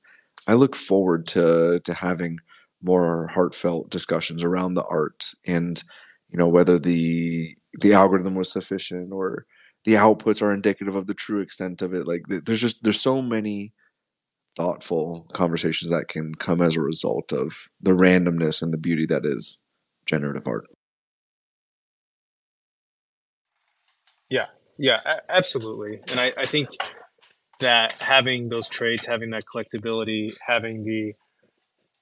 I 0.47 0.55
look 0.55 0.75
forward 0.75 1.27
to 1.29 1.81
to 1.85 1.95
having 1.95 2.39
more 2.83 3.29
heartfelt 3.29 3.91
discussions 3.91 4.45
around 4.45 4.75
the 4.75 4.85
art 4.85 5.27
and 5.47 5.83
you 6.29 6.39
know 6.39 6.49
whether 6.49 6.79
the 6.79 7.57
the 7.81 7.93
algorithm 7.93 8.35
was 8.35 8.53
sufficient 8.53 9.13
or 9.13 9.47
the 9.85 9.95
outputs 9.95 10.43
are 10.43 10.53
indicative 10.53 10.95
of 10.95 11.07
the 11.07 11.15
true 11.15 11.41
extent 11.41 11.83
of 11.83 11.93
it 11.93 12.07
like 12.07 12.23
there's 12.29 12.61
just 12.61 12.83
there's 12.85 13.01
so 13.01 13.21
many 13.21 13.73
thoughtful 14.59 15.27
conversations 15.33 15.91
that 15.91 16.09
can 16.09 16.35
come 16.35 16.61
as 16.61 16.77
a 16.77 16.81
result 16.81 17.33
of 17.33 17.69
the 17.81 17.93
randomness 17.93 18.61
and 18.61 18.73
the 18.73 18.79
beauty 18.79 19.07
that 19.07 19.25
is 19.25 19.63
generative 20.05 20.47
art 20.47 20.67
yeah 24.29 24.47
yeah, 24.79 24.99
absolutely. 25.29 26.01
And 26.09 26.21
I, 26.21 26.33
I 26.39 26.47
think 26.47 26.69
that 27.59 27.95
having 27.95 28.49
those 28.49 28.69
traits, 28.69 29.07
having 29.07 29.31
that 29.31 29.43
collectability, 29.53 30.35
having 30.47 30.85
the 30.85 31.15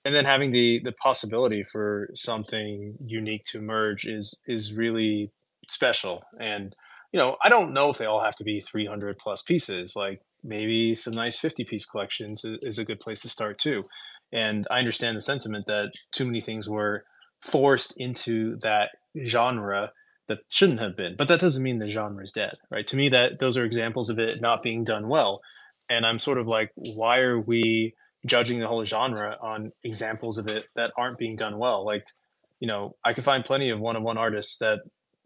and 0.04 0.14
then 0.14 0.26
having 0.26 0.52
the 0.52 0.80
the 0.84 0.92
possibility 0.92 1.62
for 1.62 2.10
something 2.14 2.96
unique 3.04 3.44
to 3.46 3.58
emerge 3.58 4.06
is 4.06 4.38
is 4.46 4.74
really 4.74 5.32
special. 5.68 6.22
And 6.38 6.76
you 7.12 7.18
know, 7.18 7.36
I 7.42 7.48
don't 7.48 7.72
know 7.72 7.90
if 7.90 7.96
they 7.96 8.04
all 8.04 8.22
have 8.22 8.36
to 8.36 8.44
be 8.44 8.60
300 8.60 9.18
plus 9.18 9.40
pieces. 9.40 9.96
Like 9.96 10.20
maybe 10.46 10.94
some 10.94 11.14
nice 11.14 11.38
50 11.38 11.64
piece 11.64 11.84
collections 11.84 12.44
is, 12.44 12.78
a 12.78 12.84
good 12.84 13.00
place 13.00 13.20
to 13.20 13.28
start 13.28 13.58
too. 13.58 13.84
And 14.32 14.66
I 14.70 14.78
understand 14.78 15.16
the 15.16 15.22
sentiment 15.22 15.66
that 15.66 15.92
too 16.12 16.24
many 16.24 16.40
things 16.40 16.68
were 16.68 17.04
forced 17.42 17.94
into 17.96 18.56
that 18.58 18.90
genre 19.26 19.92
that 20.28 20.40
shouldn't 20.48 20.80
have 20.80 20.96
been. 20.96 21.14
But 21.16 21.28
that 21.28 21.40
doesn't 21.40 21.62
mean 21.62 21.78
the 21.78 21.88
genre 21.88 22.24
is 22.24 22.32
dead, 22.32 22.54
right? 22.70 22.86
To 22.88 22.96
me, 22.96 23.08
that 23.10 23.38
those 23.38 23.56
are 23.56 23.64
examples 23.64 24.10
of 24.10 24.18
it 24.18 24.40
not 24.40 24.62
being 24.62 24.84
done 24.84 25.08
well. 25.08 25.40
And 25.88 26.04
I'm 26.04 26.18
sort 26.18 26.38
of 26.38 26.46
like, 26.48 26.72
why 26.74 27.20
are 27.20 27.38
we 27.38 27.94
judging 28.24 28.58
the 28.58 28.66
whole 28.66 28.84
genre 28.84 29.36
on 29.40 29.70
examples 29.84 30.36
of 30.38 30.48
it 30.48 30.64
that 30.74 30.90
aren't 30.98 31.18
being 31.18 31.36
done 31.36 31.58
well? 31.58 31.84
Like, 31.84 32.04
you 32.58 32.66
know, 32.66 32.96
I 33.04 33.12
can 33.12 33.22
find 33.22 33.44
plenty 33.44 33.70
of 33.70 33.78
one-on-one 33.78 34.18
artists 34.18 34.56
that 34.58 34.80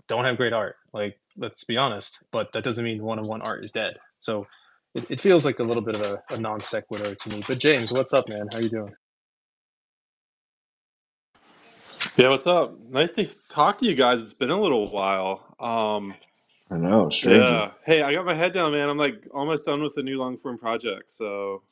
don't 0.07 0.27
have 0.27 0.37
great 0.37 0.53
art. 0.53 0.77
Like, 0.93 1.19
let's 1.39 1.65
be 1.65 1.79
honest. 1.79 2.19
But 2.31 2.53
that 2.53 2.65
doesn't 2.65 2.85
mean 2.85 3.03
one-on-one 3.03 3.41
art 3.41 3.65
is 3.65 3.73
dead. 3.73 3.95
So 4.19 4.47
it, 4.95 5.07
it 5.11 5.21
feels 5.21 5.45
like 5.47 5.61
a 5.61 5.65
little 5.65 5.83
bit 5.83 5.97
of 5.97 6.03
a, 6.03 6.23
a 6.31 6.39
non 6.39 6.63
sequitur 6.63 7.15
to 7.17 7.31
me. 7.31 7.45
But 7.47 7.59
James, 7.59 7.93
what's 7.93 8.15
up, 8.15 8.29
man? 8.29 8.49
How 8.53 8.59
you 8.61 8.71
doing? 8.71 8.95
Yeah, 12.17 12.31
what's 12.31 12.47
up? 12.47 12.79
Nice 12.91 13.13
to 13.15 13.27
talk 13.51 13.81
to 13.81 13.87
you 13.87 13.97
guys. 13.97 14.23
It's 14.23 14.35
been 14.35 14.53
a 14.53 14.61
little 14.61 14.93
while. 14.93 15.57
Um, 15.61 16.15
I 16.71 16.77
know, 16.79 17.11
strange. 17.11 17.51
yeah. 17.51 17.73
Hey, 17.87 18.03
I 18.03 18.13
got 18.15 18.27
my 18.27 18.35
head 18.35 18.53
down, 18.53 18.73
man. 18.73 18.89
I'm 18.89 18.99
like 18.99 19.27
almost 19.35 19.67
done 19.67 19.83
with 19.83 19.95
the 19.95 20.03
new 20.05 20.19
long 20.19 20.39
form 20.39 20.59
project, 20.59 21.11
so 21.11 21.63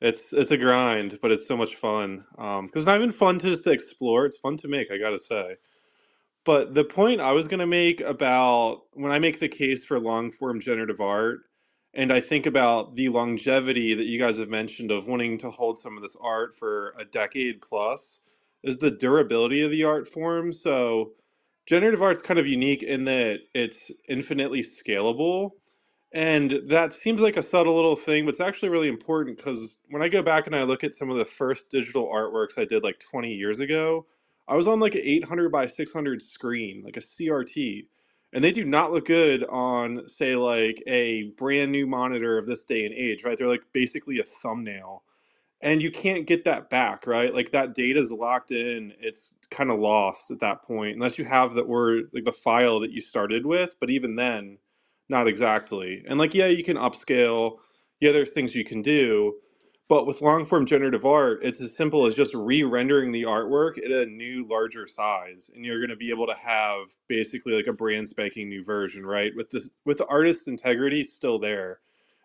it's 0.00 0.32
it's 0.32 0.52
a 0.52 0.58
grind, 0.58 1.18
but 1.22 1.32
it's 1.32 1.46
so 1.48 1.56
much 1.56 1.76
fun. 1.76 2.24
Um, 2.38 2.66
because 2.66 2.82
it's 2.82 2.88
not 2.88 2.96
even 2.98 3.12
fun 3.12 3.38
to 3.40 3.48
just 3.48 3.66
explore. 3.66 4.26
It's 4.26 4.38
fun 4.38 4.56
to 4.58 4.68
make, 4.68 4.92
I 4.92 4.98
gotta 4.98 5.18
say. 5.20 5.56
But 6.44 6.74
the 6.74 6.84
point 6.84 7.20
I 7.20 7.32
was 7.32 7.48
gonna 7.48 7.66
make 7.66 8.00
about 8.02 8.82
when 8.94 9.12
I 9.12 9.18
make 9.20 9.40
the 9.40 9.48
case 9.48 9.84
for 9.84 10.00
long 10.00 10.32
form 10.32 10.60
generative 10.60 11.00
art, 11.00 11.40
and 11.94 12.12
I 12.12 12.20
think 12.20 12.46
about 12.46 12.96
the 12.96 13.08
longevity 13.08 13.94
that 13.94 14.06
you 14.06 14.18
guys 14.18 14.38
have 14.38 14.50
mentioned 14.50 14.90
of 14.90 15.06
wanting 15.06 15.38
to 15.38 15.50
hold 15.50 15.78
some 15.78 15.96
of 15.96 16.02
this 16.02 16.16
art 16.20 16.56
for 16.58 16.94
a 16.98 17.04
decade 17.04 17.62
plus 17.62 18.20
is 18.62 18.78
the 18.78 18.90
durability 18.90 19.62
of 19.62 19.70
the 19.70 19.84
art 19.84 20.06
form. 20.06 20.52
So 20.52 21.12
generative 21.66 22.02
art's 22.02 22.22
kind 22.22 22.38
of 22.38 22.46
unique 22.46 22.82
in 22.82 23.04
that 23.04 23.40
it's 23.54 23.90
infinitely 24.08 24.62
scalable. 24.62 25.52
And 26.14 26.60
that 26.68 26.94
seems 26.94 27.20
like 27.20 27.36
a 27.36 27.42
subtle 27.42 27.74
little 27.76 27.96
thing, 27.96 28.24
but 28.24 28.30
it's 28.30 28.40
actually 28.40 28.70
really 28.70 28.88
important 28.88 29.36
because 29.36 29.78
when 29.90 30.02
I 30.02 30.08
go 30.08 30.22
back 30.22 30.46
and 30.46 30.56
I 30.56 30.62
look 30.62 30.84
at 30.84 30.94
some 30.94 31.10
of 31.10 31.18
the 31.18 31.24
first 31.24 31.70
digital 31.70 32.06
artworks 32.06 32.58
I 32.58 32.64
did 32.64 32.82
like 32.82 32.98
20 33.00 33.32
years 33.32 33.60
ago, 33.60 34.06
I 34.48 34.56
was 34.56 34.68
on 34.68 34.80
like 34.80 34.94
an 34.94 35.02
800 35.04 35.52
by 35.52 35.66
600 35.66 36.22
screen, 36.22 36.82
like 36.82 36.96
a 36.96 37.00
CRT. 37.00 37.86
And 38.34 38.44
they 38.44 38.52
do 38.52 38.64
not 38.64 38.92
look 38.92 39.06
good 39.06 39.44
on, 39.44 40.08
say, 40.08 40.36
like 40.36 40.82
a 40.86 41.30
brand 41.38 41.72
new 41.72 41.86
monitor 41.86 42.38
of 42.38 42.46
this 42.46 42.64
day 42.64 42.86
and 42.86 42.94
age, 42.94 43.24
right? 43.24 43.38
They're 43.38 43.48
like 43.48 43.64
basically 43.72 44.20
a 44.20 44.24
thumbnail 44.24 45.02
and 45.62 45.82
you 45.82 45.90
can't 45.90 46.26
get 46.28 46.44
that 46.44 46.70
back 46.70 47.06
right? 47.08 47.34
Like 47.34 47.52
that 47.52 47.74
data 47.74 48.00
is 48.00 48.12
locked 48.12 48.52
in. 48.52 48.94
It's 49.00 49.34
kind 49.50 49.72
of 49.72 49.80
lost 49.80 50.30
at 50.30 50.40
that 50.40 50.62
point 50.62 50.96
unless 50.96 51.18
you 51.18 51.26
have 51.26 51.54
that 51.54 51.68
word 51.68 52.10
like 52.14 52.24
the 52.26 52.32
file 52.32 52.80
that 52.80 52.92
you 52.92 53.02
started 53.02 53.46
with 53.46 53.76
but 53.80 53.90
even 53.90 54.16
then 54.16 54.58
not 55.10 55.28
exactly. 55.28 56.04
And 56.08 56.20
like 56.20 56.34
yeah 56.34 56.48
you 56.48 56.64
can 56.64 56.78
upscale. 56.78 57.58
Yeah 58.00 58.12
there's 58.12 58.32
things 58.32 58.54
you 58.54 58.64
can 58.64 58.82
do 58.82 59.36
but 59.88 60.06
with 60.06 60.22
long 60.22 60.46
form 60.46 60.66
generative 60.66 61.06
art 61.06 61.40
it's 61.42 61.60
as 61.60 61.76
simple 61.76 62.06
as 62.06 62.14
just 62.16 62.34
re-rendering 62.34 63.12
the 63.12 63.24
artwork 63.24 63.78
at 63.84 63.90
a 63.92 64.06
new 64.06 64.46
larger 64.48 64.86
size 64.86 65.50
and 65.54 65.64
you're 65.64 65.80
going 65.80 65.90
to 65.90 65.96
be 65.96 66.10
able 66.10 66.26
to 66.26 66.34
have 66.36 66.86
basically 67.08 67.54
like 67.54 67.68
a 67.68 67.72
brand 67.74 68.08
spanking 68.08 68.48
new 68.48 68.64
version 68.64 69.06
right 69.06 69.34
with 69.36 69.50
this 69.50 69.70
with 69.86 69.98
the 69.98 70.06
artist's 70.06 70.48
integrity 70.48 71.04
still 71.04 71.38
there 71.38 71.78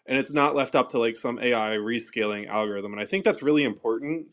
and 0.07 0.19
it's 0.19 0.31
not 0.33 0.55
left 0.55 0.75
up 0.75 0.89
to 0.91 0.99
like 0.99 1.17
some 1.17 1.39
AI 1.39 1.77
rescaling 1.77 2.47
algorithm. 2.49 2.93
And 2.93 3.01
I 3.01 3.05
think 3.05 3.23
that's 3.25 3.43
really 3.43 3.63
important. 3.65 4.27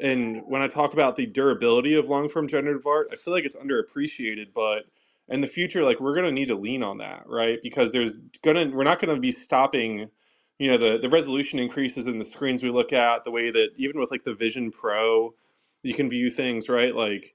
And 0.00 0.42
when 0.46 0.62
I 0.62 0.68
talk 0.68 0.92
about 0.92 1.16
the 1.16 1.26
durability 1.26 1.94
of 1.94 2.10
long 2.10 2.28
form 2.28 2.48
generative 2.48 2.86
art, 2.86 3.08
I 3.12 3.16
feel 3.16 3.34
like 3.34 3.46
it's 3.46 3.56
underappreciated, 3.56 4.48
but 4.54 4.84
in 5.28 5.40
the 5.40 5.46
future, 5.46 5.84
like 5.84 6.00
we're 6.00 6.14
gonna 6.16 6.32
need 6.32 6.48
to 6.50 6.54
lean 6.56 6.82
on 6.82 6.98
that, 6.98 7.24
right? 7.28 7.60
Because 7.62 7.92
there's 7.92 8.14
gonna 8.42 8.66
we're 8.68 8.84
not 8.84 9.00
gonna 9.00 9.18
be 9.18 9.32
stopping, 9.32 10.10
you 10.58 10.70
know, 10.70 10.78
the 10.78 10.98
the 10.98 11.10
resolution 11.10 11.58
increases 11.58 12.06
in 12.06 12.18
the 12.18 12.24
screens 12.24 12.62
we 12.62 12.70
look 12.70 12.92
at, 12.92 13.24
the 13.24 13.30
way 13.30 13.50
that 13.50 13.70
even 13.76 14.00
with 14.00 14.10
like 14.10 14.24
the 14.24 14.34
Vision 14.34 14.70
Pro, 14.70 15.34
you 15.82 15.94
can 15.94 16.10
view 16.10 16.30
things, 16.30 16.68
right? 16.68 16.94
Like 16.94 17.34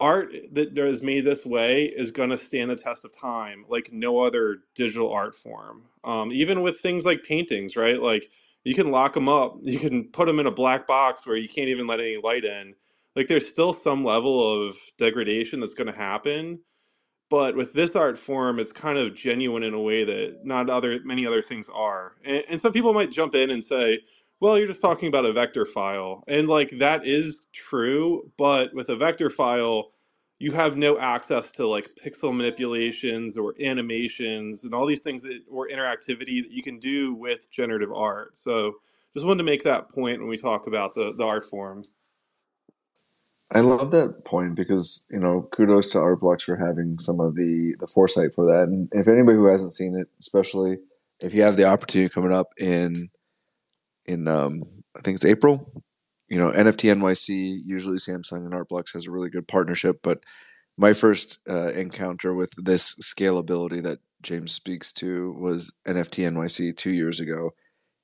art 0.00 0.34
that 0.52 0.76
is 0.76 1.02
made 1.02 1.24
this 1.24 1.44
way 1.46 1.84
is 1.84 2.10
going 2.10 2.30
to 2.30 2.38
stand 2.38 2.70
the 2.70 2.76
test 2.76 3.04
of 3.04 3.16
time 3.16 3.64
like 3.68 3.90
no 3.92 4.18
other 4.18 4.58
digital 4.74 5.10
art 5.12 5.34
form. 5.34 5.84
Um, 6.04 6.32
even 6.32 6.62
with 6.62 6.80
things 6.80 7.04
like 7.04 7.22
paintings 7.22 7.76
right? 7.76 8.00
Like 8.00 8.30
you 8.64 8.74
can 8.74 8.90
lock 8.90 9.14
them 9.14 9.28
up 9.28 9.56
you 9.62 9.78
can 9.78 10.08
put 10.08 10.26
them 10.26 10.40
in 10.40 10.46
a 10.46 10.50
black 10.50 10.86
box 10.86 11.26
where 11.26 11.36
you 11.36 11.48
can't 11.48 11.68
even 11.68 11.86
let 11.86 12.00
any 12.00 12.18
light 12.22 12.44
in. 12.44 12.74
Like 13.16 13.28
there's 13.28 13.46
still 13.46 13.72
some 13.72 14.04
level 14.04 14.68
of 14.68 14.76
degradation 14.98 15.60
that's 15.60 15.74
going 15.74 15.86
to 15.86 15.92
happen 15.98 16.60
but 17.30 17.56
with 17.56 17.72
this 17.74 17.96
art 17.96 18.18
form 18.18 18.60
it's 18.60 18.72
kind 18.72 18.98
of 18.98 19.14
genuine 19.14 19.64
in 19.64 19.74
a 19.74 19.80
way 19.80 20.04
that 20.04 20.44
not 20.44 20.70
other 20.70 21.00
many 21.04 21.26
other 21.26 21.42
things 21.42 21.68
are 21.74 22.14
and, 22.24 22.44
and 22.50 22.60
some 22.62 22.72
people 22.72 22.94
might 22.94 23.12
jump 23.12 23.34
in 23.36 23.50
and 23.52 23.64
say 23.64 24.00
well, 24.40 24.58
you're 24.58 24.66
just 24.66 24.80
talking 24.80 25.08
about 25.08 25.24
a 25.24 25.32
vector 25.32 25.64
file. 25.64 26.24
And 26.28 26.48
like 26.48 26.70
that 26.78 27.06
is 27.06 27.46
true, 27.52 28.30
but 28.36 28.74
with 28.74 28.88
a 28.90 28.96
vector 28.96 29.30
file, 29.30 29.92
you 30.38 30.52
have 30.52 30.76
no 30.76 30.98
access 30.98 31.50
to 31.52 31.66
like 31.66 31.90
pixel 32.04 32.34
manipulations 32.36 33.36
or 33.38 33.54
animations 33.62 34.64
and 34.64 34.74
all 34.74 34.86
these 34.86 35.02
things 35.02 35.22
that 35.22 35.40
or 35.50 35.68
interactivity 35.68 36.42
that 36.42 36.50
you 36.50 36.62
can 36.62 36.78
do 36.78 37.14
with 37.14 37.50
generative 37.50 37.92
art. 37.92 38.36
So 38.36 38.74
just 39.14 39.26
wanted 39.26 39.38
to 39.38 39.44
make 39.44 39.64
that 39.64 39.88
point 39.88 40.20
when 40.20 40.28
we 40.28 40.36
talk 40.36 40.66
about 40.66 40.94
the, 40.94 41.12
the 41.16 41.24
art 41.24 41.44
form. 41.46 41.84
I 43.52 43.60
love 43.60 43.90
that 43.90 44.24
point 44.24 44.54
because 44.54 45.08
you 45.10 45.18
know 45.18 45.48
kudos 45.50 45.88
to 45.88 45.98
Artblocks 45.98 46.42
for 46.42 46.56
having 46.56 46.98
some 46.98 47.20
of 47.20 47.34
the 47.34 47.74
the 47.80 47.88
foresight 47.88 48.34
for 48.34 48.46
that. 48.46 48.68
And 48.68 48.88
if 48.92 49.08
anybody 49.08 49.36
who 49.36 49.46
hasn't 49.46 49.72
seen 49.72 49.96
it, 49.96 50.08
especially 50.20 50.78
if 51.20 51.34
you 51.34 51.42
have 51.42 51.56
the 51.56 51.64
opportunity 51.64 52.12
coming 52.12 52.32
up 52.32 52.52
in 52.58 53.10
in 54.06 54.28
um, 54.28 54.62
I 54.96 55.00
think 55.00 55.16
it's 55.16 55.24
April. 55.24 55.84
You 56.28 56.38
know, 56.38 56.52
NFT 56.52 56.94
NYC. 56.94 57.60
Usually, 57.64 57.96
Samsung 57.96 58.44
and 58.44 58.52
Artblocks 58.52 58.92
has 58.92 59.06
a 59.06 59.10
really 59.10 59.30
good 59.30 59.48
partnership. 59.48 59.98
But 60.02 60.22
my 60.78 60.92
first 60.92 61.40
uh, 61.48 61.72
encounter 61.72 62.34
with 62.34 62.52
this 62.56 62.94
scalability 63.02 63.82
that 63.82 63.98
James 64.22 64.52
speaks 64.52 64.92
to 64.94 65.32
was 65.32 65.76
NFT 65.88 66.30
NYC 66.30 66.76
two 66.76 66.92
years 66.92 67.18
ago, 67.18 67.50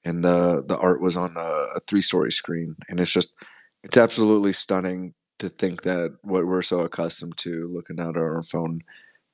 and 0.04 0.24
the 0.24 0.64
the 0.66 0.76
art 0.76 1.00
was 1.00 1.16
on 1.16 1.36
a, 1.36 1.66
a 1.76 1.80
three 1.86 2.02
story 2.02 2.32
screen, 2.32 2.74
and 2.88 2.98
it's 2.98 3.12
just 3.12 3.32
it's 3.84 3.96
absolutely 3.96 4.52
stunning 4.52 5.14
to 5.38 5.48
think 5.48 5.82
that 5.82 6.16
what 6.22 6.46
we're 6.46 6.62
so 6.62 6.80
accustomed 6.80 7.36
to 7.38 7.70
looking 7.72 8.00
at 8.00 8.16
our 8.16 8.42
phone 8.42 8.80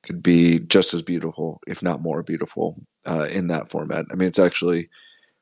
could 0.02 0.22
be 0.22 0.58
just 0.58 0.94
as 0.94 1.02
beautiful, 1.02 1.60
if 1.66 1.82
not 1.82 2.02
more 2.02 2.22
beautiful, 2.22 2.76
uh, 3.06 3.28
in 3.30 3.46
that 3.48 3.70
format. 3.70 4.04
I 4.10 4.14
mean, 4.14 4.28
it's 4.28 4.38
actually 4.38 4.88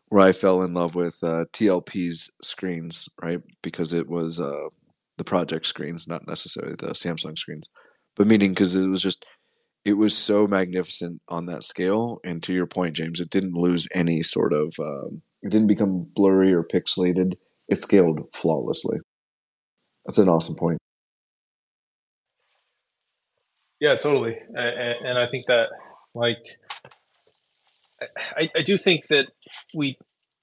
where 0.08 0.24
I 0.24 0.32
fell 0.32 0.62
in 0.62 0.74
love 0.74 0.94
with 0.94 1.18
uh, 1.22 1.46
TLP's 1.52 2.30
screens, 2.42 3.08
right? 3.22 3.40
Because 3.62 3.92
it 3.92 4.08
was 4.08 4.38
uh, 4.38 4.68
the 5.16 5.24
project 5.24 5.66
screens, 5.66 6.06
not 6.06 6.26
necessarily 6.26 6.74
the 6.78 6.88
Samsung 6.88 7.38
screens, 7.38 7.70
but 8.16 8.26
meaning 8.26 8.50
because 8.50 8.76
it 8.76 8.86
was 8.86 9.00
just 9.00 9.24
it 9.84 9.94
was 9.94 10.16
so 10.16 10.46
magnificent 10.46 11.22
on 11.28 11.46
that 11.46 11.64
scale. 11.64 12.20
And 12.22 12.42
to 12.42 12.52
your 12.52 12.66
point, 12.66 12.96
James, 12.96 13.18
it 13.18 13.30
didn't 13.30 13.54
lose 13.54 13.88
any 13.94 14.22
sort 14.22 14.52
of 14.52 14.74
um, 14.78 15.22
it 15.42 15.50
didn't 15.50 15.68
become 15.68 16.06
blurry 16.14 16.52
or 16.52 16.62
pixelated. 16.62 17.34
It 17.68 17.80
scaled 17.80 18.20
flawlessly. 18.34 18.98
That's 20.06 20.18
an 20.18 20.28
awesome 20.28 20.56
point. 20.56 20.78
Yeah, 23.80 23.96
totally. 23.96 24.38
And, 24.54 25.06
and 25.06 25.18
I 25.18 25.26
think 25.26 25.46
that, 25.46 25.68
like, 26.14 26.58
I, 28.36 28.50
I 28.56 28.62
do 28.62 28.76
think 28.76 29.08
that 29.08 29.26
we 29.74 29.96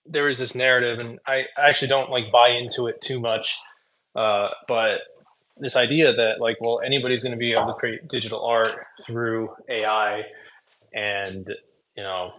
there 0.06 0.30
is 0.30 0.40
this 0.40 0.56
narrative, 0.56 1.00
and 1.00 1.20
I 1.28 1.48
actually 1.58 1.90
don't 1.90 2.10
like 2.10 2.32
buy 2.32 2.50
into 2.50 2.88
it 2.88 3.02
too 3.02 3.20
much. 3.20 3.58
Uh, 4.16 4.50
but 4.68 5.02
this 5.58 5.76
idea 5.76 6.14
that 6.14 6.40
like, 6.40 6.58
well, 6.62 6.80
anybody's 6.84 7.24
going 7.24 7.34
to 7.34 7.38
be 7.38 7.54
able 7.54 7.68
to 7.68 7.74
create 7.74 8.08
digital 8.08 8.44
art 8.46 8.86
through 9.06 9.50
AI, 9.70 10.24
and 10.94 11.48
you 11.96 12.04
know, 12.04 12.34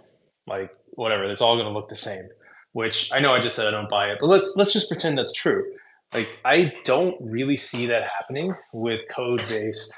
like 0.46 0.70
whatever, 0.92 1.24
it's 1.24 1.40
all 1.40 1.56
going 1.56 1.66
to 1.66 1.72
look 1.72 1.88
the 1.88 1.96
same. 1.96 2.28
Which 2.72 3.10
I 3.12 3.18
know 3.20 3.34
I 3.34 3.40
just 3.40 3.56
said 3.56 3.66
I 3.66 3.70
don't 3.70 3.88
buy 3.88 4.10
it, 4.10 4.18
but 4.20 4.26
let's 4.28 4.54
let's 4.56 4.72
just 4.72 4.88
pretend 4.88 5.18
that's 5.18 5.32
true. 5.32 5.64
Like 6.12 6.28
I 6.44 6.74
don't 6.84 7.16
really 7.20 7.56
see 7.56 7.86
that 7.86 8.10
happening 8.10 8.54
with 8.72 9.00
code 9.10 9.42
based 9.48 9.92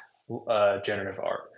uh, 0.49 0.81
generative 0.81 1.21
art. 1.21 1.51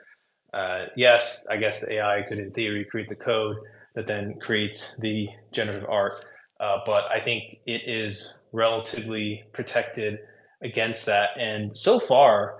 Uh, 0.52 0.86
yes, 0.96 1.46
I 1.50 1.56
guess 1.56 1.80
the 1.80 1.94
AI 1.94 2.22
could, 2.28 2.38
in 2.38 2.50
theory, 2.50 2.84
create 2.84 3.08
the 3.08 3.16
code 3.16 3.56
that 3.94 4.06
then 4.06 4.38
creates 4.40 4.96
the 4.98 5.28
generative 5.50 5.88
art. 5.88 6.24
Uh, 6.60 6.78
but 6.84 7.04
I 7.10 7.20
think 7.20 7.58
it 7.66 7.82
is 7.86 8.40
relatively 8.52 9.44
protected 9.52 10.18
against 10.62 11.06
that. 11.06 11.30
And 11.38 11.76
so 11.76 11.98
far, 11.98 12.56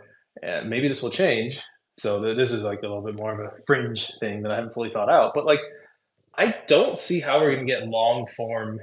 uh, 0.46 0.62
maybe 0.64 0.88
this 0.88 1.02
will 1.02 1.10
change. 1.10 1.60
So 1.96 2.22
th- 2.22 2.36
this 2.36 2.50
is 2.50 2.64
like 2.64 2.78
a 2.78 2.88
little 2.88 3.02
bit 3.02 3.14
more 3.14 3.32
of 3.32 3.40
a 3.40 3.62
fringe 3.66 4.10
thing 4.18 4.42
that 4.42 4.50
I 4.50 4.56
haven't 4.56 4.72
fully 4.72 4.90
thought 4.90 5.10
out. 5.10 5.32
But 5.34 5.44
like, 5.44 5.60
I 6.34 6.56
don't 6.66 6.98
see 6.98 7.20
how 7.20 7.38
we're 7.38 7.54
going 7.54 7.66
to 7.66 7.72
get 7.72 7.86
long 7.86 8.26
form 8.26 8.80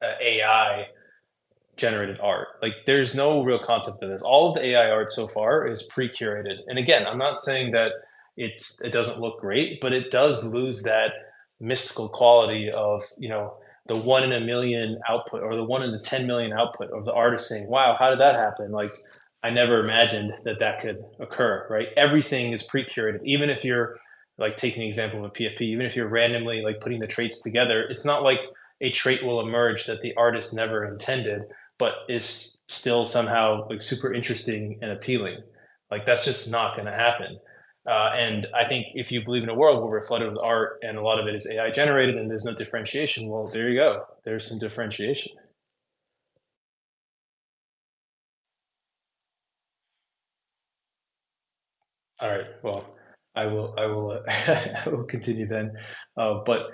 uh, 0.00 0.12
AI 0.20 0.86
generated 1.76 2.18
art. 2.20 2.48
Like 2.60 2.84
there's 2.86 3.14
no 3.14 3.42
real 3.42 3.58
concept 3.58 4.02
of 4.02 4.10
this. 4.10 4.22
All 4.22 4.48
of 4.48 4.54
the 4.54 4.64
AI 4.64 4.90
art 4.90 5.10
so 5.10 5.26
far 5.26 5.66
is 5.66 5.82
pre-curated. 5.84 6.58
And 6.66 6.78
again, 6.78 7.06
I'm 7.06 7.18
not 7.18 7.40
saying 7.40 7.72
that 7.72 7.92
it's 8.36 8.80
it 8.80 8.92
doesn't 8.92 9.20
look 9.20 9.40
great, 9.40 9.80
but 9.80 9.92
it 9.92 10.10
does 10.10 10.44
lose 10.44 10.82
that 10.82 11.12
mystical 11.60 12.08
quality 12.08 12.70
of, 12.70 13.04
you 13.18 13.28
know, 13.28 13.54
the 13.86 13.96
one 13.96 14.22
in 14.22 14.32
a 14.32 14.40
million 14.40 14.98
output 15.08 15.42
or 15.42 15.56
the 15.56 15.64
one 15.64 15.82
in 15.82 15.92
the 15.92 15.98
10 15.98 16.26
million 16.26 16.52
output 16.52 16.90
of 16.90 17.04
the 17.04 17.12
artist 17.12 17.48
saying, 17.48 17.68
wow, 17.68 17.96
how 17.98 18.10
did 18.10 18.20
that 18.20 18.34
happen? 18.34 18.70
Like 18.70 18.92
I 19.42 19.50
never 19.50 19.80
imagined 19.80 20.34
that 20.44 20.60
that 20.60 20.80
could 20.80 21.02
occur, 21.18 21.66
right? 21.68 21.88
Everything 21.96 22.52
is 22.52 22.62
pre-curated. 22.62 23.20
Even 23.24 23.50
if 23.50 23.64
you're 23.64 23.98
like 24.38 24.56
taking 24.56 24.80
the 24.80 24.88
example 24.88 25.24
of 25.24 25.30
a 25.30 25.34
PFP, 25.34 25.62
even 25.62 25.84
if 25.84 25.96
you're 25.96 26.08
randomly 26.08 26.62
like 26.62 26.80
putting 26.80 27.00
the 27.00 27.06
traits 27.06 27.40
together, 27.40 27.82
it's 27.82 28.04
not 28.04 28.22
like 28.22 28.46
a 28.80 28.90
trait 28.90 29.24
will 29.24 29.40
emerge 29.40 29.86
that 29.86 30.02
the 30.02 30.14
artist 30.14 30.52
never 30.52 30.84
intended 30.84 31.42
but 31.78 31.94
is 32.08 32.60
still 32.68 33.04
somehow 33.04 33.68
like 33.68 33.82
super 33.82 34.12
interesting 34.14 34.78
and 34.82 34.92
appealing. 34.92 35.38
Like 35.90 36.06
that's 36.06 36.24
just 36.24 36.50
not 36.50 36.76
going 36.76 36.86
to 36.86 36.94
happen. 36.96 37.38
Uh, 37.86 38.10
and 38.16 38.46
I 38.54 38.64
think 38.66 38.86
if 38.94 39.10
you 39.10 39.24
believe 39.24 39.42
in 39.42 39.48
a 39.48 39.54
world 39.54 39.78
where 39.80 39.90
we're 40.00 40.06
flooded 40.06 40.28
with 40.30 40.38
art 40.42 40.78
and 40.82 40.96
a 40.96 41.02
lot 41.02 41.18
of 41.20 41.26
it 41.26 41.34
is 41.34 41.46
AI 41.50 41.70
generated 41.70 42.16
and 42.16 42.30
there's 42.30 42.44
no 42.44 42.54
differentiation, 42.54 43.28
well, 43.28 43.46
there 43.46 43.68
you 43.68 43.78
go. 43.80 44.04
There's 44.24 44.46
some 44.46 44.58
differentiation. 44.58 45.32
All 52.20 52.30
right. 52.30 52.46
Well, 52.62 52.84
I 53.34 53.46
will. 53.46 53.74
I 53.78 53.86
will. 53.86 54.12
Uh, 54.12 54.22
I 54.86 54.88
will 54.88 55.04
continue 55.04 55.46
then. 55.46 55.72
Uh, 56.16 56.40
but 56.44 56.68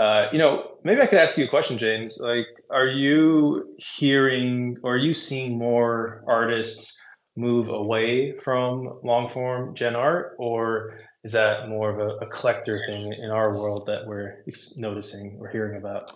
uh, 0.00 0.30
you 0.32 0.38
know, 0.38 0.78
maybe 0.82 1.02
I 1.02 1.06
could 1.06 1.18
ask 1.18 1.36
you 1.36 1.44
a 1.44 1.48
question, 1.48 1.76
James. 1.76 2.18
Like, 2.22 2.46
are 2.70 2.86
you 2.86 3.76
hearing 3.76 4.78
or 4.82 4.94
are 4.94 4.96
you 4.96 5.12
seeing 5.12 5.58
more 5.58 6.24
artists 6.26 6.98
move 7.36 7.68
away 7.68 8.32
from 8.38 8.98
long 9.04 9.28
form 9.28 9.74
gen 9.74 9.94
art, 9.94 10.36
or 10.38 10.98
is 11.22 11.32
that 11.32 11.68
more 11.68 11.90
of 11.90 11.98
a, 11.98 12.24
a 12.24 12.26
collector 12.30 12.80
thing 12.86 13.12
in 13.12 13.30
our 13.30 13.54
world 13.54 13.86
that 13.88 14.06
we're 14.06 14.42
noticing 14.78 15.36
or 15.38 15.48
hearing 15.50 15.76
about? 15.76 16.12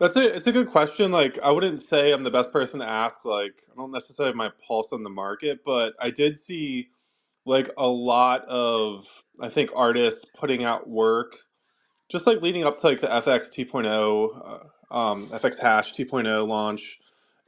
That's 0.00 0.16
a 0.16 0.34
it's 0.34 0.48
a 0.48 0.52
good 0.52 0.66
question. 0.66 1.12
Like 1.12 1.38
I 1.40 1.52
wouldn't 1.52 1.80
say 1.80 2.10
I'm 2.10 2.24
the 2.24 2.32
best 2.32 2.52
person 2.52 2.80
to 2.80 2.86
ask. 2.88 3.24
Like 3.24 3.54
I 3.72 3.76
don't 3.76 3.92
necessarily 3.92 4.30
have 4.30 4.36
my 4.36 4.50
pulse 4.66 4.92
on 4.92 5.04
the 5.04 5.10
market, 5.10 5.60
but 5.64 5.94
I 6.00 6.10
did 6.10 6.36
see 6.36 6.88
like 7.46 7.70
a 7.78 7.86
lot 7.86 8.44
of 8.46 9.06
I 9.40 9.48
think 9.48 9.70
artists 9.72 10.24
putting 10.36 10.64
out 10.64 10.88
work 10.88 11.36
just 12.10 12.28
like 12.28 12.42
leading 12.42 12.64
up 12.64 12.80
to 12.80 12.88
like 12.88 13.02
the 13.02 13.08
FX 13.08 13.48
2.0, 13.54 14.62
uh, 14.92 14.96
um, 14.96 15.26
FX 15.28 15.60
Hash 15.60 15.94
2.0 15.94 16.48
launch, 16.48 17.00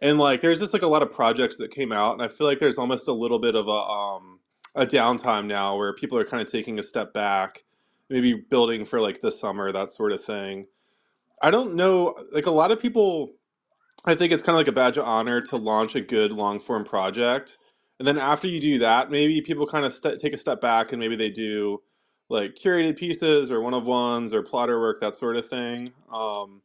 and 0.03 0.19
like 0.19 0.43
there's 0.43 0.61
just 0.61 0.75
like 0.75 0.83
a 0.83 0.89
lot 0.89 1.03
of 1.03 1.13
projects 1.13 1.59
that 1.59 1.73
came 1.73 1.93
out, 1.93 2.15
and 2.15 2.23
I 2.23 2.29
feel 2.29 2.49
like 2.49 2.61
there's 2.61 2.79
almost 2.79 3.09
a 3.09 3.15
little 3.15 3.41
bit 3.41 3.57
of 3.57 3.69
a 3.69 3.73
um, 3.73 4.41
a 4.77 4.87
downtime 4.87 5.47
now 5.47 5.77
where 5.79 5.95
people 5.95 6.19
are 6.19 6.27
kind 6.27 6.43
of 6.43 6.53
taking 6.53 6.81
a 6.81 6.85
step 6.85 7.15
back, 7.15 7.65
maybe 8.11 8.35
building 8.51 8.85
for 8.87 9.01
like 9.01 9.23
the 9.23 9.33
summer, 9.33 9.73
that 9.73 9.93
sort 9.93 10.13
of 10.13 10.25
thing. 10.25 10.67
I 11.43 11.51
don't 11.51 11.75
know, 11.77 12.17
like 12.35 12.47
a 12.47 12.53
lot 12.53 12.73
of 12.73 12.81
people, 12.81 13.35
I 14.07 14.15
think 14.17 14.33
it's 14.33 14.43
kind 14.43 14.57
of 14.57 14.61
like 14.61 14.69
a 14.69 14.73
badge 14.73 14.99
of 14.99 15.05
honor 15.07 15.41
to 15.43 15.57
launch 15.57 15.97
a 15.97 16.03
good 16.03 16.33
long 16.33 16.61
form 16.61 16.85
project, 16.85 17.59
and 18.01 18.09
then 18.09 18.19
after 18.19 18.49
you 18.49 18.61
do 18.61 18.79
that, 18.81 19.11
maybe 19.11 19.41
people 19.43 19.67
kind 19.67 19.87
of 19.87 19.93
st- 19.95 20.21
take 20.21 20.35
a 20.35 20.39
step 20.39 20.61
back 20.61 20.93
and 20.93 21.01
maybe 21.01 21.17
they 21.17 21.31
do 21.31 21.81
like 22.29 22.55
curated 22.57 22.99
pieces 22.99 23.51
or 23.51 23.61
one 23.61 23.75
of 23.75 23.85
ones 23.85 24.33
or 24.33 24.43
plotter 24.43 24.81
work, 24.81 25.01
that 25.01 25.17
sort 25.17 25.37
of 25.37 25.47
thing. 25.49 25.93
Um, 26.13 26.63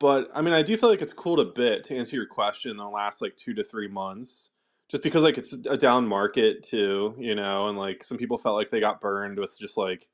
but 0.00 0.30
I 0.34 0.42
mean, 0.42 0.54
I 0.54 0.62
do 0.62 0.76
feel 0.76 0.90
like 0.90 1.02
it's 1.02 1.12
cooled 1.12 1.40
a 1.40 1.46
bit 1.46 1.84
to 1.84 1.96
answer 1.96 2.16
your 2.16 2.26
question 2.26 2.70
in 2.72 2.76
the 2.78 2.88
last 2.88 3.22
like 3.22 3.36
two 3.36 3.54
to 3.54 3.64
three 3.64 3.88
months, 3.88 4.52
just 4.90 5.02
because 5.02 5.22
like 5.24 5.38
it's 5.38 5.52
a 5.52 5.78
down 5.78 6.06
market 6.08 6.62
too, 6.64 7.14
you 7.18 7.34
know, 7.34 7.68
and 7.68 7.78
like 7.78 8.04
some 8.04 8.18
people 8.18 8.38
felt 8.38 8.56
like 8.56 8.70
they 8.70 8.80
got 8.80 9.00
burned 9.00 9.38
with 9.38 9.58
just 9.58 9.76
like 9.78 10.08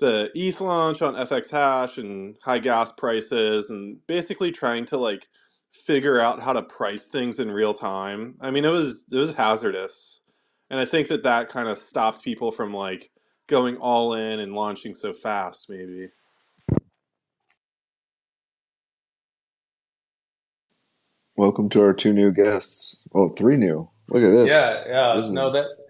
the 0.00 0.30
ETH 0.36 0.60
launch 0.60 1.02
on 1.02 1.16
FX 1.16 1.50
Hash 1.50 1.98
and 1.98 2.36
high 2.42 2.60
gas 2.60 2.92
prices 2.92 3.70
and 3.70 4.06
basically 4.08 4.52
trying 4.52 4.86
to 4.86 4.98
like 4.98 5.28
figure 5.72 6.20
out 6.20 6.42
how 6.42 6.54
to 6.54 6.62
price 6.62 7.08
things 7.08 7.40
in 7.40 7.50
real 7.52 7.74
time. 7.74 8.36
I 8.42 8.52
mean, 8.52 8.66
it 8.66 8.70
was 8.70 9.06
it 9.12 9.18
was 9.18 9.32
hazardous, 9.34 10.22
and 10.70 10.80
I 10.80 10.86
think 10.86 11.08
that 11.08 11.24
that 11.24 11.50
kind 11.50 11.68
of 11.68 11.78
stopped 11.80 12.24
people 12.24 12.52
from 12.52 12.74
like 12.74 13.10
going 13.46 13.76
all 13.76 14.14
in 14.14 14.40
and 14.40 14.54
launching 14.54 14.94
so 14.94 15.12
fast, 15.12 15.66
maybe. 15.68 16.08
Welcome 21.36 21.68
to 21.70 21.82
our 21.82 21.92
two 21.92 22.12
new 22.12 22.30
guests. 22.32 23.06
Oh, 23.14 23.28
three 23.28 23.56
new. 23.56 23.88
Look 24.08 24.22
at 24.22 24.30
this. 24.30 24.50
Yeah, 24.50 24.84
yeah. 24.86 25.16
This 25.16 25.30
no, 25.30 25.48
is- 25.48 25.52
that 25.54 25.84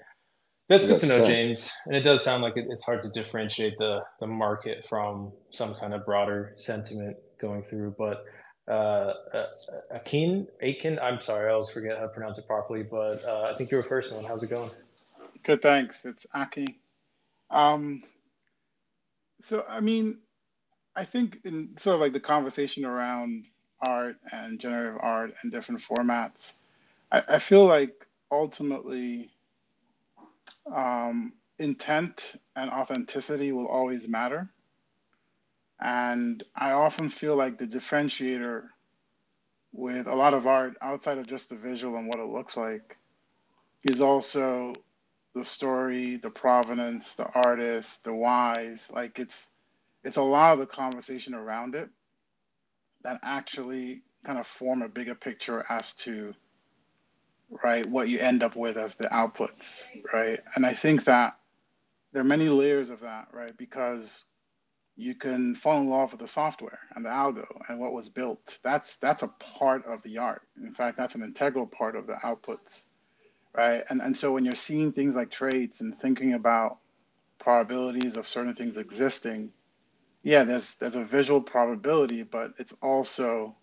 that's 0.69 0.87
good 0.87 1.01
to 1.03 1.07
know, 1.07 1.15
stacked. 1.17 1.27
James. 1.27 1.71
And 1.85 1.95
it 1.95 2.01
does 2.01 2.25
sound 2.25 2.43
like 2.43 2.57
it, 2.57 2.67
it's 2.71 2.85
hard 2.85 3.03
to 3.03 3.11
differentiate 3.11 3.77
the 3.77 4.03
the 4.21 4.27
market 4.27 4.87
from 4.87 5.33
some 5.51 5.75
kind 5.75 5.93
of 5.93 6.07
broader 6.07 6.53
sentiment 6.55 7.19
going 7.39 7.63
through. 7.63 7.95
But 7.99 8.25
uh, 8.67 9.13
uh, 9.35 9.47
Akin, 9.91 10.47
Akin, 10.63 10.99
I'm 10.99 11.21
sorry, 11.21 11.51
I 11.51 11.53
always 11.53 11.69
forget 11.69 11.99
how 11.99 12.05
to 12.05 12.09
pronounce 12.09 12.39
it 12.39 12.47
properly. 12.47 12.83
But 12.83 13.23
uh, 13.25 13.51
I 13.53 13.55
think 13.59 13.71
you 13.71 13.77
were 13.77 13.83
first 13.83 14.15
one. 14.15 14.25
How's 14.25 14.43
it 14.43 14.49
going? 14.49 14.71
Good, 15.43 15.61
thanks. 15.61 16.07
It's 16.07 16.27
Aki. 16.33 16.81
Um, 17.55 18.03
so, 19.41 19.65
I 19.69 19.81
mean, 19.81 20.19
I 20.97 21.05
think 21.05 21.39
in 21.45 21.79
sort 21.79 21.95
of 21.95 22.01
like 22.01 22.13
the 22.13 22.21
conversation 22.21 22.85
around 22.85 23.47
art 23.81 24.17
and 24.33 24.59
generative 24.59 24.99
art 25.01 25.35
and 25.43 25.53
different 25.53 25.81
formats, 25.81 26.55
I, 27.13 27.23
I 27.29 27.39
feel 27.39 27.65
like 27.65 28.07
ultimately 28.31 29.31
um, 30.75 31.33
intent 31.59 32.35
and 32.57 32.71
authenticity 32.71 33.53
will 33.53 33.69
always 33.69 34.09
matter. 34.09 34.49
And 35.81 36.43
I 36.57 36.73
often 36.73 37.09
feel 37.09 37.37
like 37.37 37.59
the 37.59 37.67
differentiator 37.67 38.65
with 39.73 40.09
a 40.09 40.15
lot 40.15 40.35
of 40.35 40.47
art 40.47 40.75
outside 40.83 41.19
of 41.19 41.27
just 41.27 41.51
the 41.51 41.57
visual 41.57 41.97
and 41.97 42.09
what 42.09 42.19
it 42.19 42.29
looks 42.29 42.57
like 42.57 42.97
is 43.85 44.01
also 44.01 44.75
the 45.35 45.45
story, 45.45 46.17
the 46.17 46.31
provenance, 46.31 47.15
the 47.17 47.27
artist, 47.47 48.05
the 48.05 48.15
whys. 48.15 48.91
Like 48.95 49.19
it's 49.21 49.51
it's 50.05 50.19
a 50.19 50.23
lot 50.23 50.55
of 50.55 50.61
the 50.61 50.67
conversation 50.67 51.35
around 51.35 51.75
it. 51.77 51.91
that 53.05 53.21
actually 53.25 54.03
kind 54.27 54.41
of 54.41 54.49
form 54.49 54.83
a 54.83 54.91
bigger 54.91 55.17
picture 55.17 55.65
as 55.71 55.95
to 55.95 56.35
right 57.65 57.87
what 57.89 58.09
you 58.09 58.19
end 58.19 58.43
up 58.43 58.57
with 58.57 58.77
as 58.79 58.97
the 58.97 59.07
outputs 59.09 59.85
right 60.13 60.41
and 60.57 60.67
i 60.67 60.73
think 60.73 61.05
that 61.05 61.35
there 62.13 62.23
are 62.23 62.27
many 62.27 62.49
layers 62.49 62.91
of 62.91 63.01
that 63.01 63.29
right 63.33 63.57
because 63.59 64.25
you 64.97 65.15
can 65.15 65.55
fall 65.55 65.81
in 65.81 65.91
love 65.91 66.13
with 66.13 66.21
the 66.21 66.29
software 66.29 66.79
and 66.97 67.05
the 67.05 67.11
algo 67.11 67.47
and 67.69 67.81
what 67.81 67.93
was 67.95 68.09
built 68.09 68.59
that's 68.65 68.99
that's 68.99 69.23
a 69.25 69.29
part 69.41 69.87
of 69.87 70.03
the 70.05 70.19
art 70.19 70.43
in 70.63 70.75
fact 70.75 70.99
that's 70.99 71.15
an 71.17 71.23
integral 71.25 71.67
part 71.67 71.97
of 71.97 72.07
the 72.07 72.15
outputs 72.15 72.87
right 73.55 73.85
and 73.91 74.01
and 74.03 74.17
so 74.17 74.33
when 74.33 74.45
you're 74.45 74.55
seeing 74.55 74.93
things 74.93 75.17
like 75.17 75.31
traits 75.31 75.81
and 75.81 75.99
thinking 75.99 76.35
about 76.35 76.79
probabilities 77.39 78.17
of 78.17 78.27
certain 78.27 78.55
things 78.55 78.77
existing 78.77 79.51
yeah 80.23 80.45
there's 80.45 80.77
there's 80.77 80.97
a 80.97 81.05
visual 81.05 81.41
probability 81.41 82.23
but 82.23 82.53
it's 82.59 82.75
also 82.83 83.55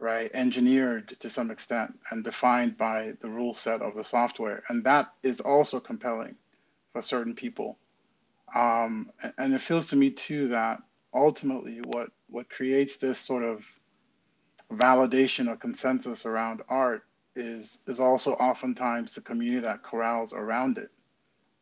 right, 0.00 0.30
engineered 0.34 1.08
to 1.20 1.30
some 1.30 1.50
extent 1.50 1.98
and 2.10 2.24
defined 2.24 2.76
by 2.76 3.14
the 3.20 3.28
rule 3.28 3.54
set 3.54 3.82
of 3.82 3.94
the 3.94 4.04
software. 4.04 4.62
And 4.68 4.84
that 4.84 5.12
is 5.22 5.40
also 5.40 5.80
compelling 5.80 6.36
for 6.92 7.02
certain 7.02 7.34
people. 7.34 7.78
Um, 8.54 9.10
and 9.36 9.54
it 9.54 9.60
feels 9.60 9.88
to 9.88 9.96
me 9.96 10.10
too 10.10 10.48
that 10.48 10.80
ultimately 11.12 11.80
what, 11.84 12.10
what 12.28 12.48
creates 12.48 12.96
this 12.96 13.18
sort 13.18 13.44
of 13.44 13.64
validation 14.72 15.50
or 15.50 15.56
consensus 15.56 16.26
around 16.26 16.62
art 16.68 17.02
is, 17.38 17.78
is 17.88 18.00
also 18.00 18.34
oftentimes 18.34 19.14
the 19.14 19.22
community 19.22 19.60
that 19.60 19.84
corrals 19.84 20.34
around 20.34 20.78
it 20.78 20.90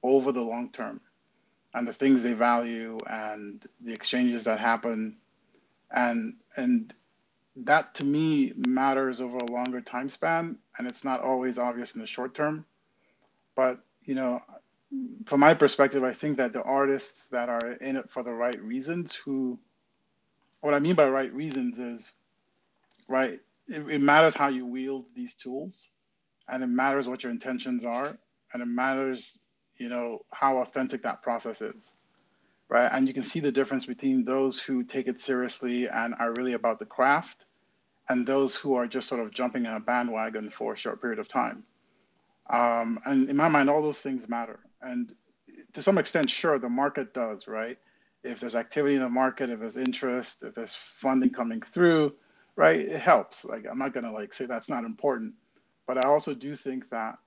over 0.02 0.32
the 0.32 0.42
long 0.42 0.70
term 0.72 1.00
and 1.74 1.88
the 1.88 1.92
things 1.94 2.22
they 2.22 2.34
value 2.34 2.98
and 3.08 3.66
the 3.82 3.94
exchanges 3.94 4.44
that 4.44 4.60
happen. 4.60 5.18
And 5.92 6.36
and 6.56 6.94
that 7.56 7.94
to 7.96 8.04
me 8.04 8.52
matters 8.56 9.20
over 9.20 9.38
a 9.38 9.52
longer 9.52 9.80
time 9.80 10.08
span 10.10 10.58
and 10.78 10.86
it's 10.88 11.04
not 11.04 11.22
always 11.22 11.58
obvious 11.58 11.94
in 11.94 12.00
the 12.02 12.06
short 12.06 12.34
term. 12.34 12.64
But 13.56 13.80
you 14.04 14.14
know 14.14 14.42
from 15.26 15.40
my 15.40 15.54
perspective 15.54 16.04
i 16.04 16.12
think 16.12 16.36
that 16.38 16.52
the 16.52 16.62
artists 16.62 17.28
that 17.28 17.48
are 17.48 17.72
in 17.80 17.96
it 17.96 18.10
for 18.10 18.22
the 18.22 18.32
right 18.32 18.60
reasons 18.62 19.14
who 19.14 19.58
what 20.60 20.74
i 20.74 20.78
mean 20.78 20.94
by 20.94 21.08
right 21.08 21.32
reasons 21.34 21.78
is 21.78 22.12
right 23.08 23.40
it, 23.68 23.88
it 23.88 24.00
matters 24.00 24.34
how 24.34 24.48
you 24.48 24.66
wield 24.66 25.06
these 25.14 25.34
tools 25.34 25.90
and 26.48 26.62
it 26.62 26.68
matters 26.68 27.08
what 27.08 27.22
your 27.22 27.32
intentions 27.32 27.84
are 27.84 28.18
and 28.52 28.62
it 28.62 28.66
matters 28.66 29.40
you 29.78 29.88
know 29.88 30.20
how 30.32 30.58
authentic 30.58 31.02
that 31.02 31.22
process 31.22 31.62
is 31.62 31.94
right? 32.68 32.90
And 32.92 33.06
you 33.06 33.14
can 33.14 33.22
see 33.22 33.40
the 33.40 33.52
difference 33.52 33.86
between 33.86 34.24
those 34.24 34.58
who 34.58 34.84
take 34.84 35.06
it 35.08 35.20
seriously 35.20 35.88
and 35.88 36.14
are 36.18 36.32
really 36.36 36.54
about 36.54 36.78
the 36.78 36.86
craft 36.86 37.46
and 38.08 38.26
those 38.26 38.56
who 38.56 38.74
are 38.74 38.86
just 38.86 39.08
sort 39.08 39.20
of 39.20 39.32
jumping 39.32 39.66
on 39.66 39.76
a 39.76 39.80
bandwagon 39.80 40.50
for 40.50 40.72
a 40.72 40.76
short 40.76 41.00
period 41.00 41.18
of 41.18 41.28
time. 41.28 41.64
Um, 42.48 43.00
and 43.04 43.28
in 43.28 43.36
my 43.36 43.48
mind, 43.48 43.68
all 43.68 43.82
those 43.82 44.00
things 44.00 44.28
matter. 44.28 44.60
And 44.80 45.12
to 45.72 45.82
some 45.82 45.98
extent, 45.98 46.30
sure, 46.30 46.58
the 46.58 46.68
market 46.68 47.12
does, 47.14 47.48
right? 47.48 47.78
If 48.22 48.40
there's 48.40 48.56
activity 48.56 48.96
in 48.96 49.00
the 49.00 49.08
market, 49.08 49.50
if 49.50 49.60
there's 49.60 49.76
interest, 49.76 50.42
if 50.42 50.54
there's 50.54 50.74
funding 50.74 51.30
coming 51.30 51.60
through, 51.60 52.14
right, 52.56 52.80
it 52.80 53.00
helps. 53.00 53.44
Like 53.44 53.66
I'm 53.70 53.78
not 53.78 53.94
gonna 53.94 54.12
like 54.12 54.34
say 54.34 54.46
that's 54.46 54.68
not 54.68 54.84
important, 54.84 55.34
but 55.86 56.04
I 56.04 56.08
also 56.08 56.34
do 56.34 56.56
think 56.56 56.90
that 56.90 57.18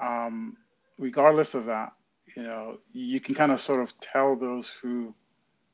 um, 0.00 0.56
regardless 0.98 1.54
of 1.54 1.66
that, 1.66 1.92
you 2.36 2.42
know, 2.42 2.78
you 2.92 3.20
can 3.20 3.34
kind 3.34 3.52
of 3.52 3.60
sort 3.60 3.82
of 3.82 3.98
tell 4.00 4.36
those 4.36 4.68
who 4.68 5.14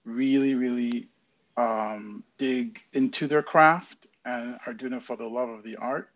really, 0.04 0.54
really 0.54 1.08
um, 1.56 2.24
dig 2.38 2.80
into 2.92 3.26
their 3.26 3.42
craft 3.42 4.06
and 4.24 4.58
are 4.66 4.74
doing 4.74 4.92
it 4.94 5.02
for 5.02 5.16
the 5.16 5.26
love 5.26 5.48
of 5.48 5.62
the 5.62 5.76
art. 5.76 6.10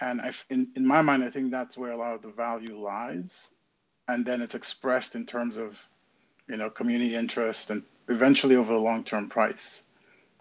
And 0.00 0.20
I, 0.20 0.32
in, 0.50 0.68
in 0.76 0.86
my 0.86 1.02
mind, 1.02 1.24
I 1.24 1.30
think 1.30 1.50
that's 1.50 1.76
where 1.78 1.92
a 1.92 1.96
lot 1.98 2.14
of 2.14 2.22
the 2.22 2.30
value 2.30 2.78
lies. 2.78 3.50
And 4.08 4.24
then 4.24 4.42
it's 4.42 4.54
expressed 4.54 5.14
in 5.14 5.26
terms 5.26 5.56
of, 5.56 5.78
you 6.48 6.56
know, 6.56 6.70
community 6.70 7.16
interest 7.16 7.70
and 7.70 7.82
eventually 8.08 8.56
over 8.56 8.72
the 8.72 8.78
long-term 8.78 9.28
price. 9.28 9.84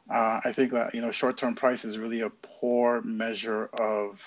Uh, 0.10 0.40
I 0.44 0.52
think 0.52 0.72
that, 0.74 0.94
you 0.94 1.02
know, 1.02 1.12
short-term 1.12 1.56
price 1.56 1.84
is 1.84 1.98
really 1.98 2.22
a 2.22 2.30
poor 2.30 3.02
measure 3.02 3.66
of, 3.66 4.22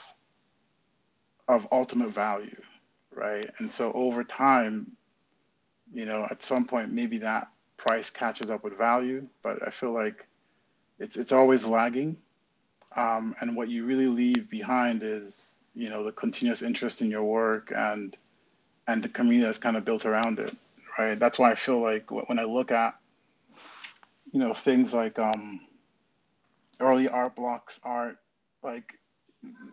of 1.46 1.68
ultimate 1.70 2.10
value 2.10 2.56
right? 3.18 3.50
And 3.58 3.70
so 3.70 3.92
over 3.92 4.22
time, 4.24 4.92
you 5.92 6.06
know, 6.06 6.26
at 6.30 6.42
some 6.42 6.64
point, 6.64 6.92
maybe 6.92 7.18
that 7.18 7.48
price 7.76 8.10
catches 8.10 8.50
up 8.50 8.64
with 8.64 8.78
value, 8.78 9.26
but 9.42 9.66
I 9.66 9.70
feel 9.70 9.92
like 9.92 10.26
it's 10.98 11.16
it's 11.16 11.32
always 11.32 11.66
lagging. 11.66 12.16
Um, 12.96 13.34
and 13.40 13.56
what 13.56 13.68
you 13.68 13.84
really 13.84 14.06
leave 14.06 14.48
behind 14.48 15.02
is, 15.02 15.60
you 15.74 15.88
know, 15.88 16.04
the 16.04 16.12
continuous 16.12 16.62
interest 16.62 17.02
in 17.02 17.10
your 17.10 17.24
work 17.24 17.72
and 17.74 18.16
and 18.86 19.02
the 19.02 19.08
community 19.08 19.44
that's 19.44 19.58
kind 19.58 19.76
of 19.76 19.84
built 19.84 20.06
around 20.06 20.38
it, 20.38 20.56
right? 20.98 21.18
That's 21.18 21.38
why 21.38 21.50
I 21.50 21.54
feel 21.54 21.80
like 21.80 22.10
when 22.10 22.38
I 22.38 22.44
look 22.44 22.70
at, 22.70 22.96
you 24.32 24.40
know, 24.40 24.54
things 24.54 24.94
like 24.94 25.18
um, 25.18 25.60
early 26.80 27.08
art 27.08 27.36
blocks 27.36 27.80
art, 27.84 28.18
like 28.62 28.98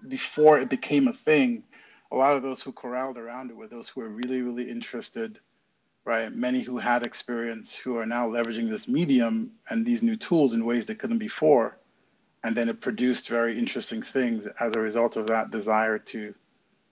before 0.08 0.60
it 0.60 0.70
became 0.70 1.08
a 1.08 1.14
thing, 1.14 1.64
a 2.12 2.16
lot 2.16 2.36
of 2.36 2.44
those 2.44 2.62
who 2.62 2.72
corralled 2.72 3.18
around 3.18 3.50
it 3.50 3.56
were 3.56 3.68
those 3.68 3.90
who 3.90 4.02
were 4.02 4.10
really, 4.10 4.42
really 4.42 4.70
interested, 4.70 5.40
right? 6.06 6.34
Many 6.34 6.62
who 6.62 6.78
had 6.78 7.04
experience 7.04 7.76
who 7.76 7.98
are 7.98 8.06
now 8.06 8.30
leveraging 8.30 8.70
this 8.70 8.88
medium 8.88 9.52
and 9.70 9.86
these 9.86 10.04
new 10.04 10.16
tools 10.16 10.54
in 10.54 10.66
ways 10.66 10.86
they 10.86 10.96
couldn't 10.96 11.18
before. 11.18 11.78
And 12.44 12.56
then 12.56 12.70
it 12.70 12.80
produced 12.80 13.28
very 13.28 13.58
interesting 13.58 14.04
things 14.04 14.46
as 14.60 14.74
a 14.74 14.80
result 14.80 15.16
of 15.16 15.28
that 15.28 15.50
desire 15.52 15.98
to 16.00 16.34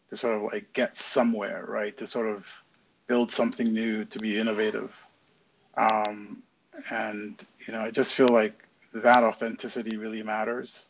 to 0.09 0.17
sort 0.17 0.35
of 0.35 0.43
like 0.43 0.73
get 0.73 0.97
somewhere, 0.97 1.65
right? 1.67 1.95
To 1.97 2.07
sort 2.07 2.27
of 2.27 2.47
build 3.07 3.31
something 3.31 3.71
new, 3.71 4.05
to 4.05 4.19
be 4.19 4.39
innovative. 4.39 4.91
Um, 5.75 6.43
and 6.91 7.43
you 7.65 7.73
know, 7.73 7.81
I 7.81 7.91
just 7.91 8.13
feel 8.13 8.27
like 8.27 8.67
that 8.93 9.23
authenticity 9.23 9.97
really 9.97 10.23
matters. 10.23 10.89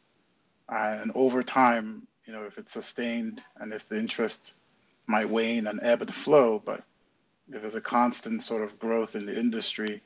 And 0.70 1.12
over 1.16 1.44
time, 1.44 2.08
you 2.26 2.34
know, 2.34 2.44
if 2.44 2.58
it's 2.58 2.72
sustained 2.72 3.44
and 3.58 3.74
if 3.74 3.88
the 3.90 3.98
interest 3.98 4.54
might 5.08 5.30
wane 5.30 5.68
and 5.68 5.80
ebb 5.84 6.02
and 6.02 6.14
flow, 6.14 6.62
but 6.64 6.84
if 7.50 7.62
there's 7.62 7.76
a 7.76 7.82
constant 7.82 8.44
sort 8.44 8.64
of 8.64 8.80
growth 8.80 9.16
in 9.16 9.26
the 9.26 9.38
industry, 9.38 10.02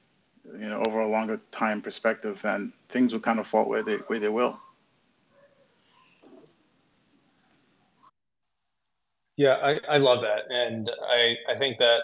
you 0.46 0.70
know, 0.70 0.82
over 0.88 1.00
a 1.00 1.08
longer 1.08 1.40
time 1.52 1.82
perspective, 1.82 2.42
then 2.42 2.74
things 2.90 3.14
will 3.14 3.20
kind 3.20 3.40
of 3.40 3.48
fall 3.48 3.66
where 3.66 3.84
they 3.84 3.98
where 4.08 4.20
they 4.20 4.30
will. 4.30 4.60
Yeah, 9.36 9.58
I, 9.62 9.80
I 9.88 9.98
love 9.98 10.22
that, 10.22 10.44
and 10.50 10.90
I 11.12 11.36
I 11.48 11.58
think 11.58 11.78
that 11.78 12.02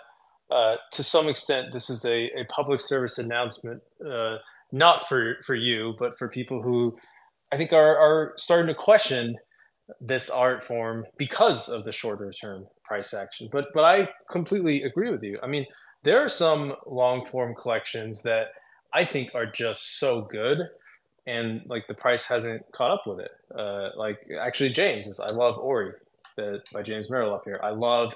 uh, 0.51 0.75
to 0.91 1.03
some 1.03 1.27
extent 1.27 1.71
this 1.71 1.89
is 1.89 2.05
a, 2.05 2.29
a 2.39 2.45
public 2.45 2.79
service 2.79 3.17
announcement, 3.17 3.81
uh, 4.05 4.37
not 4.73 5.07
for 5.07 5.37
for 5.45 5.55
you, 5.55 5.93
but 5.99 6.17
for 6.17 6.27
people 6.27 6.61
who 6.61 6.97
I 7.51 7.57
think 7.57 7.71
are 7.71 7.97
are 7.97 8.33
starting 8.35 8.67
to 8.67 8.73
question 8.73 9.37
this 10.01 10.29
art 10.29 10.63
form 10.63 11.05
because 11.17 11.69
of 11.69 11.85
the 11.85 11.91
shorter 11.91 12.31
term 12.31 12.65
price 12.83 13.13
action. 13.13 13.47
But 13.51 13.67
but 13.73 13.85
I 13.85 14.09
completely 14.29 14.83
agree 14.83 15.11
with 15.11 15.23
you. 15.23 15.37
I 15.41 15.47
mean, 15.47 15.65
there 16.03 16.21
are 16.21 16.27
some 16.27 16.73
long 16.87 17.25
form 17.25 17.53
collections 17.55 18.23
that 18.23 18.47
I 18.93 19.05
think 19.05 19.29
are 19.35 19.45
just 19.45 19.99
so 19.99 20.21
good, 20.21 20.59
and 21.27 21.61
like 21.67 21.87
the 21.87 21.93
price 21.93 22.25
hasn't 22.25 22.63
caught 22.71 22.91
up 22.91 23.03
with 23.05 23.19
it. 23.19 23.31
Uh, 23.55 23.89
like 23.95 24.19
actually, 24.41 24.71
James 24.71 25.05
is. 25.05 25.19
I 25.19 25.29
love 25.29 25.57
Ori 25.59 25.93
the, 26.35 26.61
by 26.73 26.81
James 26.81 27.11
Merrill 27.11 27.35
up 27.35 27.43
here. 27.45 27.59
I 27.63 27.69
love 27.69 28.15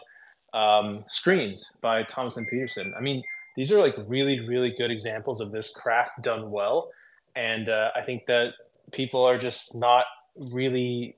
um, 0.53 1.05
Screens 1.07 1.77
by 1.81 2.01
Thomas 2.03 2.35
Lin 2.35 2.47
Pedersen. 2.49 2.93
I 2.97 3.01
mean, 3.01 3.21
these 3.57 3.71
are 3.71 3.81
like 3.81 3.95
really 4.07 4.39
really 4.47 4.69
good 4.69 4.91
examples 4.91 5.41
of 5.41 5.51
this 5.51 5.71
craft 5.71 6.21
done 6.21 6.51
well, 6.51 6.91
and 7.35 7.67
uh, 7.67 7.89
I 7.93 8.01
think 8.01 8.27
that 8.27 8.53
people 8.93 9.25
are 9.25 9.37
just 9.37 9.75
not 9.75 10.05
really 10.51 11.17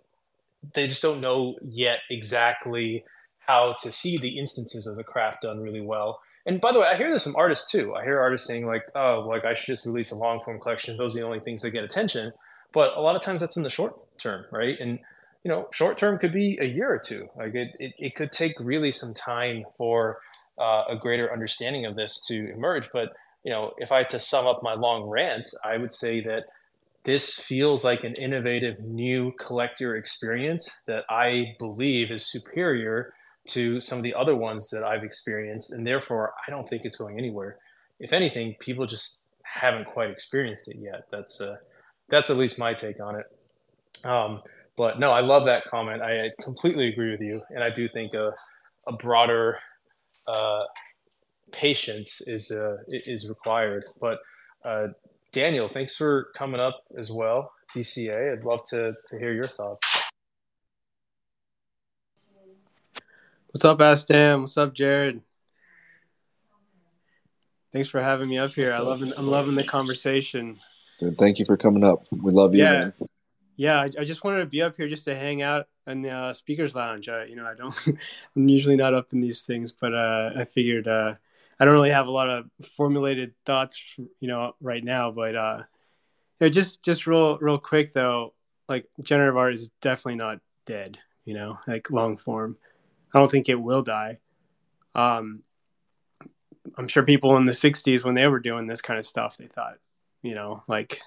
they 0.74 0.88
just 0.88 1.02
don't 1.02 1.22
know 1.22 1.56
yet 1.62 2.00
exactly 2.10 3.04
how 3.40 3.76
to 3.82 3.92
see 3.92 4.18
the 4.18 4.40
instances 4.40 4.88
of 4.88 4.96
the 4.96 5.04
craft 5.04 5.42
done 5.44 5.60
really 5.60 5.82
well. 5.82 6.20
And 6.46 6.62
by 6.62 6.72
the 6.72 6.80
way, 6.80 6.88
I 6.88 6.96
hear 6.96 7.12
this 7.12 7.24
from 7.24 7.36
artists 7.36 7.70
too. 7.70 7.94
I 7.96 8.04
hear 8.04 8.20
artists 8.20 8.48
saying 8.48 8.66
like, 8.66 8.84
"Oh, 8.96 9.26
like 9.28 9.46
I 9.46 9.54
should 9.54 9.68
just 9.68 9.86
release 9.86 10.12
a 10.12 10.16
long 10.16 10.42
form 10.42 10.60
collection. 10.60 10.98
Those 10.98 11.16
are 11.16 11.20
the 11.20 11.26
only 11.26 11.40
things 11.40 11.62
that 11.62 11.72
get 11.72 11.84
attention." 11.84 12.32
But 12.72 12.96
a 12.96 13.02
lot 13.02 13.16
of 13.16 13.22
times 13.22 13.42
that's 13.42 13.58
in 13.58 13.64
the 13.64 13.70
short 13.70 13.96
term, 14.18 14.46
right? 14.52 14.78
And 14.80 15.00
you 15.44 15.50
know, 15.50 15.68
short 15.72 15.98
term 15.98 16.18
could 16.20 16.34
be 16.34 16.58
a 16.62 16.66
year 16.66 16.90
or 16.90 17.00
two. 17.00 17.30
Like 17.36 17.56
it, 17.56 17.70
it, 17.80 17.94
it 17.98 18.16
could 18.16 18.32
take 18.32 18.54
really 18.60 18.92
some 18.92 19.14
time 19.14 19.66
for 19.78 20.20
uh, 20.60 20.84
a 20.90 20.96
greater 20.96 21.32
understanding 21.32 21.86
of 21.86 21.96
this 21.96 22.26
to 22.28 22.52
emerge. 22.52 22.90
But 22.92 23.14
you 23.44 23.52
know, 23.52 23.74
if 23.78 23.92
I 23.92 24.00
had 24.00 24.10
to 24.12 24.20
sum 24.20 24.46
up 24.48 24.62
my 24.62 24.74
long 24.74 25.04
rant, 25.10 25.50
I 25.64 25.78
would 25.78 25.94
say 25.94 26.22
that 26.22 26.46
this 27.04 27.40
feels 27.40 27.84
like 27.84 28.04
an 28.04 28.14
innovative 28.16 28.80
new 28.82 29.32
collector 29.40 29.96
experience 29.96 30.70
that 30.86 31.06
I 31.10 31.56
believe 31.58 32.12
is 32.12 32.30
superior 32.30 33.14
to 33.48 33.80
some 33.80 33.98
of 33.98 34.04
the 34.04 34.14
other 34.14 34.36
ones 34.36 34.70
that 34.70 34.84
I've 34.84 35.04
experienced. 35.04 35.72
And 35.72 35.88
therefore, 35.88 36.34
I 36.46 36.52
don't 36.52 36.68
think 36.68 36.84
it's 36.84 36.98
going 36.98 37.18
anywhere. 37.18 37.58
If 38.00 38.14
anything, 38.14 38.56
people 38.60 38.86
just 38.86 39.24
haven't 39.44 39.86
quite 39.86 40.12
experienced 40.12 40.68
it 40.68 40.78
yet. 40.78 41.06
That's 41.10 41.42
uh, 41.42 41.58
that's 42.10 42.30
at 42.30 42.38
least 42.38 42.60
my 42.60 42.74
take 42.74 43.00
on 43.00 43.16
it. 43.16 44.06
Um, 44.06 44.42
but 44.76 45.00
no, 45.00 45.12
I 45.12 45.22
love 45.22 45.46
that 45.46 45.66
comment. 45.66 46.02
I 46.02 46.32
completely 46.42 46.88
agree 46.88 47.12
with 47.12 47.22
you, 47.22 47.42
and 47.50 47.64
I 47.64 47.70
do 47.70 47.88
think 47.88 48.14
a, 48.14 48.34
a 48.88 48.94
broader 48.94 49.60
uh, 50.28 50.64
patience 51.52 52.22
is 52.26 52.52
uh, 52.52 52.78
is 52.88 53.28
required. 53.30 53.86
But 54.00 54.20
uh, 54.64 54.88
Daniel, 55.32 55.70
thanks 55.72 55.96
for 55.96 56.30
coming 56.36 56.60
up 56.60 56.82
as 56.98 57.12
well. 57.12 57.52
DCA, 57.76 58.34
I'd 58.34 58.46
love 58.46 58.64
to 58.70 58.94
to 59.10 59.20
hear 59.20 59.34
your 59.34 59.48
thoughts. 59.48 60.10
What's 63.52 63.66
up, 63.66 63.80
Astam? 63.80 64.42
What's 64.42 64.58
up, 64.58 64.74
Jared? 64.74 65.22
Thanks 67.72 67.90
for 67.90 68.02
having 68.02 68.30
me 68.30 68.38
up 68.38 68.52
here. 68.52 68.74
I 68.74 68.80
love 68.80 69.02
I'm 69.18 69.28
loving 69.28 69.56
the 69.56 69.64
conversation. 69.64 70.60
Dude, 70.98 71.18
thank 71.18 71.40
you 71.40 71.46
for 71.46 71.56
coming 71.56 71.84
up. 71.84 72.04
We 72.12 72.32
love 72.32 72.54
you, 72.54 72.64
yeah. 72.64 72.72
man. 72.72 72.94
Yeah, 73.60 73.82
I, 73.82 73.90
I, 74.00 74.06
just 74.06 74.24
wanted 74.24 74.40
to 74.40 74.46
be 74.46 74.62
up 74.62 74.78
here 74.78 74.88
just 74.88 75.04
to 75.04 75.14
hang 75.14 75.42
out 75.42 75.68
in 75.86 76.02
the 76.02 76.12
uh, 76.12 76.32
speakers 76.32 76.76
lounge. 76.76 77.10
I, 77.10 77.26
you 77.26 77.36
know, 77.36 77.46
I 77.46 77.56
don't, 77.56 77.78
I'm 78.38 78.48
usually 78.48 78.78
not 78.78 78.94
up 78.94 79.12
in 79.12 79.20
these 79.20 79.42
things, 79.42 79.74
but 79.74 79.94
uh, 79.94 80.30
I 80.34 80.46
figured 80.46 80.88
uh, 80.88 81.16
I 81.60 81.66
don't 81.66 81.74
really 81.74 81.90
have 81.90 82.08
a 82.08 82.12
lot 82.12 82.30
of 82.30 82.46
formulated 82.78 83.34
thoughts, 83.46 83.98
you 83.98 84.30
know, 84.30 84.56
right 84.62 84.82
now. 84.82 85.12
But 85.12 85.36
uh, 85.36 85.64
you 86.40 86.46
know, 86.46 86.50
just 86.50 86.84
just 86.84 87.06
real 87.06 87.38
real 87.40 87.58
quick 87.58 87.92
though, 87.92 88.34
like 88.70 88.88
generative 89.02 89.36
art 89.36 89.56
is 89.56 89.68
definitely 89.82 90.16
not 90.16 90.40
dead. 90.66 90.98
You 91.26 91.34
know, 91.34 91.60
like 91.68 91.92
long 91.92 92.16
form. 92.16 92.56
I 93.14 93.20
don't 93.20 93.30
think 93.30 93.50
it 93.50 93.56
will 93.56 93.82
die. 93.82 94.20
Um, 94.96 95.44
I'm 96.78 96.88
sure 96.88 97.04
people 97.04 97.36
in 97.36 97.44
the 97.44 97.52
'60s 97.52 98.06
when 98.06 98.16
they 98.16 98.28
were 98.28 98.40
doing 98.40 98.68
this 98.68 98.80
kind 98.80 98.98
of 98.98 99.06
stuff, 99.06 99.36
they 99.36 99.48
thought, 99.48 99.80
you 100.22 100.34
know, 100.34 100.64
like 100.70 101.02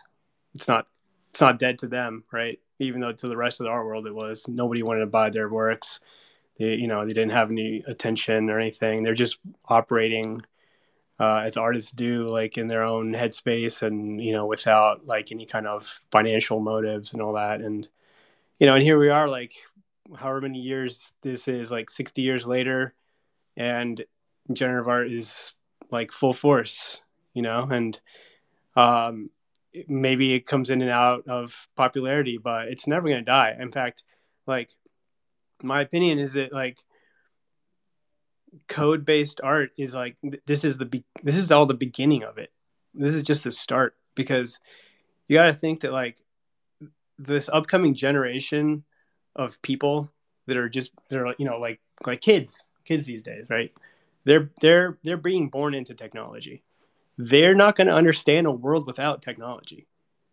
it's 0.55 0.69
not 0.69 0.87
it's 1.33 1.41
not 1.41 1.59
dead 1.59 1.79
to 1.79 1.87
them, 1.87 2.25
right? 2.31 2.61
Even 2.79 3.01
though 3.01 3.13
to 3.13 3.27
the 3.27 3.37
rest 3.37 3.59
of 3.59 3.65
the 3.65 3.71
art 3.71 3.87
world 3.87 4.07
it 4.07 4.15
was. 4.15 4.47
Nobody 4.49 4.83
wanted 4.83 5.01
to 5.01 5.07
buy 5.07 5.31
their 5.31 5.49
works. 5.49 6.01
They, 6.59 6.75
you 6.75 6.87
know, 6.87 7.07
they 7.07 7.15
didn't 7.15 7.33
have 7.33 7.51
any 7.51 7.83
attention 7.87 8.51
or 8.51 8.61
anything. 8.61 9.03
They're 9.03 9.15
just 9.15 9.39
operating 9.67 10.43
uh, 11.19 11.39
as 11.39 11.57
artists 11.57 11.91
do, 11.91 12.27
like 12.27 12.59
in 12.59 12.67
their 12.67 12.83
own 12.83 13.15
headspace, 13.15 13.81
and 13.81 14.23
you 14.23 14.33
know, 14.33 14.45
without 14.45 15.07
like 15.07 15.33
any 15.33 15.47
kind 15.47 15.67
of 15.67 16.03
financial 16.11 16.61
motives 16.61 17.15
and 17.15 17.23
all 17.23 17.33
that. 17.33 17.63
And 17.63 17.89
you 18.59 18.67
know, 18.67 18.75
and 18.75 18.83
here 18.83 18.99
we 18.99 19.09
are, 19.09 19.27
like 19.27 19.55
however 20.15 20.43
many 20.43 20.59
years 20.59 21.15
this 21.23 21.49
is, 21.49 21.71
like 21.71 21.89
sixty 21.89 22.21
years 22.21 22.45
later, 22.45 22.93
and 23.57 24.05
generative 24.53 24.89
art 24.89 25.11
is 25.11 25.55
like 25.91 26.13
full 26.13 26.35
force, 26.35 27.01
you 27.33 27.41
know, 27.41 27.69
and 27.71 27.99
um, 28.77 29.31
maybe 29.89 30.35
it 30.35 30.47
comes 30.47 30.71
in 30.71 30.83
and 30.83 30.91
out 30.91 31.29
of 31.29 31.69
popularity, 31.77 32.39
but 32.39 32.69
it's 32.69 32.87
never 32.87 33.09
going 33.09 33.21
to 33.21 33.25
die. 33.25 33.57
In 33.59 33.73
fact, 33.73 34.03
like 34.47 34.71
my 35.63 35.81
opinion 35.81 36.19
is 36.19 36.35
that 36.35 36.53
like 36.53 36.79
code 38.69 39.05
based 39.05 39.41
art 39.43 39.71
is 39.79 39.95
like 39.95 40.17
this 40.47 40.65
is 40.65 40.79
the 40.79 40.85
be- 40.85 41.05
this 41.23 41.37
is 41.37 41.51
all 41.51 41.67
the 41.67 41.75
beginning 41.75 42.23
of 42.23 42.39
it. 42.39 42.51
This 42.95 43.15
is 43.15 43.23
just 43.23 43.45
the 43.45 43.51
start 43.51 43.97
because 44.15 44.61
you 45.29 45.37
got 45.37 45.47
to 45.47 45.55
think 45.55 45.81
that 45.81 45.93
like 45.93 46.19
this 47.19 47.49
upcoming 47.49 47.95
generation 47.95 48.85
of 49.37 49.61
people 49.63 50.11
that 50.47 50.57
are 50.57 50.69
just 50.69 50.93
they're 51.09 51.35
you 51.39 51.47
know 51.47 51.59
like 51.59 51.81
like 52.07 52.21
kids 52.21 52.65
kids 52.85 53.05
these 53.05 53.23
days 53.23 53.47
right 53.49 53.73
they're 54.25 54.51
they're 54.61 54.99
they're 55.05 55.17
being 55.17 55.49
born 55.49 55.75
into 55.75 55.95
technology 55.95 56.63
they're 57.19 57.55
not 57.55 57.77
going 57.77 57.87
to 57.87 57.95
understand 57.95 58.47
a 58.47 58.51
world 58.51 58.87
without 58.87 59.23
technology. 59.23 59.87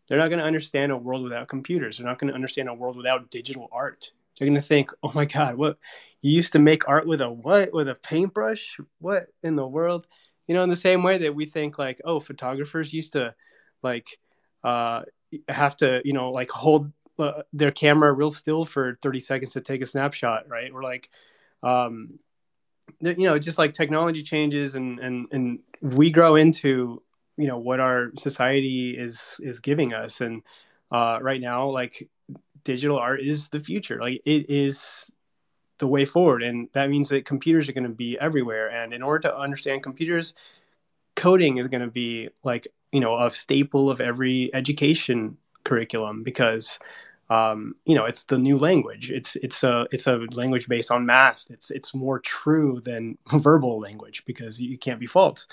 They're 0.07 0.17
not 0.17 0.29
going 0.29 0.39
to 0.39 0.45
understand 0.45 0.91
a 0.91 0.97
world 0.97 1.23
without 1.23 1.47
computers. 1.47 1.97
They're 1.97 2.07
not 2.07 2.17
going 2.17 2.29
to 2.29 2.35
understand 2.35 2.67
a 2.67 2.73
world 2.73 2.97
without 2.97 3.29
digital 3.29 3.69
art. 3.71 4.11
They're 4.37 4.47
going 4.47 4.55
to 4.55 4.61
think, 4.61 4.91
"Oh 5.03 5.11
my 5.13 5.25
God, 5.25 5.55
what 5.55 5.77
you 6.21 6.31
used 6.31 6.53
to 6.53 6.59
make 6.59 6.87
art 6.87 7.05
with 7.05 7.21
a 7.21 7.29
what? 7.29 7.73
With 7.73 7.89
a 7.89 7.95
paintbrush? 7.95 8.79
What 8.99 9.27
in 9.43 9.55
the 9.55 9.67
world?" 9.67 10.07
You 10.47 10.55
know, 10.55 10.63
in 10.63 10.69
the 10.69 10.75
same 10.75 11.03
way 11.03 11.19
that 11.19 11.35
we 11.35 11.45
think 11.45 11.77
like, 11.77 12.01
"Oh, 12.05 12.19
photographers 12.19 12.93
used 12.93 13.13
to 13.13 13.35
like 13.83 14.19
uh, 14.63 15.03
have 15.47 15.75
to, 15.77 16.01
you 16.03 16.13
know, 16.13 16.31
like 16.31 16.49
hold 16.49 16.91
uh, 17.19 17.43
their 17.53 17.71
camera 17.71 18.11
real 18.11 18.31
still 18.31 18.65
for 18.65 18.95
30 18.95 19.19
seconds 19.19 19.51
to 19.53 19.61
take 19.61 19.81
a 19.81 19.85
snapshot, 19.85 20.49
right?" 20.49 20.71
Or 20.71 20.81
like, 20.81 21.09
um, 21.61 22.17
you 23.01 23.25
know, 23.27 23.39
just 23.39 23.57
like 23.57 23.73
technology 23.73 24.23
changes 24.23 24.75
and 24.75 24.99
and 24.99 25.27
and 25.31 25.59
we 25.81 26.11
grow 26.11 26.35
into 26.35 27.01
you 27.37 27.47
know 27.47 27.57
what 27.57 27.79
our 27.79 28.11
society 28.17 28.97
is 28.97 29.39
is 29.41 29.59
giving 29.59 29.93
us. 29.93 30.21
And 30.21 30.43
uh, 30.91 31.19
right 31.21 31.41
now 31.41 31.69
like 31.69 32.09
digital 32.63 32.97
art 32.97 33.21
is 33.21 33.49
the 33.49 33.59
future. 33.59 33.99
Like 33.99 34.21
it 34.25 34.49
is 34.49 35.11
the 35.77 35.87
way 35.87 36.05
forward. 36.05 36.43
And 36.43 36.67
that 36.73 36.89
means 36.89 37.09
that 37.09 37.25
computers 37.25 37.69
are 37.69 37.73
going 37.73 37.83
to 37.83 37.89
be 37.89 38.19
everywhere. 38.19 38.69
And 38.69 38.93
in 38.93 39.01
order 39.01 39.29
to 39.29 39.37
understand 39.37 39.83
computers 39.83 40.33
coding 41.15 41.57
is 41.57 41.67
going 41.67 41.81
to 41.81 41.87
be 41.87 42.29
like 42.43 42.67
you 42.91 42.99
know 42.99 43.17
a 43.19 43.29
staple 43.29 43.89
of 43.89 43.99
every 43.99 44.53
education 44.53 45.37
curriculum 45.65 46.23
because 46.23 46.79
um, 47.29 47.75
you 47.85 47.95
know 47.95 48.05
it's 48.05 48.23
the 48.23 48.37
new 48.37 48.57
language. 48.57 49.11
It's 49.11 49.35
it's 49.37 49.63
a 49.63 49.87
it's 49.91 50.07
a 50.07 50.17
language 50.33 50.67
based 50.67 50.91
on 50.91 51.05
math. 51.05 51.45
It's 51.49 51.71
it's 51.71 51.93
more 51.93 52.19
true 52.19 52.81
than 52.83 53.17
verbal 53.31 53.79
language 53.79 54.23
because 54.25 54.59
you 54.59 54.77
can't 54.77 54.99
be 54.99 55.07
false. 55.07 55.47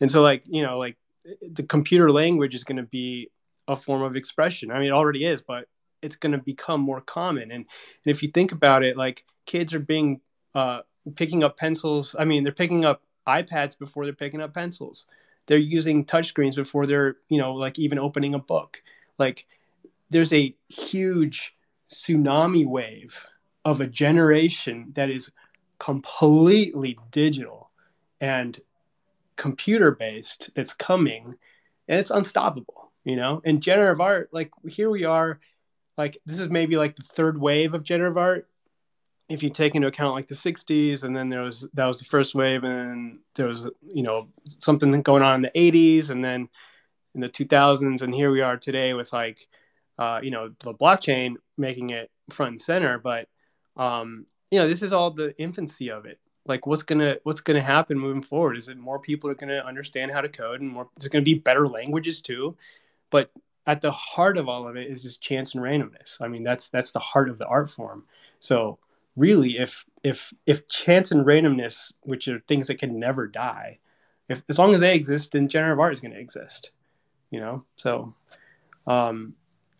And 0.00 0.10
so 0.10 0.22
like 0.22 0.42
you 0.46 0.62
know 0.62 0.78
like 0.78 0.96
the 1.42 1.62
computer 1.62 2.10
language 2.10 2.54
is 2.54 2.64
going 2.64 2.76
to 2.76 2.82
be 2.82 3.30
a 3.68 3.76
form 3.76 4.02
of 4.02 4.16
expression. 4.16 4.70
I 4.70 4.78
mean 4.78 4.88
it 4.88 4.92
already 4.92 5.24
is 5.24 5.42
but 5.42 5.68
it's 6.02 6.16
going 6.16 6.32
to 6.32 6.38
become 6.38 6.80
more 6.80 7.00
common. 7.00 7.44
And 7.44 7.52
and 7.52 7.66
if 8.04 8.22
you 8.22 8.28
think 8.28 8.52
about 8.52 8.82
it 8.82 8.96
like 8.96 9.24
kids 9.46 9.72
are 9.74 9.80
being 9.80 10.20
uh, 10.54 10.80
picking 11.14 11.44
up 11.44 11.56
pencils. 11.56 12.16
I 12.18 12.24
mean 12.24 12.42
they're 12.42 12.52
picking 12.52 12.84
up 12.84 13.02
ipads 13.26 13.78
before 13.78 14.04
they're 14.04 14.14
picking 14.14 14.40
up 14.40 14.54
pencils. 14.54 15.06
They're 15.46 15.58
using 15.58 16.04
touchscreens 16.04 16.56
before 16.56 16.86
they're 16.86 17.16
you 17.28 17.38
know 17.38 17.54
like 17.54 17.78
even 17.78 17.98
opening 17.98 18.34
a 18.34 18.38
book. 18.40 18.82
Like 19.18 19.46
there's 20.10 20.32
a 20.32 20.54
huge 20.68 21.54
tsunami 21.88 22.66
wave 22.66 23.24
of 23.64 23.80
a 23.80 23.86
generation 23.86 24.92
that 24.94 25.10
is 25.10 25.30
completely 25.78 26.98
digital 27.10 27.70
and 28.20 28.60
computer 29.36 29.90
based 29.90 30.50
that's 30.54 30.72
coming 30.72 31.34
and 31.88 32.00
it's 32.00 32.10
unstoppable 32.10 32.86
you 33.06 33.14
know? 33.16 33.40
And 33.44 33.62
generative 33.62 34.02
art 34.02 34.28
like 34.32 34.50
here 34.68 34.90
we 34.90 35.04
are 35.04 35.40
like 35.96 36.18
this 36.26 36.40
is 36.40 36.50
maybe 36.50 36.76
like 36.76 36.96
the 36.96 37.02
third 37.02 37.40
wave 37.40 37.72
of 37.72 37.84
generative 37.84 38.18
art. 38.18 38.48
If 39.28 39.42
you 39.42 39.50
take 39.50 39.74
into 39.74 39.88
account 39.88 40.14
like 40.14 40.26
the 40.26 40.34
60s 40.34 41.04
and 41.04 41.16
then 41.16 41.30
there 41.30 41.42
was 41.42 41.66
that 41.74 41.86
was 41.86 42.00
the 42.00 42.04
first 42.04 42.34
wave 42.34 42.64
and 42.64 43.20
there 43.36 43.46
was 43.46 43.68
you 43.82 44.02
know 44.02 44.28
something 44.58 45.00
going 45.02 45.22
on 45.22 45.36
in 45.36 45.42
the 45.42 45.50
80s 45.72 46.10
and 46.10 46.22
then 46.22 46.48
in 47.14 47.20
the 47.20 47.28
2000s 47.28 48.02
and 48.02 48.14
here 48.14 48.30
we 48.30 48.40
are 48.40 48.56
today 48.56 48.92
with 48.92 49.12
like 49.12 49.46
uh, 49.98 50.20
you 50.22 50.30
know 50.30 50.50
the 50.60 50.74
blockchain 50.74 51.36
making 51.56 51.90
it 51.90 52.10
front 52.30 52.52
and 52.52 52.60
center 52.60 52.98
but 52.98 53.28
um, 53.76 54.26
you 54.50 54.58
know 54.58 54.68
this 54.68 54.82
is 54.82 54.92
all 54.92 55.10
the 55.10 55.36
infancy 55.40 55.90
of 55.90 56.06
it. 56.06 56.18
Like 56.46 56.66
what's 56.66 56.82
gonna 56.82 57.16
what's 57.24 57.40
gonna 57.40 57.62
happen 57.62 57.98
moving 57.98 58.22
forward? 58.22 58.56
Is 58.56 58.66
that 58.66 58.78
more 58.78 58.98
people 58.98 59.28
are 59.30 59.34
gonna 59.34 59.58
understand 59.58 60.12
how 60.12 60.20
to 60.20 60.28
code 60.28 60.60
and 60.60 60.70
more 60.70 60.88
there's 60.98 61.08
gonna 61.08 61.22
be 61.22 61.34
better 61.34 61.68
languages 61.68 62.20
too? 62.20 62.56
But 63.10 63.30
at 63.66 63.80
the 63.80 63.90
heart 63.90 64.38
of 64.38 64.48
all 64.48 64.68
of 64.68 64.76
it 64.76 64.88
is 64.88 65.02
just 65.02 65.22
chance 65.22 65.54
and 65.54 65.62
randomness. 65.62 66.20
I 66.20 66.28
mean 66.28 66.42
that's 66.42 66.70
that's 66.70 66.92
the 66.92 67.00
heart 67.00 67.28
of 67.28 67.38
the 67.38 67.46
art 67.46 67.68
form. 67.68 68.04
So 68.40 68.78
really 69.16 69.58
if 69.58 69.84
if 70.04 70.32
if 70.46 70.68
chance 70.68 71.10
and 71.10 71.26
randomness 71.26 71.92
which 72.02 72.28
are 72.28 72.40
things 72.40 72.66
that 72.68 72.78
can 72.78 72.98
never 72.98 73.26
die 73.26 73.78
if 74.28 74.42
as 74.48 74.58
long 74.58 74.74
as 74.74 74.80
they 74.80 74.94
exist 74.94 75.32
then 75.32 75.48
generative 75.48 75.80
art 75.80 75.94
is 75.94 76.00
going 76.00 76.12
to 76.12 76.20
exist 76.20 76.70
you 77.30 77.40
know? 77.40 77.64
So 77.76 78.14
um 78.86 79.34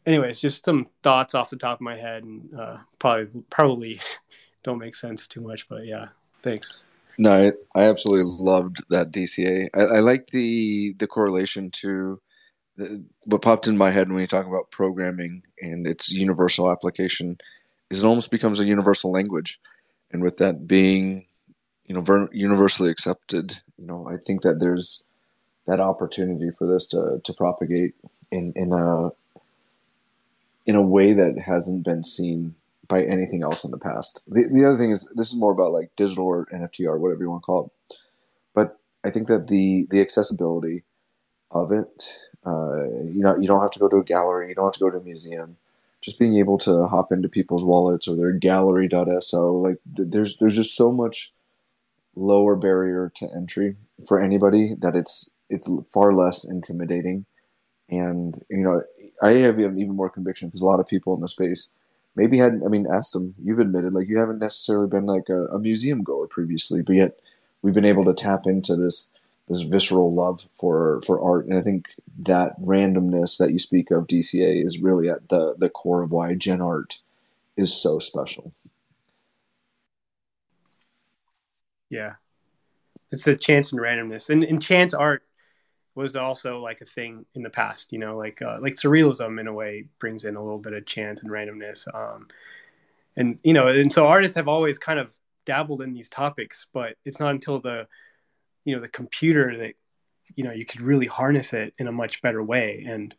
anyways, 0.06 0.40
just 0.40 0.64
some 0.64 0.86
thoughts 1.02 1.34
off 1.34 1.50
the 1.50 1.56
top 1.56 1.78
of 1.78 1.82
my 1.82 1.96
head, 1.96 2.24
and 2.24 2.48
uh, 2.58 2.78
probably 2.98 3.42
probably 3.50 4.00
don't 4.62 4.78
make 4.78 4.94
sense 4.94 5.26
too 5.26 5.40
much, 5.40 5.68
but 5.68 5.84
yeah, 5.84 6.08
thanks. 6.42 6.80
No, 7.18 7.32
I, 7.74 7.80
I 7.80 7.84
absolutely 7.84 8.30
loved 8.38 8.84
that 8.90 9.10
DCA. 9.10 9.68
I, 9.74 9.80
I 9.80 10.00
like 10.00 10.28
the 10.28 10.94
the 10.98 11.06
correlation 11.06 11.70
to 11.82 12.20
the, 12.76 13.04
what 13.26 13.42
popped 13.42 13.66
in 13.66 13.76
my 13.76 13.90
head 13.90 14.08
when 14.08 14.20
you 14.20 14.26
talk 14.26 14.46
about 14.46 14.70
programming 14.70 15.42
and 15.60 15.86
its 15.86 16.12
universal 16.12 16.70
application 16.70 17.38
is 17.90 18.02
it 18.02 18.06
almost 18.06 18.30
becomes 18.30 18.60
a 18.60 18.66
universal 18.66 19.10
language, 19.10 19.60
and 20.12 20.22
with 20.22 20.36
that 20.38 20.66
being 20.66 21.26
you 21.86 21.94
know 21.94 22.00
ver- 22.00 22.30
universally 22.32 22.90
accepted, 22.90 23.60
you 23.78 23.86
know, 23.86 24.08
I 24.08 24.16
think 24.16 24.42
that 24.42 24.60
there's 24.60 25.04
that 25.66 25.80
opportunity 25.80 26.50
for 26.56 26.66
this 26.66 26.88
to 26.88 27.20
to 27.24 27.32
propagate 27.32 27.94
in 28.30 28.52
in 28.56 28.72
a 28.72 29.10
in 30.66 30.74
a 30.74 30.82
way 30.82 31.12
that 31.12 31.38
hasn't 31.38 31.84
been 31.84 32.02
seen 32.02 32.54
by 32.88 33.02
anything 33.02 33.42
else 33.42 33.64
in 33.64 33.70
the 33.70 33.78
past. 33.78 34.22
The, 34.28 34.48
the 34.52 34.64
other 34.66 34.76
thing 34.76 34.90
is 34.90 35.12
this 35.16 35.32
is 35.32 35.38
more 35.38 35.52
about 35.52 35.72
like 35.72 35.90
digital 35.96 36.26
or 36.26 36.46
NFT 36.46 36.86
or 36.86 36.98
whatever 36.98 37.22
you 37.22 37.30
want 37.30 37.42
to 37.42 37.46
call 37.46 37.72
it. 37.90 37.96
But 38.54 38.78
I 39.04 39.10
think 39.10 39.28
that 39.28 39.48
the 39.48 39.86
the 39.90 40.00
accessibility 40.00 40.84
of 41.50 41.72
it. 41.72 42.12
Uh, 42.44 42.84
you 43.04 43.22
know, 43.22 43.36
you 43.36 43.48
don't 43.48 43.60
have 43.60 43.72
to 43.72 43.78
go 43.78 43.88
to 43.88 43.96
a 43.96 44.04
gallery, 44.04 44.48
you 44.48 44.54
don't 44.54 44.66
have 44.66 44.74
to 44.74 44.80
go 44.80 44.90
to 44.90 44.98
a 44.98 45.02
museum. 45.02 45.56
Just 46.00 46.18
being 46.18 46.36
able 46.36 46.58
to 46.58 46.86
hop 46.86 47.10
into 47.10 47.28
people's 47.28 47.64
wallets 47.64 48.06
or 48.06 48.16
their 48.16 48.32
gallery.so, 48.32 49.54
like 49.56 49.78
th- 49.96 50.08
there's 50.10 50.36
there's 50.38 50.54
just 50.54 50.76
so 50.76 50.92
much 50.92 51.32
lower 52.14 52.54
barrier 52.54 53.12
to 53.16 53.28
entry 53.34 53.76
for 54.06 54.20
anybody 54.20 54.74
that 54.80 54.94
it's 54.94 55.36
it's 55.50 55.70
far 55.92 56.12
less 56.12 56.44
intimidating. 56.44 57.26
And 57.88 58.38
you 58.48 58.58
know, 58.58 58.82
I 59.22 59.32
have 59.42 59.60
even 59.60 59.88
more 59.88 60.10
conviction 60.10 60.48
because 60.48 60.60
a 60.60 60.66
lot 60.66 60.80
of 60.80 60.86
people 60.86 61.14
in 61.14 61.20
the 61.20 61.28
space 61.28 61.70
maybe 62.16 62.38
hadn't. 62.38 62.64
I 62.64 62.68
mean, 62.68 62.86
Astam. 62.86 63.34
You've 63.38 63.60
admitted 63.60 63.92
like 63.92 64.08
you 64.08 64.18
haven't 64.18 64.40
necessarily 64.40 64.88
been 64.88 65.06
like 65.06 65.28
a, 65.28 65.46
a 65.46 65.58
museum 65.58 66.02
goer 66.02 66.26
previously, 66.26 66.82
but 66.82 66.96
yet 66.96 67.20
we've 67.62 67.74
been 67.74 67.84
able 67.84 68.04
to 68.04 68.14
tap 68.14 68.46
into 68.46 68.76
this 68.76 69.12
this 69.48 69.62
visceral 69.62 70.12
love 70.12 70.46
for 70.56 71.00
for 71.02 71.20
art 71.20 71.46
and 71.46 71.58
i 71.58 71.60
think 71.60 71.86
that 72.18 72.58
randomness 72.60 73.38
that 73.38 73.52
you 73.52 73.58
speak 73.58 73.90
of 73.90 74.06
dca 74.06 74.64
is 74.64 74.80
really 74.80 75.08
at 75.08 75.28
the 75.28 75.54
the 75.58 75.68
core 75.68 76.02
of 76.02 76.10
why 76.10 76.34
gen 76.34 76.60
art 76.60 77.00
is 77.56 77.74
so 77.74 77.98
special 77.98 78.52
yeah 81.90 82.14
it's 83.12 83.24
the 83.24 83.36
chance 83.36 83.72
and 83.72 83.80
randomness 83.80 84.30
and, 84.30 84.44
and 84.44 84.62
chance 84.62 84.92
art 84.92 85.22
was 85.96 86.14
also 86.14 86.60
like 86.60 86.80
a 86.80 86.84
thing 86.84 87.24
in 87.34 87.42
the 87.42 87.50
past 87.50 87.92
you 87.92 87.98
know 87.98 88.16
like 88.16 88.40
uh, 88.42 88.58
like 88.60 88.74
surrealism 88.74 89.40
in 89.40 89.46
a 89.46 89.52
way 89.52 89.86
brings 89.98 90.24
in 90.24 90.36
a 90.36 90.42
little 90.42 90.58
bit 90.58 90.72
of 90.72 90.86
chance 90.86 91.22
and 91.22 91.30
randomness 91.30 91.92
um 91.94 92.28
and 93.16 93.40
you 93.42 93.52
know 93.52 93.68
and 93.68 93.92
so 93.92 94.06
artists 94.06 94.36
have 94.36 94.48
always 94.48 94.78
kind 94.78 94.98
of 94.98 95.14
dabbled 95.46 95.80
in 95.80 95.92
these 95.92 96.08
topics 96.08 96.66
but 96.72 96.96
it's 97.04 97.20
not 97.20 97.30
until 97.30 97.60
the 97.60 97.86
you 98.64 98.74
know 98.74 98.80
the 98.80 98.88
computer 98.88 99.56
that 99.56 99.74
you 100.34 100.44
know 100.44 100.52
you 100.52 100.66
could 100.66 100.82
really 100.82 101.06
harness 101.06 101.52
it 101.52 101.72
in 101.78 101.86
a 101.86 101.92
much 101.92 102.20
better 102.20 102.42
way. 102.42 102.84
And 102.86 103.14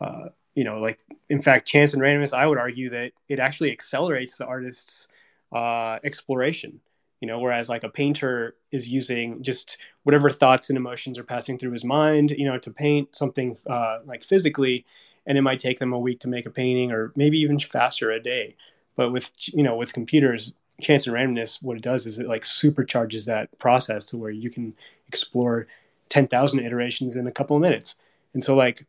uh, 0.00 0.26
you 0.54 0.64
know 0.64 0.80
like 0.80 1.00
in 1.28 1.42
fact 1.42 1.66
chance 1.66 1.94
and 1.94 2.02
randomness 2.02 2.32
i 2.32 2.46
would 2.46 2.58
argue 2.58 2.90
that 2.90 3.12
it 3.28 3.40
actually 3.40 3.72
accelerates 3.72 4.36
the 4.36 4.46
artist's 4.46 5.08
uh, 5.52 5.98
exploration 6.04 6.80
you 7.24 7.28
know 7.28 7.38
whereas 7.38 7.70
like 7.70 7.84
a 7.84 7.88
painter 7.88 8.54
is 8.70 8.86
using 8.86 9.42
just 9.42 9.78
whatever 10.02 10.28
thoughts 10.28 10.68
and 10.68 10.76
emotions 10.76 11.18
are 11.18 11.24
passing 11.24 11.56
through 11.56 11.72
his 11.72 11.84
mind 11.84 12.32
you 12.32 12.44
know 12.44 12.58
to 12.58 12.70
paint 12.70 13.16
something 13.16 13.56
uh, 13.66 14.00
like 14.04 14.22
physically 14.22 14.84
and 15.26 15.38
it 15.38 15.42
might 15.42 15.58
take 15.58 15.78
them 15.78 15.92
a 15.92 15.98
week 15.98 16.20
to 16.20 16.28
make 16.28 16.46
a 16.46 16.50
painting 16.50 16.92
or 16.92 17.12
maybe 17.16 17.38
even 17.38 17.58
faster 17.58 18.10
a 18.10 18.20
day. 18.20 18.56
But 18.96 19.10
with 19.10 19.30
you 19.46 19.62
know 19.62 19.76
with 19.76 19.92
computers 19.92 20.52
chance 20.80 21.06
and 21.06 21.14
randomness 21.14 21.62
what 21.62 21.76
it 21.76 21.82
does 21.82 22.04
is 22.04 22.18
it 22.18 22.26
like 22.26 22.42
supercharges 22.42 23.24
that 23.26 23.56
process 23.58 24.06
to 24.06 24.18
where 24.18 24.32
you 24.32 24.50
can 24.50 24.74
explore 25.06 25.68
10,000 26.08 26.58
iterations 26.58 27.14
in 27.14 27.28
a 27.28 27.32
couple 27.32 27.54
of 27.56 27.62
minutes. 27.62 27.94
And 28.34 28.42
so 28.42 28.56
like 28.56 28.84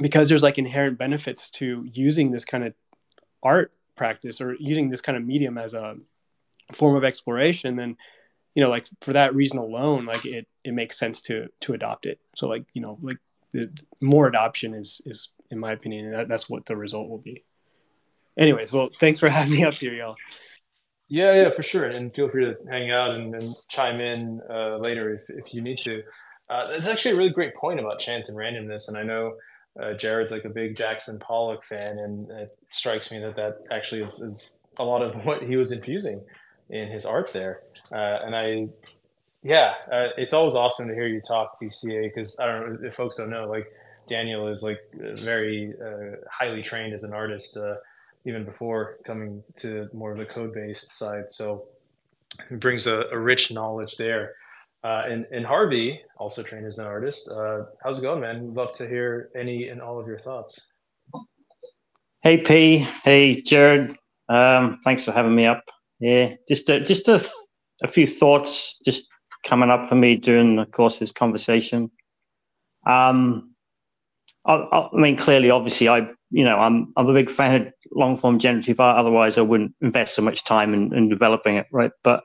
because 0.00 0.28
there's 0.28 0.42
like 0.42 0.58
inherent 0.58 0.98
benefits 0.98 1.50
to 1.50 1.88
using 1.92 2.30
this 2.30 2.44
kind 2.44 2.64
of 2.64 2.74
art 3.42 3.72
practice 3.96 4.40
or 4.40 4.54
using 4.54 4.88
this 4.88 5.00
kind 5.00 5.16
of 5.16 5.24
medium 5.24 5.56
as 5.56 5.72
a 5.72 5.96
form 6.74 6.96
of 6.96 7.04
exploration 7.04 7.76
then 7.76 7.96
you 8.54 8.62
know 8.62 8.70
like 8.70 8.86
for 9.00 9.12
that 9.12 9.34
reason 9.34 9.58
alone 9.58 10.06
like 10.06 10.24
it 10.24 10.46
it 10.64 10.72
makes 10.72 10.98
sense 10.98 11.20
to 11.20 11.48
to 11.60 11.74
adopt 11.74 12.06
it 12.06 12.18
so 12.34 12.48
like 12.48 12.64
you 12.72 12.80
know 12.80 12.98
like 13.02 13.18
the 13.52 13.70
more 14.00 14.26
adoption 14.26 14.74
is 14.74 15.00
is 15.06 15.28
in 15.50 15.58
my 15.58 15.72
opinion 15.72 16.10
that, 16.10 16.28
that's 16.28 16.48
what 16.48 16.64
the 16.66 16.76
result 16.76 17.08
will 17.08 17.18
be 17.18 17.44
anyways 18.36 18.72
well 18.72 18.90
thanks 18.98 19.18
for 19.18 19.28
having 19.30 19.52
me 19.52 19.64
up 19.64 19.74
here 19.74 19.94
y'all 19.94 20.16
yeah, 21.08 21.34
yeah, 21.34 21.50
for 21.50 21.62
sure. 21.62 21.84
And 21.84 22.12
feel 22.14 22.28
free 22.28 22.46
to 22.46 22.56
hang 22.68 22.90
out 22.90 23.14
and, 23.14 23.34
and 23.34 23.54
chime 23.68 24.00
in 24.00 24.40
uh, 24.50 24.78
later 24.78 25.12
if, 25.12 25.28
if 25.28 25.54
you 25.54 25.60
need 25.60 25.78
to. 25.80 26.02
Uh, 26.48 26.66
that's 26.68 26.86
actually 26.86 27.12
a 27.12 27.16
really 27.16 27.30
great 27.30 27.54
point 27.54 27.78
about 27.78 27.98
chance 27.98 28.28
and 28.28 28.38
randomness. 28.38 28.88
And 28.88 28.96
I 28.96 29.02
know 29.02 29.34
uh, 29.80 29.92
Jared's 29.94 30.32
like 30.32 30.44
a 30.44 30.50
big 30.50 30.76
Jackson 30.76 31.18
Pollock 31.18 31.64
fan, 31.64 31.98
and 31.98 32.30
it 32.30 32.56
strikes 32.70 33.10
me 33.10 33.18
that 33.20 33.36
that 33.36 33.58
actually 33.70 34.02
is, 34.02 34.20
is 34.20 34.54
a 34.78 34.84
lot 34.84 35.02
of 35.02 35.24
what 35.26 35.42
he 35.42 35.56
was 35.56 35.72
infusing 35.72 36.22
in 36.70 36.88
his 36.88 37.04
art 37.04 37.32
there. 37.32 37.60
Uh, 37.92 38.18
and 38.24 38.34
I, 38.34 38.68
yeah, 39.42 39.74
uh, 39.92 40.08
it's 40.16 40.32
always 40.32 40.54
awesome 40.54 40.88
to 40.88 40.94
hear 40.94 41.06
you 41.06 41.20
talk 41.20 41.60
DCA 41.60 42.12
because 42.14 42.38
I 42.38 42.46
don't 42.46 42.82
know 42.82 42.88
if 42.88 42.94
folks 42.94 43.16
don't 43.16 43.30
know, 43.30 43.48
like 43.48 43.70
Daniel 44.08 44.48
is 44.48 44.62
like 44.62 44.80
very 44.92 45.74
uh, 45.82 46.16
highly 46.30 46.62
trained 46.62 46.94
as 46.94 47.04
an 47.04 47.12
artist 47.12 47.56
even 48.26 48.44
before 48.44 48.98
coming 49.04 49.42
to 49.56 49.88
more 49.92 50.12
of 50.12 50.18
the 50.18 50.24
code 50.24 50.54
based 50.54 50.96
side. 50.96 51.30
So 51.30 51.66
it 52.50 52.60
brings 52.60 52.86
a, 52.86 53.04
a 53.12 53.18
rich 53.18 53.52
knowledge 53.52 53.96
there. 53.96 54.34
Uh, 54.82 55.02
and, 55.06 55.26
and 55.32 55.46
Harvey, 55.46 56.00
also 56.18 56.42
trained 56.42 56.66
as 56.66 56.78
an 56.78 56.84
artist. 56.84 57.28
Uh, 57.28 57.64
how's 57.82 57.98
it 57.98 58.02
going, 58.02 58.20
man? 58.20 58.44
We'd 58.44 58.56
love 58.56 58.72
to 58.74 58.86
hear 58.86 59.30
any 59.34 59.68
and 59.68 59.80
all 59.80 59.98
of 59.98 60.06
your 60.06 60.18
thoughts. 60.18 60.60
Hey, 62.20 62.38
P. 62.38 62.78
Hey, 63.02 63.40
Jared. 63.40 63.96
Um, 64.28 64.80
thanks 64.84 65.04
for 65.04 65.12
having 65.12 65.34
me 65.34 65.46
up. 65.46 65.64
Yeah, 66.00 66.34
just 66.48 66.68
a, 66.68 66.80
just 66.80 67.08
a, 67.08 67.24
a 67.82 67.88
few 67.88 68.06
thoughts 68.06 68.78
just 68.84 69.08
coming 69.46 69.70
up 69.70 69.88
for 69.88 69.94
me 69.94 70.16
during 70.16 70.56
the 70.56 70.66
course 70.66 70.96
of 70.96 71.00
this 71.00 71.12
conversation. 71.12 71.90
Um, 72.86 73.54
I, 74.46 74.54
I 74.54 74.88
mean, 74.92 75.16
clearly, 75.16 75.50
obviously, 75.50 75.88
I 75.88 76.08
you 76.30 76.44
know, 76.44 76.58
I'm 76.58 76.92
I'm 76.96 77.08
a 77.08 77.14
big 77.14 77.30
fan 77.30 77.62
of 77.62 77.72
long 77.92 78.16
form 78.16 78.38
generative 78.38 78.80
art. 78.80 78.98
Otherwise, 78.98 79.38
I 79.38 79.42
wouldn't 79.42 79.74
invest 79.80 80.14
so 80.14 80.22
much 80.22 80.44
time 80.44 80.74
in, 80.74 80.92
in 80.92 81.08
developing 81.08 81.56
it, 81.56 81.66
right? 81.70 81.92
But 82.02 82.24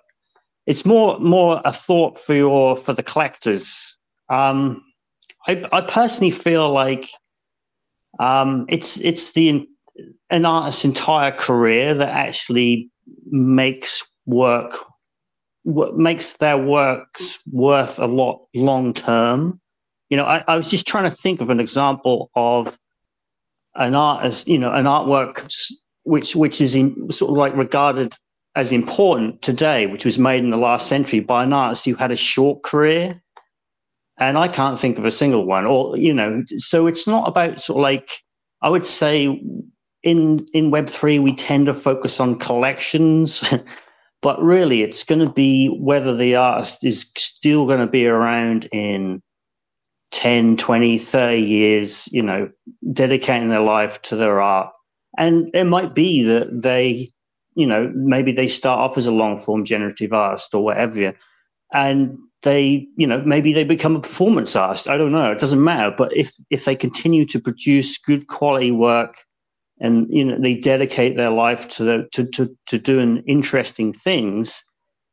it's 0.65 0.85
more 0.85 1.19
more 1.19 1.61
a 1.63 1.71
thought 1.71 2.17
for 2.17 2.33
your 2.33 2.75
for 2.75 2.93
the 2.93 3.03
collectors. 3.03 3.97
Um, 4.29 4.83
I 5.47 5.63
I 5.71 5.81
personally 5.81 6.31
feel 6.31 6.71
like 6.71 7.09
um, 8.19 8.65
it's 8.67 8.97
it's 8.97 9.33
the 9.33 9.67
an 10.29 10.45
artist's 10.45 10.85
entire 10.85 11.31
career 11.31 11.93
that 11.93 12.09
actually 12.09 12.89
makes 13.31 14.03
work 14.25 14.85
what 15.63 15.97
makes 15.97 16.33
their 16.37 16.57
works 16.57 17.39
worth 17.51 17.99
a 17.99 18.05
lot 18.05 18.41
long 18.55 18.93
term. 18.93 19.59
You 20.09 20.17
know, 20.17 20.25
I, 20.25 20.43
I 20.47 20.55
was 20.55 20.69
just 20.69 20.87
trying 20.87 21.09
to 21.09 21.15
think 21.15 21.41
of 21.41 21.49
an 21.49 21.59
example 21.59 22.31
of 22.35 22.77
an 23.75 23.93
artist, 23.93 24.47
you 24.47 24.57
know, 24.57 24.71
an 24.71 24.85
artwork 24.85 25.45
which 26.03 26.35
which 26.35 26.61
is 26.61 26.75
in, 26.75 27.11
sort 27.11 27.31
of 27.31 27.37
like 27.37 27.55
regarded 27.55 28.15
as 28.55 28.71
important 28.71 29.41
today, 29.41 29.85
which 29.85 30.05
was 30.05 30.17
made 30.17 30.43
in 30.43 30.49
the 30.49 30.57
last 30.57 30.87
century 30.87 31.19
by 31.19 31.43
an 31.43 31.53
artist 31.53 31.85
who 31.85 31.93
had 31.93 32.11
a 32.11 32.15
short 32.15 32.63
career. 32.63 33.21
And 34.17 34.37
I 34.37 34.47
can't 34.47 34.79
think 34.79 34.97
of 34.97 35.05
a 35.05 35.11
single 35.11 35.45
one. 35.45 35.65
Or, 35.65 35.95
you 35.95 36.13
know, 36.13 36.43
so 36.57 36.87
it's 36.87 37.07
not 37.07 37.27
about 37.27 37.59
sort 37.59 37.77
of 37.77 37.81
like 37.83 38.09
I 38.61 38.69
would 38.69 38.85
say 38.85 39.39
in 40.03 40.45
in 40.53 40.71
Web 40.71 40.89
three 40.89 41.19
we 41.19 41.35
tend 41.35 41.65
to 41.65 41.73
focus 41.73 42.19
on 42.19 42.39
collections, 42.39 43.43
but 44.21 44.41
really 44.41 44.81
it's 44.81 45.03
going 45.03 45.25
to 45.25 45.31
be 45.31 45.67
whether 45.79 46.15
the 46.15 46.35
artist 46.35 46.85
is 46.85 47.09
still 47.17 47.65
going 47.65 47.79
to 47.79 47.87
be 47.87 48.07
around 48.07 48.65
in 48.71 49.21
10, 50.11 50.57
20, 50.57 50.97
30 50.97 51.37
years, 51.39 52.07
you 52.11 52.21
know, 52.21 52.49
dedicating 52.93 53.49
their 53.49 53.61
life 53.61 54.01
to 54.03 54.15
their 54.15 54.41
art. 54.41 54.71
And 55.17 55.49
it 55.53 55.65
might 55.65 55.93
be 55.93 56.23
that 56.23 56.61
they, 56.61 57.11
you 57.55 57.67
know, 57.67 57.91
maybe 57.95 58.31
they 58.31 58.47
start 58.47 58.79
off 58.79 58.97
as 58.97 59.07
a 59.07 59.11
long 59.11 59.37
form 59.37 59.65
generative 59.65 60.13
artist 60.13 60.53
or 60.53 60.63
whatever. 60.63 61.13
And 61.73 62.17
they, 62.41 62.87
you 62.95 63.05
know, 63.05 63.21
maybe 63.25 63.53
they 63.53 63.63
become 63.63 63.95
a 63.95 64.01
performance 64.01 64.55
artist. 64.55 64.87
I 64.87 64.97
don't 64.97 65.11
know. 65.11 65.31
It 65.31 65.39
doesn't 65.39 65.63
matter. 65.63 65.93
But 65.95 66.15
if 66.15 66.33
if 66.49 66.65
they 66.65 66.75
continue 66.75 67.25
to 67.25 67.39
produce 67.39 67.97
good 67.97 68.27
quality 68.27 68.71
work 68.71 69.17
and 69.79 70.07
you 70.09 70.25
know 70.25 70.37
they 70.39 70.55
dedicate 70.55 71.15
their 71.15 71.31
life 71.31 71.67
to 71.69 71.83
the, 71.83 72.09
to, 72.11 72.25
to 72.27 72.57
to 72.67 72.77
doing 72.77 73.23
interesting 73.27 73.93
things, 73.93 74.63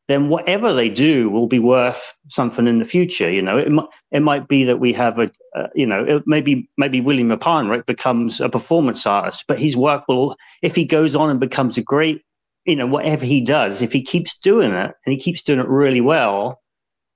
then 0.09 0.29
whatever 0.29 0.73
they 0.73 0.89
do 0.89 1.29
will 1.29 1.47
be 1.47 1.59
worth 1.59 2.15
something 2.29 2.67
in 2.67 2.79
the 2.79 2.85
future. 2.85 3.31
You 3.31 3.43
know, 3.43 3.59
it 3.59 3.71
might 3.71 3.89
it 4.13 4.23
might 4.23 4.49
be 4.49 4.65
that 4.65 4.79
we 4.79 4.93
have 4.93 5.19
a, 5.19 5.31
uh, 5.57 5.69
you 5.75 5.87
know, 5.87 6.05
it, 6.05 6.23
maybe 6.27 6.69
maybe 6.77 7.01
William 7.01 7.29
Mapan 7.29 7.69
right 7.69 7.85
becomes 7.85 8.41
a 8.41 8.49
performance 8.49 9.07
artist, 9.07 9.45
but 9.49 9.59
his 9.59 9.77
work 9.77 10.05
will, 10.09 10.37
if 10.63 10.75
he 10.75 10.85
goes 10.85 11.17
on 11.17 11.31
and 11.31 11.41
becomes 11.41 11.77
a 11.77 11.83
great, 11.83 12.23
you 12.65 12.77
know, 12.77 12.87
whatever 12.87 13.25
he 13.25 13.41
does, 13.41 13.83
if 13.83 13.93
he 13.93 14.03
keeps 14.03 14.37
doing 14.37 14.73
it 14.73 14.95
and 15.05 15.13
he 15.13 15.19
keeps 15.19 15.43
doing 15.43 15.61
it 15.61 15.69
really 15.69 16.01
well, 16.01 16.61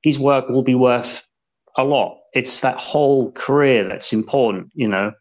his 0.02 0.18
work 0.18 0.48
will 0.48 0.62
be 0.62 0.74
worth 0.74 1.24
a 1.76 1.84
lot. 1.84 2.18
It's 2.34 2.60
that 2.60 2.76
whole 2.76 3.32
career 3.32 3.84
that's 3.84 4.12
important, 4.12 4.70
you 4.74 4.88
know. 4.88 5.12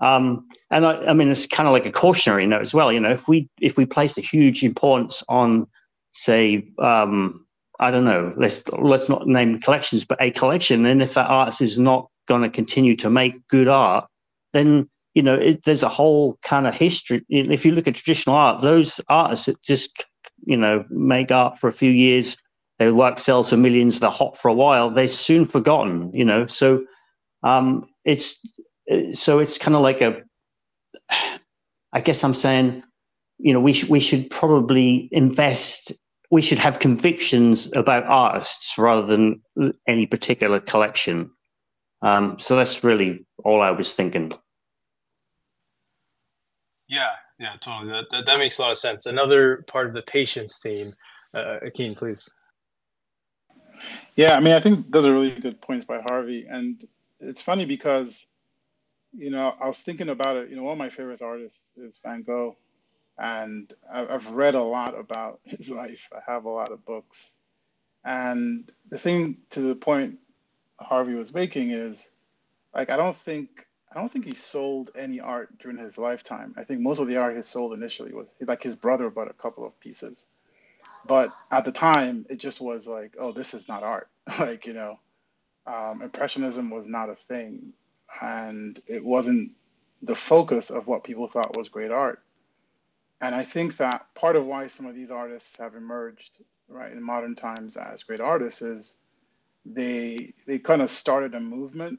Um, 0.00 0.46
and 0.70 0.86
I, 0.86 1.06
I 1.06 1.12
mean, 1.12 1.28
it's 1.28 1.46
kind 1.46 1.66
of 1.66 1.72
like 1.72 1.86
a 1.86 1.92
cautionary 1.92 2.46
note 2.46 2.60
as 2.60 2.72
well. 2.74 2.92
You 2.92 3.00
know, 3.00 3.10
if 3.10 3.28
we 3.28 3.48
if 3.60 3.76
we 3.76 3.86
place 3.86 4.16
a 4.16 4.20
huge 4.20 4.62
importance 4.62 5.22
on 5.28 5.66
say, 6.12 6.68
um, 6.78 7.44
I 7.80 7.90
don't 7.90 8.04
know, 8.04 8.32
let's 8.36 8.66
let's 8.68 9.08
not 9.08 9.26
name 9.26 9.60
collections, 9.60 10.04
but 10.04 10.20
a 10.20 10.30
collection. 10.30 10.86
And 10.86 11.02
if 11.02 11.14
that 11.14 11.28
artist 11.28 11.60
is 11.60 11.78
not 11.78 12.08
going 12.26 12.42
to 12.42 12.50
continue 12.50 12.96
to 12.96 13.10
make 13.10 13.46
good 13.48 13.68
art, 13.68 14.06
then 14.52 14.88
you 15.14 15.22
know 15.22 15.34
it, 15.34 15.64
there's 15.64 15.82
a 15.82 15.88
whole 15.88 16.38
kind 16.42 16.66
of 16.66 16.74
history. 16.74 17.24
If 17.28 17.64
you 17.64 17.72
look 17.72 17.88
at 17.88 17.96
traditional 17.96 18.36
art, 18.36 18.62
those 18.62 19.00
artists 19.08 19.46
that 19.46 19.60
just 19.62 20.04
you 20.44 20.56
know 20.56 20.84
make 20.90 21.32
art 21.32 21.58
for 21.58 21.68
a 21.68 21.72
few 21.72 21.90
years, 21.90 22.36
their 22.78 22.94
work 22.94 23.18
sells 23.18 23.50
for 23.50 23.56
millions, 23.56 23.98
they're 23.98 24.10
hot 24.10 24.36
for 24.36 24.48
a 24.48 24.54
while, 24.54 24.90
they're 24.90 25.08
soon 25.08 25.44
forgotten. 25.44 26.12
You 26.12 26.24
know, 26.24 26.46
so 26.46 26.84
um, 27.42 27.88
it's 28.04 28.40
so 29.14 29.38
it's 29.38 29.58
kind 29.58 29.76
of 29.76 29.82
like 29.82 30.00
a. 30.00 30.22
I 31.92 32.00
guess 32.00 32.22
I'm 32.22 32.34
saying, 32.34 32.82
you 33.38 33.52
know, 33.52 33.60
we 33.60 33.72
sh- 33.72 33.88
we 33.88 34.00
should 34.00 34.30
probably 34.30 35.08
invest. 35.12 35.92
We 36.30 36.42
should 36.42 36.58
have 36.58 36.78
convictions 36.78 37.70
about 37.74 38.04
artists 38.04 38.76
rather 38.76 39.06
than 39.06 39.42
any 39.86 40.06
particular 40.06 40.60
collection. 40.60 41.30
Um, 42.02 42.38
so 42.38 42.56
that's 42.56 42.84
really 42.84 43.26
all 43.44 43.62
I 43.62 43.70
was 43.70 43.94
thinking. 43.94 44.32
Yeah, 46.88 47.10
yeah, 47.38 47.54
totally. 47.60 47.92
That, 47.92 48.04
that, 48.10 48.26
that 48.26 48.38
makes 48.38 48.58
a 48.58 48.62
lot 48.62 48.72
of 48.72 48.78
sense. 48.78 49.06
Another 49.06 49.64
part 49.66 49.86
of 49.86 49.94
the 49.94 50.02
patience 50.02 50.58
theme, 50.62 50.92
uh, 51.34 51.58
Akeen, 51.64 51.96
please. 51.96 52.28
Yeah, 54.16 54.34
I 54.34 54.40
mean, 54.40 54.54
I 54.54 54.60
think 54.60 54.90
those 54.90 55.06
are 55.06 55.12
really 55.12 55.38
good 55.38 55.60
points 55.60 55.84
by 55.84 56.00
Harvey, 56.08 56.46
and 56.50 56.82
it's 57.20 57.40
funny 57.40 57.64
because, 57.64 58.26
you 59.18 59.30
know, 59.30 59.54
I 59.60 59.66
was 59.66 59.82
thinking 59.82 60.08
about 60.08 60.36
it. 60.36 60.50
You 60.50 60.56
know, 60.56 60.64
one 60.64 60.72
of 60.72 60.78
my 60.78 60.90
favorite 60.90 61.22
artists 61.22 61.72
is 61.76 62.00
Van 62.04 62.22
Gogh, 62.22 62.56
and 63.18 63.72
I've 63.92 64.30
read 64.30 64.54
a 64.54 64.62
lot 64.62 64.98
about 64.98 65.40
his 65.44 65.70
life. 65.70 66.10
I 66.12 66.30
have 66.30 66.44
a 66.44 66.50
lot 66.50 66.72
of 66.72 66.84
books, 66.86 67.36
and 68.04 68.70
the 68.90 68.98
thing 68.98 69.38
to 69.50 69.60
the 69.60 69.76
point 69.76 70.18
Harvey 70.80 71.14
was 71.14 71.34
making 71.34 71.70
is, 71.70 72.10
like, 72.74 72.90
I 72.90 72.96
don't 72.96 73.16
think 73.16 73.66
I 73.92 73.98
don't 73.98 74.10
think 74.10 74.26
he 74.26 74.34
sold 74.34 74.90
any 74.96 75.20
art 75.20 75.58
during 75.58 75.78
his 75.78 75.98
lifetime. 75.98 76.54
I 76.56 76.64
think 76.64 76.80
most 76.80 77.00
of 77.00 77.08
the 77.08 77.16
art 77.16 77.36
he 77.36 77.42
sold 77.42 77.72
initially 77.72 78.12
was 78.12 78.34
like 78.40 78.62
his 78.62 78.76
brother 78.76 79.10
bought 79.10 79.30
a 79.30 79.34
couple 79.34 79.66
of 79.66 79.78
pieces. 79.80 80.26
But 81.06 81.32
at 81.50 81.64
the 81.64 81.72
time, 81.72 82.26
it 82.28 82.36
just 82.36 82.60
was 82.60 82.86
like, 82.86 83.16
oh, 83.18 83.32
this 83.32 83.54
is 83.54 83.68
not 83.68 83.82
art. 83.82 84.08
like, 84.38 84.66
you 84.66 84.74
know, 84.74 84.98
um, 85.66 86.02
Impressionism 86.02 86.70
was 86.70 86.88
not 86.88 87.08
a 87.10 87.14
thing. 87.14 87.72
And 88.22 88.80
it 88.86 89.04
wasn't 89.04 89.52
the 90.02 90.14
focus 90.14 90.70
of 90.70 90.86
what 90.86 91.04
people 91.04 91.26
thought 91.26 91.56
was 91.56 91.68
great 91.68 91.90
art. 91.90 92.22
And 93.20 93.34
I 93.34 93.42
think 93.42 93.76
that 93.78 94.06
part 94.14 94.36
of 94.36 94.46
why 94.46 94.68
some 94.68 94.86
of 94.86 94.94
these 94.94 95.10
artists 95.10 95.58
have 95.58 95.74
emerged, 95.74 96.40
right, 96.68 96.92
in 96.92 97.02
modern 97.02 97.34
times 97.34 97.76
as 97.76 98.04
great 98.04 98.20
artists 98.20 98.62
is 98.62 98.94
they 99.64 100.32
they 100.46 100.58
kind 100.58 100.82
of 100.82 100.88
started 100.88 101.34
a 101.34 101.40
movement 101.40 101.98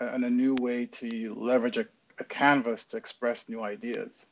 uh, 0.00 0.06
and 0.06 0.24
a 0.24 0.30
new 0.30 0.54
way 0.60 0.86
to 0.86 1.34
leverage 1.34 1.76
a, 1.76 1.86
a 2.18 2.24
canvas 2.24 2.86
to 2.86 2.96
express 2.96 3.48
new 3.48 3.62
ideas 3.62 4.26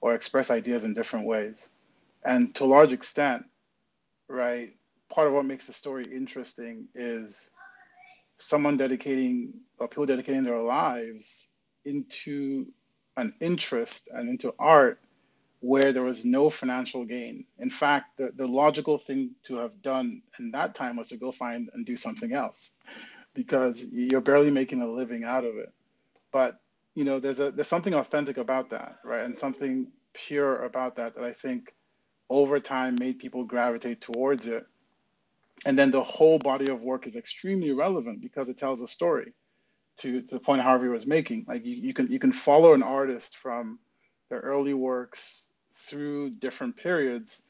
or 0.00 0.14
express 0.14 0.50
ideas 0.50 0.84
in 0.84 0.94
different 0.94 1.26
ways. 1.26 1.68
And 2.24 2.54
to 2.56 2.64
a 2.64 2.66
large 2.66 2.92
extent, 2.92 3.44
right, 4.28 4.72
part 5.10 5.28
of 5.28 5.34
what 5.34 5.44
makes 5.44 5.66
the 5.66 5.72
story 5.74 6.04
interesting 6.04 6.88
is 6.94 7.50
someone 8.38 8.76
dedicating 8.76 9.54
or 9.78 9.88
people 9.88 10.06
dedicating 10.06 10.44
their 10.44 10.60
lives 10.60 11.48
into 11.84 12.66
an 13.16 13.34
interest 13.40 14.08
and 14.12 14.28
into 14.28 14.54
art 14.58 15.00
where 15.60 15.92
there 15.92 16.02
was 16.02 16.24
no 16.24 16.50
financial 16.50 17.04
gain. 17.06 17.44
In 17.58 17.70
fact, 17.70 18.18
the, 18.18 18.32
the 18.36 18.46
logical 18.46 18.98
thing 18.98 19.30
to 19.44 19.56
have 19.56 19.80
done 19.82 20.22
in 20.38 20.50
that 20.50 20.74
time 20.74 20.96
was 20.96 21.08
to 21.08 21.16
go 21.16 21.32
find 21.32 21.70
and 21.72 21.86
do 21.86 21.96
something 21.96 22.34
else 22.34 22.72
because 23.32 23.86
you're 23.90 24.20
barely 24.20 24.50
making 24.50 24.82
a 24.82 24.86
living 24.86 25.24
out 25.24 25.44
of 25.44 25.56
it. 25.56 25.72
But 26.32 26.60
you 26.94 27.04
know, 27.04 27.18
there's 27.18 27.40
a 27.40 27.50
there's 27.50 27.68
something 27.68 27.94
authentic 27.94 28.36
about 28.36 28.70
that, 28.70 28.98
right? 29.04 29.24
And 29.24 29.38
something 29.38 29.88
pure 30.12 30.64
about 30.64 30.96
that 30.96 31.16
that 31.16 31.24
I 31.24 31.32
think 31.32 31.74
over 32.30 32.60
time 32.60 32.96
made 32.98 33.18
people 33.18 33.44
gravitate 33.44 34.00
towards 34.00 34.46
it. 34.46 34.66
And 35.66 35.78
then 35.78 35.90
the 35.90 36.02
whole 36.02 36.38
body 36.38 36.70
of 36.70 36.82
work 36.82 37.06
is 37.06 37.16
extremely 37.16 37.72
relevant 37.72 38.20
because 38.20 38.48
it 38.48 38.58
tells 38.58 38.80
a 38.80 38.88
story 38.88 39.32
to, 39.98 40.22
to 40.22 40.34
the 40.34 40.40
point 40.40 40.62
Harvey 40.62 40.88
was 40.88 41.06
making. 41.06 41.46
Like 41.48 41.64
you, 41.64 41.76
you 41.76 41.94
can 41.94 42.10
you 42.10 42.18
can 42.18 42.32
follow 42.32 42.74
an 42.74 42.82
artist 42.82 43.36
from 43.38 43.78
their 44.30 44.40
early 44.40 44.74
works 44.74 45.50
through 45.74 46.30
different 46.30 46.76
periods, 46.76 47.42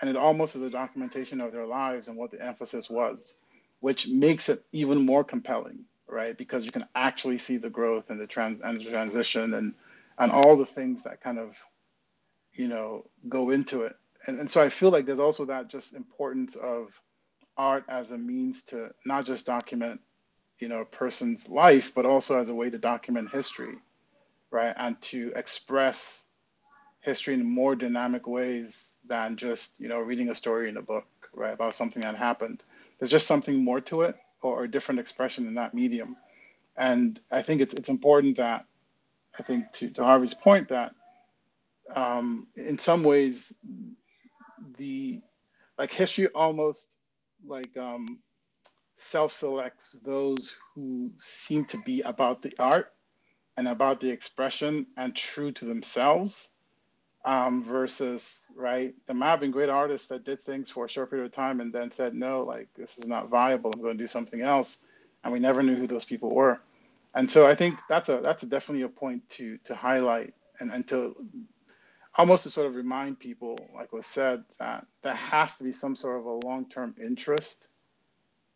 and 0.00 0.10
it 0.10 0.16
almost 0.16 0.56
is 0.56 0.62
a 0.62 0.70
documentation 0.70 1.40
of 1.40 1.52
their 1.52 1.66
lives 1.66 2.08
and 2.08 2.16
what 2.18 2.30
the 2.32 2.42
emphasis 2.44 2.90
was 2.90 3.36
which 3.80 4.08
makes 4.08 4.48
it 4.48 4.64
even 4.72 5.04
more 5.04 5.24
compelling, 5.24 5.84
right? 6.08 6.36
Because 6.36 6.64
you 6.64 6.72
can 6.72 6.86
actually 6.94 7.38
see 7.38 7.56
the 7.56 7.70
growth 7.70 8.10
and 8.10 8.20
the 8.20 8.26
trans 8.26 8.60
and 8.62 8.80
the 8.80 8.90
transition 8.90 9.54
and 9.54 9.74
and 10.18 10.32
all 10.32 10.56
the 10.56 10.66
things 10.66 11.04
that 11.04 11.20
kind 11.20 11.38
of, 11.38 11.56
you 12.54 12.68
know, 12.68 13.04
go 13.28 13.50
into 13.50 13.82
it. 13.82 13.96
And 14.26 14.40
and 14.40 14.50
so 14.50 14.60
I 14.60 14.68
feel 14.68 14.90
like 14.90 15.06
there's 15.06 15.20
also 15.20 15.46
that 15.46 15.68
just 15.68 15.94
importance 15.94 16.56
of 16.56 17.00
art 17.58 17.84
as 17.88 18.10
a 18.10 18.18
means 18.18 18.62
to 18.62 18.90
not 19.04 19.26
just 19.26 19.46
document, 19.46 20.00
you 20.58 20.68
know, 20.68 20.80
a 20.80 20.86
person's 20.86 21.48
life, 21.48 21.92
but 21.94 22.06
also 22.06 22.38
as 22.38 22.48
a 22.48 22.54
way 22.54 22.70
to 22.70 22.78
document 22.78 23.30
history, 23.30 23.76
right? 24.50 24.74
And 24.76 25.00
to 25.02 25.32
express 25.36 26.24
history 27.00 27.34
in 27.34 27.44
more 27.44 27.76
dynamic 27.76 28.26
ways 28.26 28.96
than 29.06 29.36
just, 29.36 29.78
you 29.80 29.88
know, 29.88 30.00
reading 30.00 30.30
a 30.30 30.34
story 30.34 30.68
in 30.68 30.76
a 30.76 30.82
book, 30.82 31.06
right, 31.34 31.52
about 31.52 31.74
something 31.74 32.02
that 32.02 32.14
happened 32.16 32.62
there's 32.98 33.10
just 33.10 33.26
something 33.26 33.62
more 33.62 33.80
to 33.82 34.02
it 34.02 34.16
or 34.42 34.64
a 34.64 34.70
different 34.70 35.00
expression 35.00 35.46
in 35.46 35.54
that 35.54 35.74
medium. 35.74 36.16
And 36.76 37.18
I 37.30 37.42
think 37.42 37.60
it's 37.60 37.74
it's 37.74 37.88
important 37.88 38.36
that 38.36 38.66
I 39.38 39.42
think 39.42 39.72
to, 39.74 39.90
to 39.90 40.04
Harvey's 40.04 40.34
point 40.34 40.68
that 40.68 40.94
um, 41.94 42.48
in 42.56 42.78
some 42.78 43.02
ways 43.02 43.54
the 44.76 45.20
like 45.78 45.92
history 45.92 46.28
almost 46.28 46.98
like 47.46 47.76
um, 47.76 48.18
self-selects 48.96 50.00
those 50.04 50.56
who 50.74 51.10
seem 51.18 51.64
to 51.66 51.78
be 51.84 52.02
about 52.02 52.42
the 52.42 52.52
art 52.58 52.92
and 53.56 53.68
about 53.68 54.00
the 54.00 54.10
expression 54.10 54.86
and 54.96 55.14
true 55.14 55.52
to 55.52 55.64
themselves 55.64 56.50
um, 57.24 57.62
versus 57.62 58.46
right 58.54 58.94
the 59.06 59.14
might 59.14 59.30
have 59.30 59.40
been 59.40 59.50
great 59.50 59.68
artists 59.68 60.08
that 60.08 60.24
did 60.24 60.40
things 60.40 60.70
for 60.70 60.84
a 60.84 60.88
short 60.88 61.10
period 61.10 61.26
of 61.26 61.32
time 61.32 61.60
and 61.60 61.72
then 61.72 61.90
said 61.90 62.14
no 62.14 62.42
like 62.42 62.68
this 62.74 62.98
is 62.98 63.08
not 63.08 63.28
viable. 63.28 63.70
I'm 63.74 63.82
going 63.82 63.98
to 63.98 64.02
do 64.02 64.08
something 64.08 64.40
else. 64.40 64.78
And 65.24 65.32
we 65.32 65.40
never 65.40 65.62
knew 65.62 65.74
who 65.74 65.86
those 65.86 66.04
people 66.04 66.34
were. 66.34 66.60
And 67.14 67.30
so 67.30 67.46
i 67.46 67.54
think 67.54 67.78
that's 67.88 68.08
a 68.08 68.18
that's 68.18 68.42
a 68.44 68.46
definitely 68.46 68.82
a 68.82 68.88
point 68.88 69.28
to 69.30 69.58
to 69.64 69.74
highlight 69.74 70.34
and, 70.60 70.70
and 70.72 70.86
to 70.88 71.16
almost 72.16 72.44
to 72.44 72.50
sort 72.50 72.66
of 72.66 72.74
remind 72.74 73.18
people 73.18 73.58
like 73.74 73.92
was 73.92 74.06
said 74.06 74.44
that 74.58 74.86
there 75.02 75.14
has 75.14 75.58
to 75.58 75.64
be 75.64 75.72
some 75.72 75.94
sort 75.94 76.18
of 76.18 76.26
a 76.26 76.46
long-term 76.46 76.94
interest 77.02 77.68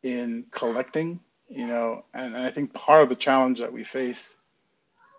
in 0.03 0.47
collecting 0.51 1.21
you 1.49 1.67
know 1.67 2.05
and, 2.15 2.35
and 2.35 2.45
i 2.45 2.51
think 2.51 2.73
part 2.73 3.03
of 3.03 3.09
the 3.09 3.17
challenge 3.17 3.59
that 3.59 3.73
we 3.73 3.85
face 3.85 4.37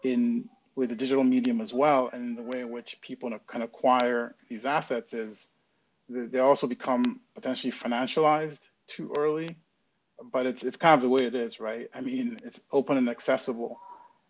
in 0.03 0.49
with 0.75 0.89
the 0.89 0.95
digital 0.95 1.23
medium 1.23 1.61
as 1.61 1.73
well 1.73 2.09
and 2.11 2.37
the 2.37 2.41
way 2.41 2.61
in 2.61 2.71
which 2.71 2.99
people 3.01 3.31
can 3.47 3.61
acquire 3.61 4.35
these 4.49 4.65
assets 4.65 5.13
is 5.13 5.47
they 6.09 6.39
also 6.39 6.67
become 6.67 7.21
potentially 7.35 7.71
financialized 7.71 8.69
too 8.87 9.13
early 9.17 9.55
but 10.31 10.45
it's 10.45 10.63
it's 10.63 10.77
kind 10.77 10.95
of 10.95 11.01
the 11.01 11.09
way 11.09 11.25
it 11.25 11.35
is 11.35 11.59
right? 11.59 11.89
I 11.93 12.01
mean 12.01 12.39
it's 12.43 12.61
open 12.71 12.97
and 12.97 13.09
accessible. 13.09 13.79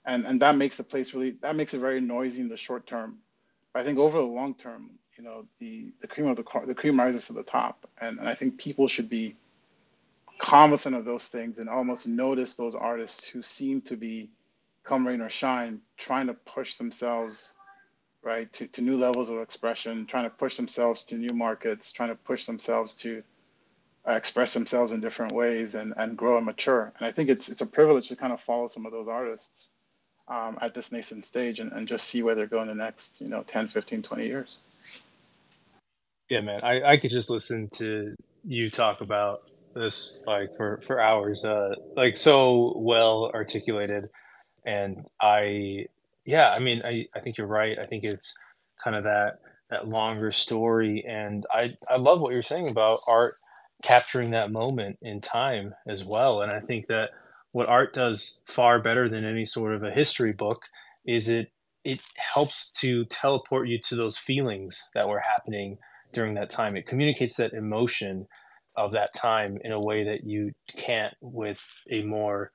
And 0.05 0.25
and 0.25 0.41
that 0.41 0.55
makes 0.55 0.77
the 0.77 0.83
place 0.83 1.13
really 1.13 1.31
that 1.41 1.55
makes 1.55 1.73
it 1.73 1.79
very 1.79 2.01
noisy 2.01 2.41
in 2.41 2.49
the 2.49 2.57
short 2.57 2.87
term 2.87 3.19
i 3.75 3.83
think 3.83 3.99
over 3.99 4.19
the 4.19 4.25
long 4.25 4.55
term 4.55 4.91
you 5.17 5.23
know 5.23 5.45
the 5.59 5.93
the 6.01 6.07
cream 6.07 6.27
of 6.27 6.37
the 6.37 6.43
the 6.67 6.75
cream 6.75 6.99
rises 6.99 7.27
to 7.27 7.33
the 7.33 7.43
top 7.43 7.89
and, 8.01 8.19
and 8.19 8.29
i 8.29 8.33
think 8.33 8.57
people 8.57 8.87
should 8.87 9.09
be 9.09 9.35
cognizant 10.39 10.95
of 10.95 11.05
those 11.05 11.27
things 11.29 11.59
and 11.59 11.69
almost 11.69 12.07
notice 12.07 12.55
those 12.55 12.75
artists 12.75 13.25
who 13.25 13.41
seem 13.41 13.81
to 13.81 13.95
be 13.95 14.29
come 14.83 15.07
rain 15.07 15.21
or 15.21 15.29
shine, 15.29 15.81
trying 15.97 16.27
to 16.27 16.33
push 16.33 16.75
themselves 16.75 17.53
right 18.23 18.51
to, 18.53 18.67
to 18.67 18.81
new 18.81 18.97
levels 18.97 19.29
of 19.29 19.39
expression, 19.39 20.05
trying 20.05 20.25
to 20.25 20.29
push 20.29 20.57
themselves 20.57 21.05
to 21.05 21.15
new 21.15 21.33
markets, 21.33 21.91
trying 21.91 22.09
to 22.09 22.15
push 22.15 22.45
themselves 22.45 22.93
to 22.93 23.23
uh, 24.07 24.13
express 24.13 24.53
themselves 24.53 24.91
in 24.91 25.01
different 25.01 25.33
ways 25.33 25.75
and, 25.75 25.93
and 25.97 26.17
grow 26.17 26.37
and 26.37 26.45
mature. 26.45 26.93
And 26.97 27.07
I 27.07 27.11
think 27.11 27.29
it's 27.29 27.49
it's 27.49 27.61
a 27.61 27.65
privilege 27.67 28.09
to 28.09 28.15
kind 28.15 28.33
of 28.33 28.41
follow 28.41 28.67
some 28.67 28.85
of 28.85 28.91
those 28.91 29.07
artists 29.07 29.69
um, 30.27 30.57
at 30.61 30.73
this 30.73 30.91
nascent 30.91 31.25
stage 31.25 31.59
and, 31.59 31.71
and 31.73 31.87
just 31.87 32.07
see 32.07 32.23
where 32.23 32.35
they're 32.35 32.47
going 32.47 32.67
the 32.67 32.75
next, 32.75 33.21
you 33.21 33.27
know, 33.27 33.43
10, 33.43 33.67
15, 33.67 34.01
20 34.01 34.25
years. 34.25 34.61
Yeah, 36.29 36.41
man, 36.41 36.61
I, 36.63 36.81
I 36.93 36.97
could 36.97 37.11
just 37.11 37.29
listen 37.29 37.69
to 37.75 38.15
you 38.45 38.69
talk 38.69 39.01
about 39.01 39.43
this 39.75 40.23
like 40.25 40.49
for, 40.57 40.81
for 40.87 40.99
hours, 41.01 41.43
uh, 41.45 41.75
like 41.95 42.17
so 42.17 42.73
well 42.77 43.31
articulated 43.33 44.05
and 44.65 45.05
I 45.21 45.87
yeah, 46.25 46.49
I 46.51 46.59
mean, 46.59 46.81
I 46.85 47.07
I 47.15 47.19
think 47.19 47.37
you're 47.37 47.47
right. 47.47 47.77
I 47.79 47.85
think 47.85 48.03
it's 48.03 48.33
kind 48.83 48.95
of 48.95 49.03
that 49.03 49.39
that 49.69 49.87
longer 49.87 50.31
story, 50.31 51.03
and 51.07 51.45
I 51.53 51.75
I 51.89 51.97
love 51.97 52.21
what 52.21 52.33
you're 52.33 52.41
saying 52.41 52.67
about 52.67 52.99
art 53.07 53.35
capturing 53.83 54.31
that 54.31 54.51
moment 54.51 54.97
in 55.01 55.19
time 55.19 55.73
as 55.87 56.05
well. 56.05 56.41
And 56.41 56.51
I 56.51 56.61
think 56.61 56.87
that 56.87 57.11
what 57.53 57.69
art 57.69 57.93
does 57.93 58.41
far 58.45 58.79
better 58.79 59.07
than 59.07 59.23
any 59.23 59.45
sort 59.45 59.73
of 59.73 59.83
a 59.83 59.91
history 59.91 60.33
book 60.33 60.63
is 61.05 61.29
it 61.29 61.51
it 61.85 62.01
helps 62.17 62.69
to 62.69 63.05
teleport 63.05 63.67
you 63.67 63.77
to 63.77 63.95
those 63.95 64.17
feelings 64.17 64.81
that 64.93 65.07
were 65.07 65.19
happening 65.19 65.77
during 66.13 66.33
that 66.33 66.49
time. 66.49 66.77
It 66.77 66.85
communicates 66.85 67.35
that 67.35 67.53
emotion 67.53 68.27
of 68.75 68.93
that 68.93 69.13
time 69.13 69.57
in 69.63 69.71
a 69.71 69.79
way 69.79 70.03
that 70.05 70.23
you 70.23 70.51
can't 70.77 71.13
with 71.21 71.61
a 71.91 72.03
more 72.03 72.51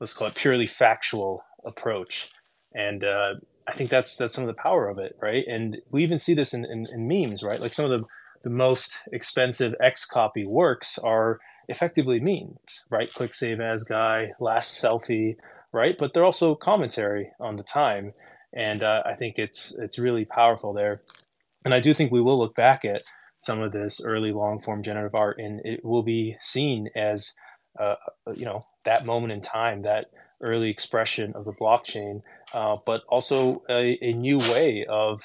let's 0.00 0.14
call 0.14 0.26
it 0.28 0.34
purely 0.34 0.66
factual 0.66 1.44
approach, 1.64 2.28
and 2.74 3.04
uh, 3.04 3.34
I 3.66 3.72
think 3.72 3.88
that's 3.88 4.16
that's 4.16 4.34
some 4.34 4.44
of 4.44 4.48
the 4.48 4.62
power 4.62 4.88
of 4.88 4.98
it, 4.98 5.16
right? 5.22 5.44
And 5.48 5.78
we 5.90 6.02
even 6.02 6.18
see 6.18 6.34
this 6.34 6.52
in, 6.52 6.64
in, 6.64 6.86
in 6.92 7.08
memes, 7.08 7.42
right? 7.42 7.60
Like 7.60 7.72
some 7.72 7.90
of 7.90 8.00
the 8.00 8.06
the 8.42 8.50
most 8.50 9.00
expensive 9.12 9.74
XCOPY 9.80 10.46
works 10.46 10.98
are 10.98 11.38
effectively 11.68 12.20
means, 12.20 12.84
right? 12.90 13.12
Click 13.12 13.34
save 13.34 13.60
as 13.60 13.84
guy, 13.84 14.30
last 14.40 14.82
selfie, 14.82 15.36
right? 15.72 15.96
But 15.98 16.14
they're 16.14 16.24
also 16.24 16.54
commentary 16.54 17.32
on 17.40 17.56
the 17.56 17.62
time, 17.62 18.12
and 18.52 18.82
uh, 18.82 19.02
I 19.04 19.14
think 19.14 19.38
it's 19.38 19.72
it's 19.78 19.98
really 19.98 20.24
powerful 20.24 20.72
there. 20.72 21.02
And 21.64 21.72
I 21.72 21.80
do 21.80 21.94
think 21.94 22.10
we 22.10 22.20
will 22.20 22.38
look 22.38 22.54
back 22.54 22.84
at 22.84 23.02
some 23.40 23.60
of 23.60 23.72
this 23.72 24.00
early 24.04 24.32
long 24.32 24.60
form 24.60 24.82
generative 24.82 25.14
art, 25.14 25.38
and 25.38 25.60
it 25.64 25.84
will 25.84 26.02
be 26.02 26.36
seen 26.40 26.88
as 26.94 27.32
uh, 27.78 27.94
you 28.34 28.44
know 28.44 28.66
that 28.84 29.06
moment 29.06 29.32
in 29.32 29.40
time, 29.40 29.82
that 29.82 30.06
early 30.40 30.70
expression 30.70 31.32
of 31.34 31.44
the 31.44 31.52
blockchain, 31.52 32.22
uh, 32.52 32.76
but 32.84 33.02
also 33.08 33.62
a, 33.70 33.96
a 34.02 34.12
new 34.12 34.38
way 34.38 34.84
of 34.88 35.22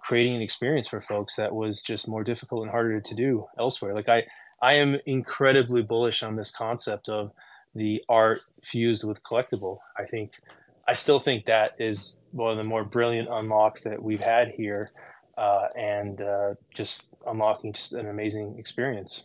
creating 0.00 0.36
an 0.36 0.42
experience 0.42 0.86
for 0.86 1.00
folks 1.00 1.36
that 1.36 1.54
was 1.54 1.80
just 1.80 2.06
more 2.06 2.22
difficult 2.22 2.62
and 2.62 2.70
harder 2.70 3.00
to 3.00 3.14
do 3.14 3.46
elsewhere. 3.58 3.94
Like 3.94 4.08
I, 4.08 4.24
I 4.64 4.72
am 4.74 4.98
incredibly 5.04 5.82
bullish 5.82 6.22
on 6.22 6.36
this 6.36 6.50
concept 6.50 7.10
of 7.10 7.32
the 7.74 8.02
art 8.08 8.40
fused 8.62 9.04
with 9.04 9.22
collectible. 9.22 9.76
I 9.98 10.04
think, 10.04 10.40
I 10.88 10.94
still 10.94 11.18
think 11.18 11.44
that 11.44 11.72
is 11.78 12.16
one 12.30 12.52
of 12.52 12.56
the 12.56 12.64
more 12.64 12.82
brilliant 12.82 13.28
unlocks 13.30 13.82
that 13.82 14.02
we've 14.02 14.24
had 14.24 14.52
here, 14.56 14.90
uh, 15.36 15.66
and 15.76 16.18
uh, 16.22 16.54
just 16.72 17.02
unlocking 17.26 17.74
just 17.74 17.92
an 17.92 18.08
amazing 18.08 18.56
experience. 18.58 19.24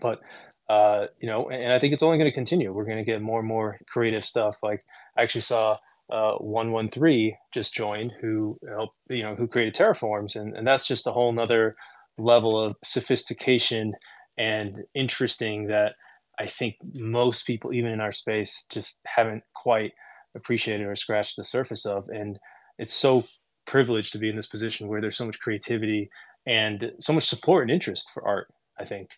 But 0.00 0.22
uh, 0.70 1.08
you 1.20 1.28
know, 1.28 1.50
and 1.50 1.70
I 1.70 1.78
think 1.78 1.92
it's 1.92 2.02
only 2.02 2.16
going 2.16 2.30
to 2.30 2.34
continue. 2.34 2.72
We're 2.72 2.86
going 2.86 2.96
to 2.96 3.04
get 3.04 3.20
more 3.20 3.40
and 3.40 3.48
more 3.48 3.78
creative 3.86 4.24
stuff. 4.24 4.62
Like 4.62 4.80
I 5.18 5.22
actually 5.22 5.42
saw 5.42 5.76
uh, 6.08 6.36
113 6.36 7.36
just 7.52 7.74
joined 7.74 8.12
who 8.22 8.58
helped, 8.66 8.96
you 9.10 9.22
know, 9.22 9.34
who 9.34 9.48
created 9.48 9.74
terraforms. 9.74 10.34
And, 10.34 10.56
and 10.56 10.66
that's 10.66 10.88
just 10.88 11.06
a 11.06 11.12
whole 11.12 11.30
nother 11.30 11.76
level 12.16 12.58
of 12.58 12.76
sophistication 12.82 13.94
and 14.38 14.84
interesting 14.94 15.66
that 15.68 15.94
I 16.38 16.46
think 16.46 16.76
most 16.92 17.46
people, 17.46 17.72
even 17.72 17.90
in 17.90 18.00
our 18.00 18.12
space, 18.12 18.64
just 18.70 18.98
haven't 19.06 19.42
quite 19.54 19.92
appreciated 20.34 20.86
or 20.86 20.94
scratched 20.94 21.36
the 21.36 21.44
surface 21.44 21.86
of. 21.86 22.08
And 22.08 22.38
it's 22.78 22.92
so 22.92 23.24
privileged 23.66 24.12
to 24.12 24.18
be 24.18 24.28
in 24.28 24.36
this 24.36 24.46
position 24.46 24.88
where 24.88 25.00
there's 25.00 25.16
so 25.16 25.26
much 25.26 25.40
creativity 25.40 26.10
and 26.46 26.92
so 27.00 27.12
much 27.12 27.26
support 27.26 27.62
and 27.62 27.70
interest 27.70 28.10
for 28.12 28.26
art. 28.26 28.48
I 28.78 28.84
think 28.84 29.10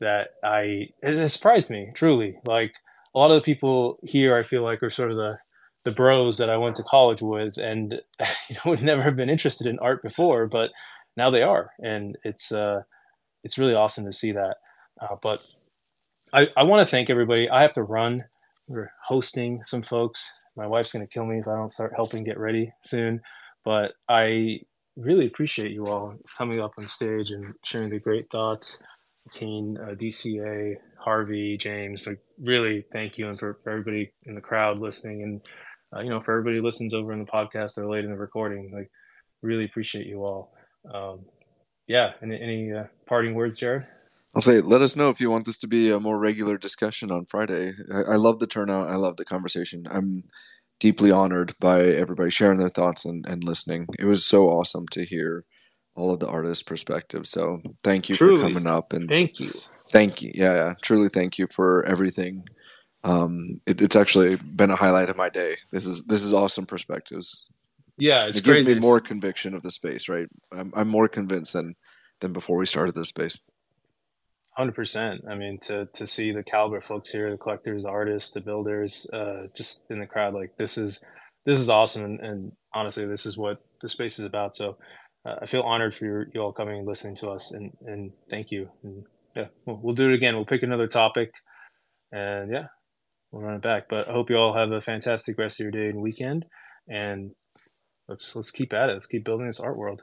that 0.00 0.28
I 0.44 0.88
it 1.02 1.28
surprised 1.30 1.70
me 1.70 1.90
truly. 1.94 2.38
Like 2.44 2.74
a 3.14 3.18
lot 3.18 3.30
of 3.30 3.36
the 3.36 3.44
people 3.44 3.98
here, 4.02 4.36
I 4.36 4.42
feel 4.42 4.62
like 4.62 4.82
are 4.82 4.90
sort 4.90 5.10
of 5.10 5.16
the 5.16 5.38
the 5.84 5.92
bros 5.92 6.38
that 6.38 6.50
I 6.50 6.56
went 6.56 6.76
to 6.76 6.82
college 6.82 7.22
with, 7.22 7.56
and 7.56 7.94
you 8.48 8.56
know 8.56 8.70
would 8.70 8.82
never 8.82 9.02
have 9.02 9.16
been 9.16 9.30
interested 9.30 9.66
in 9.66 9.78
art 9.78 10.02
before, 10.02 10.46
but 10.46 10.70
now 11.16 11.30
they 11.30 11.42
are, 11.42 11.70
and 11.82 12.16
it's 12.24 12.52
uh, 12.52 12.82
it's 13.42 13.58
really 13.58 13.74
awesome 13.74 14.04
to 14.04 14.12
see 14.12 14.32
that. 14.32 14.56
Uh, 15.00 15.16
but 15.22 15.40
I, 16.32 16.48
I 16.56 16.62
want 16.64 16.86
to 16.86 16.90
thank 16.90 17.10
everybody. 17.10 17.48
I 17.48 17.62
have 17.62 17.74
to 17.74 17.82
run. 17.82 18.24
We're 18.68 18.90
hosting 19.06 19.62
some 19.64 19.82
folks. 19.82 20.24
My 20.56 20.66
wife's 20.66 20.92
going 20.92 21.06
to 21.06 21.12
kill 21.12 21.26
me 21.26 21.38
if 21.38 21.48
I 21.48 21.54
don't 21.54 21.70
start 21.70 21.92
helping 21.94 22.24
get 22.24 22.38
ready 22.38 22.72
soon. 22.82 23.20
But 23.64 23.92
I 24.08 24.60
really 24.96 25.26
appreciate 25.26 25.72
you 25.72 25.86
all 25.86 26.16
coming 26.36 26.60
up 26.60 26.72
on 26.78 26.88
stage 26.88 27.30
and 27.30 27.54
sharing 27.64 27.90
the 27.90 28.00
great 28.00 28.30
thoughts. 28.30 28.78
Kane, 29.34 29.76
uh, 29.82 29.94
DCA, 29.94 30.76
Harvey, 30.98 31.56
James, 31.56 32.06
like 32.06 32.20
really 32.40 32.84
thank 32.92 33.18
you, 33.18 33.28
and 33.28 33.36
for, 33.36 33.58
for 33.64 33.70
everybody 33.70 34.12
in 34.24 34.36
the 34.36 34.40
crowd 34.40 34.78
listening, 34.78 35.24
and 35.24 35.42
uh, 35.94 36.00
you 36.00 36.10
know, 36.10 36.20
for 36.20 36.32
everybody 36.38 36.60
listens 36.60 36.94
over 36.94 37.12
in 37.12 37.18
the 37.18 37.24
podcast 37.24 37.76
or 37.76 37.90
late 37.90 38.04
in 38.04 38.10
the 38.10 38.16
recording, 38.16 38.70
like 38.72 38.90
really 39.42 39.64
appreciate 39.64 40.06
you 40.06 40.22
all. 40.22 40.52
Um, 40.92 41.20
yeah. 41.86 42.12
Any, 42.22 42.40
any 42.40 42.72
uh, 42.72 42.84
parting 43.06 43.34
words, 43.34 43.56
Jared? 43.58 43.86
I'll 44.36 44.42
say, 44.42 44.60
let 44.60 44.82
us 44.82 44.96
know 44.96 45.08
if 45.08 45.20
you 45.20 45.30
want 45.30 45.46
this 45.46 45.58
to 45.58 45.66
be 45.66 45.90
a 45.90 45.98
more 45.98 46.18
regular 46.18 46.58
discussion 46.58 47.10
on 47.10 47.24
Friday. 47.24 47.72
I, 47.92 48.12
I 48.12 48.16
love 48.16 48.38
the 48.38 48.46
turnout. 48.46 48.88
I 48.88 48.96
love 48.96 49.16
the 49.16 49.24
conversation. 49.24 49.88
I'm 49.90 50.24
deeply 50.78 51.10
honored 51.10 51.54
by 51.58 51.80
everybody 51.80 52.30
sharing 52.30 52.58
their 52.58 52.68
thoughts 52.68 53.04
and, 53.04 53.24
and 53.26 53.42
listening. 53.42 53.86
It 53.98 54.04
was 54.04 54.24
so 54.24 54.44
awesome 54.46 54.86
to 54.88 55.04
hear 55.04 55.44
all 55.94 56.12
of 56.12 56.20
the 56.20 56.28
artists' 56.28 56.62
perspectives. 56.62 57.30
So 57.30 57.62
thank 57.82 58.10
you 58.10 58.14
truly. 58.14 58.42
for 58.42 58.48
coming 58.48 58.66
up 58.66 58.92
and 58.92 59.08
thank 59.08 59.40
you. 59.40 59.50
Thank 59.88 60.20
you. 60.20 60.32
Yeah, 60.34 60.54
yeah. 60.54 60.74
Truly 60.82 61.08
thank 61.08 61.38
you 61.38 61.46
for 61.50 61.84
everything 61.86 62.44
um, 63.06 63.60
it, 63.66 63.80
it's 63.80 63.96
actually 63.96 64.36
been 64.56 64.70
a 64.70 64.76
highlight 64.76 65.08
of 65.08 65.16
my 65.16 65.28
day. 65.28 65.56
This 65.70 65.86
is 65.86 66.04
this 66.04 66.22
is 66.22 66.32
awesome 66.32 66.66
perspectives. 66.66 67.46
Yeah, 67.98 68.26
it 68.26 68.42
gives 68.42 68.66
me 68.66 68.74
more 68.74 69.00
conviction 69.00 69.54
of 69.54 69.62
the 69.62 69.70
space. 69.70 70.08
Right, 70.08 70.26
I'm, 70.52 70.72
I'm 70.74 70.88
more 70.88 71.08
convinced 71.08 71.52
than 71.52 71.74
than 72.20 72.32
before 72.32 72.56
we 72.56 72.66
started 72.66 72.94
this 72.94 73.08
space. 73.08 73.38
Hundred 74.56 74.74
percent. 74.74 75.22
I 75.28 75.34
mean, 75.34 75.58
to 75.64 75.86
to 75.92 76.06
see 76.06 76.32
the 76.32 76.42
caliber 76.42 76.80
folks 76.80 77.10
here, 77.10 77.30
the 77.30 77.36
collectors, 77.36 77.82
the 77.82 77.90
artists, 77.90 78.30
the 78.30 78.40
builders, 78.40 79.06
uh, 79.12 79.48
just 79.54 79.82
in 79.90 80.00
the 80.00 80.06
crowd, 80.06 80.32
like 80.32 80.56
this 80.56 80.78
is 80.78 80.98
this 81.44 81.60
is 81.60 81.68
awesome, 81.68 82.04
and, 82.04 82.20
and 82.20 82.52
honestly, 82.72 83.04
this 83.04 83.26
is 83.26 83.36
what 83.36 83.58
the 83.82 83.88
space 83.90 84.18
is 84.18 84.24
about. 84.24 84.56
So, 84.56 84.78
uh, 85.28 85.34
I 85.42 85.46
feel 85.46 85.60
honored 85.60 85.94
for 85.94 86.06
your, 86.06 86.26
you 86.32 86.40
all 86.40 86.52
coming 86.54 86.78
and 86.78 86.88
listening 86.88 87.16
to 87.16 87.28
us, 87.28 87.50
and 87.52 87.72
and 87.84 88.12
thank 88.30 88.50
you. 88.50 88.70
And 88.82 89.04
yeah, 89.36 89.48
we'll, 89.66 89.78
we'll 89.82 89.94
do 89.94 90.08
it 90.10 90.14
again. 90.14 90.34
We'll 90.36 90.46
pick 90.46 90.62
another 90.62 90.86
topic, 90.86 91.32
and 92.10 92.50
yeah, 92.50 92.68
we'll 93.30 93.42
run 93.42 93.56
it 93.56 93.62
back. 93.62 93.90
But 93.90 94.08
I 94.08 94.12
hope 94.12 94.30
you 94.30 94.36
all 94.36 94.54
have 94.54 94.72
a 94.72 94.80
fantastic 94.80 95.36
rest 95.36 95.60
of 95.60 95.64
your 95.64 95.70
day 95.70 95.88
and 95.90 96.00
weekend. 96.00 96.46
And 96.88 97.32
let's 98.08 98.34
let's 98.34 98.50
keep 98.50 98.72
at 98.72 98.88
it. 98.88 98.94
Let's 98.94 99.06
keep 99.06 99.24
building 99.24 99.48
this 99.48 99.60
art 99.60 99.76
world. 99.76 100.02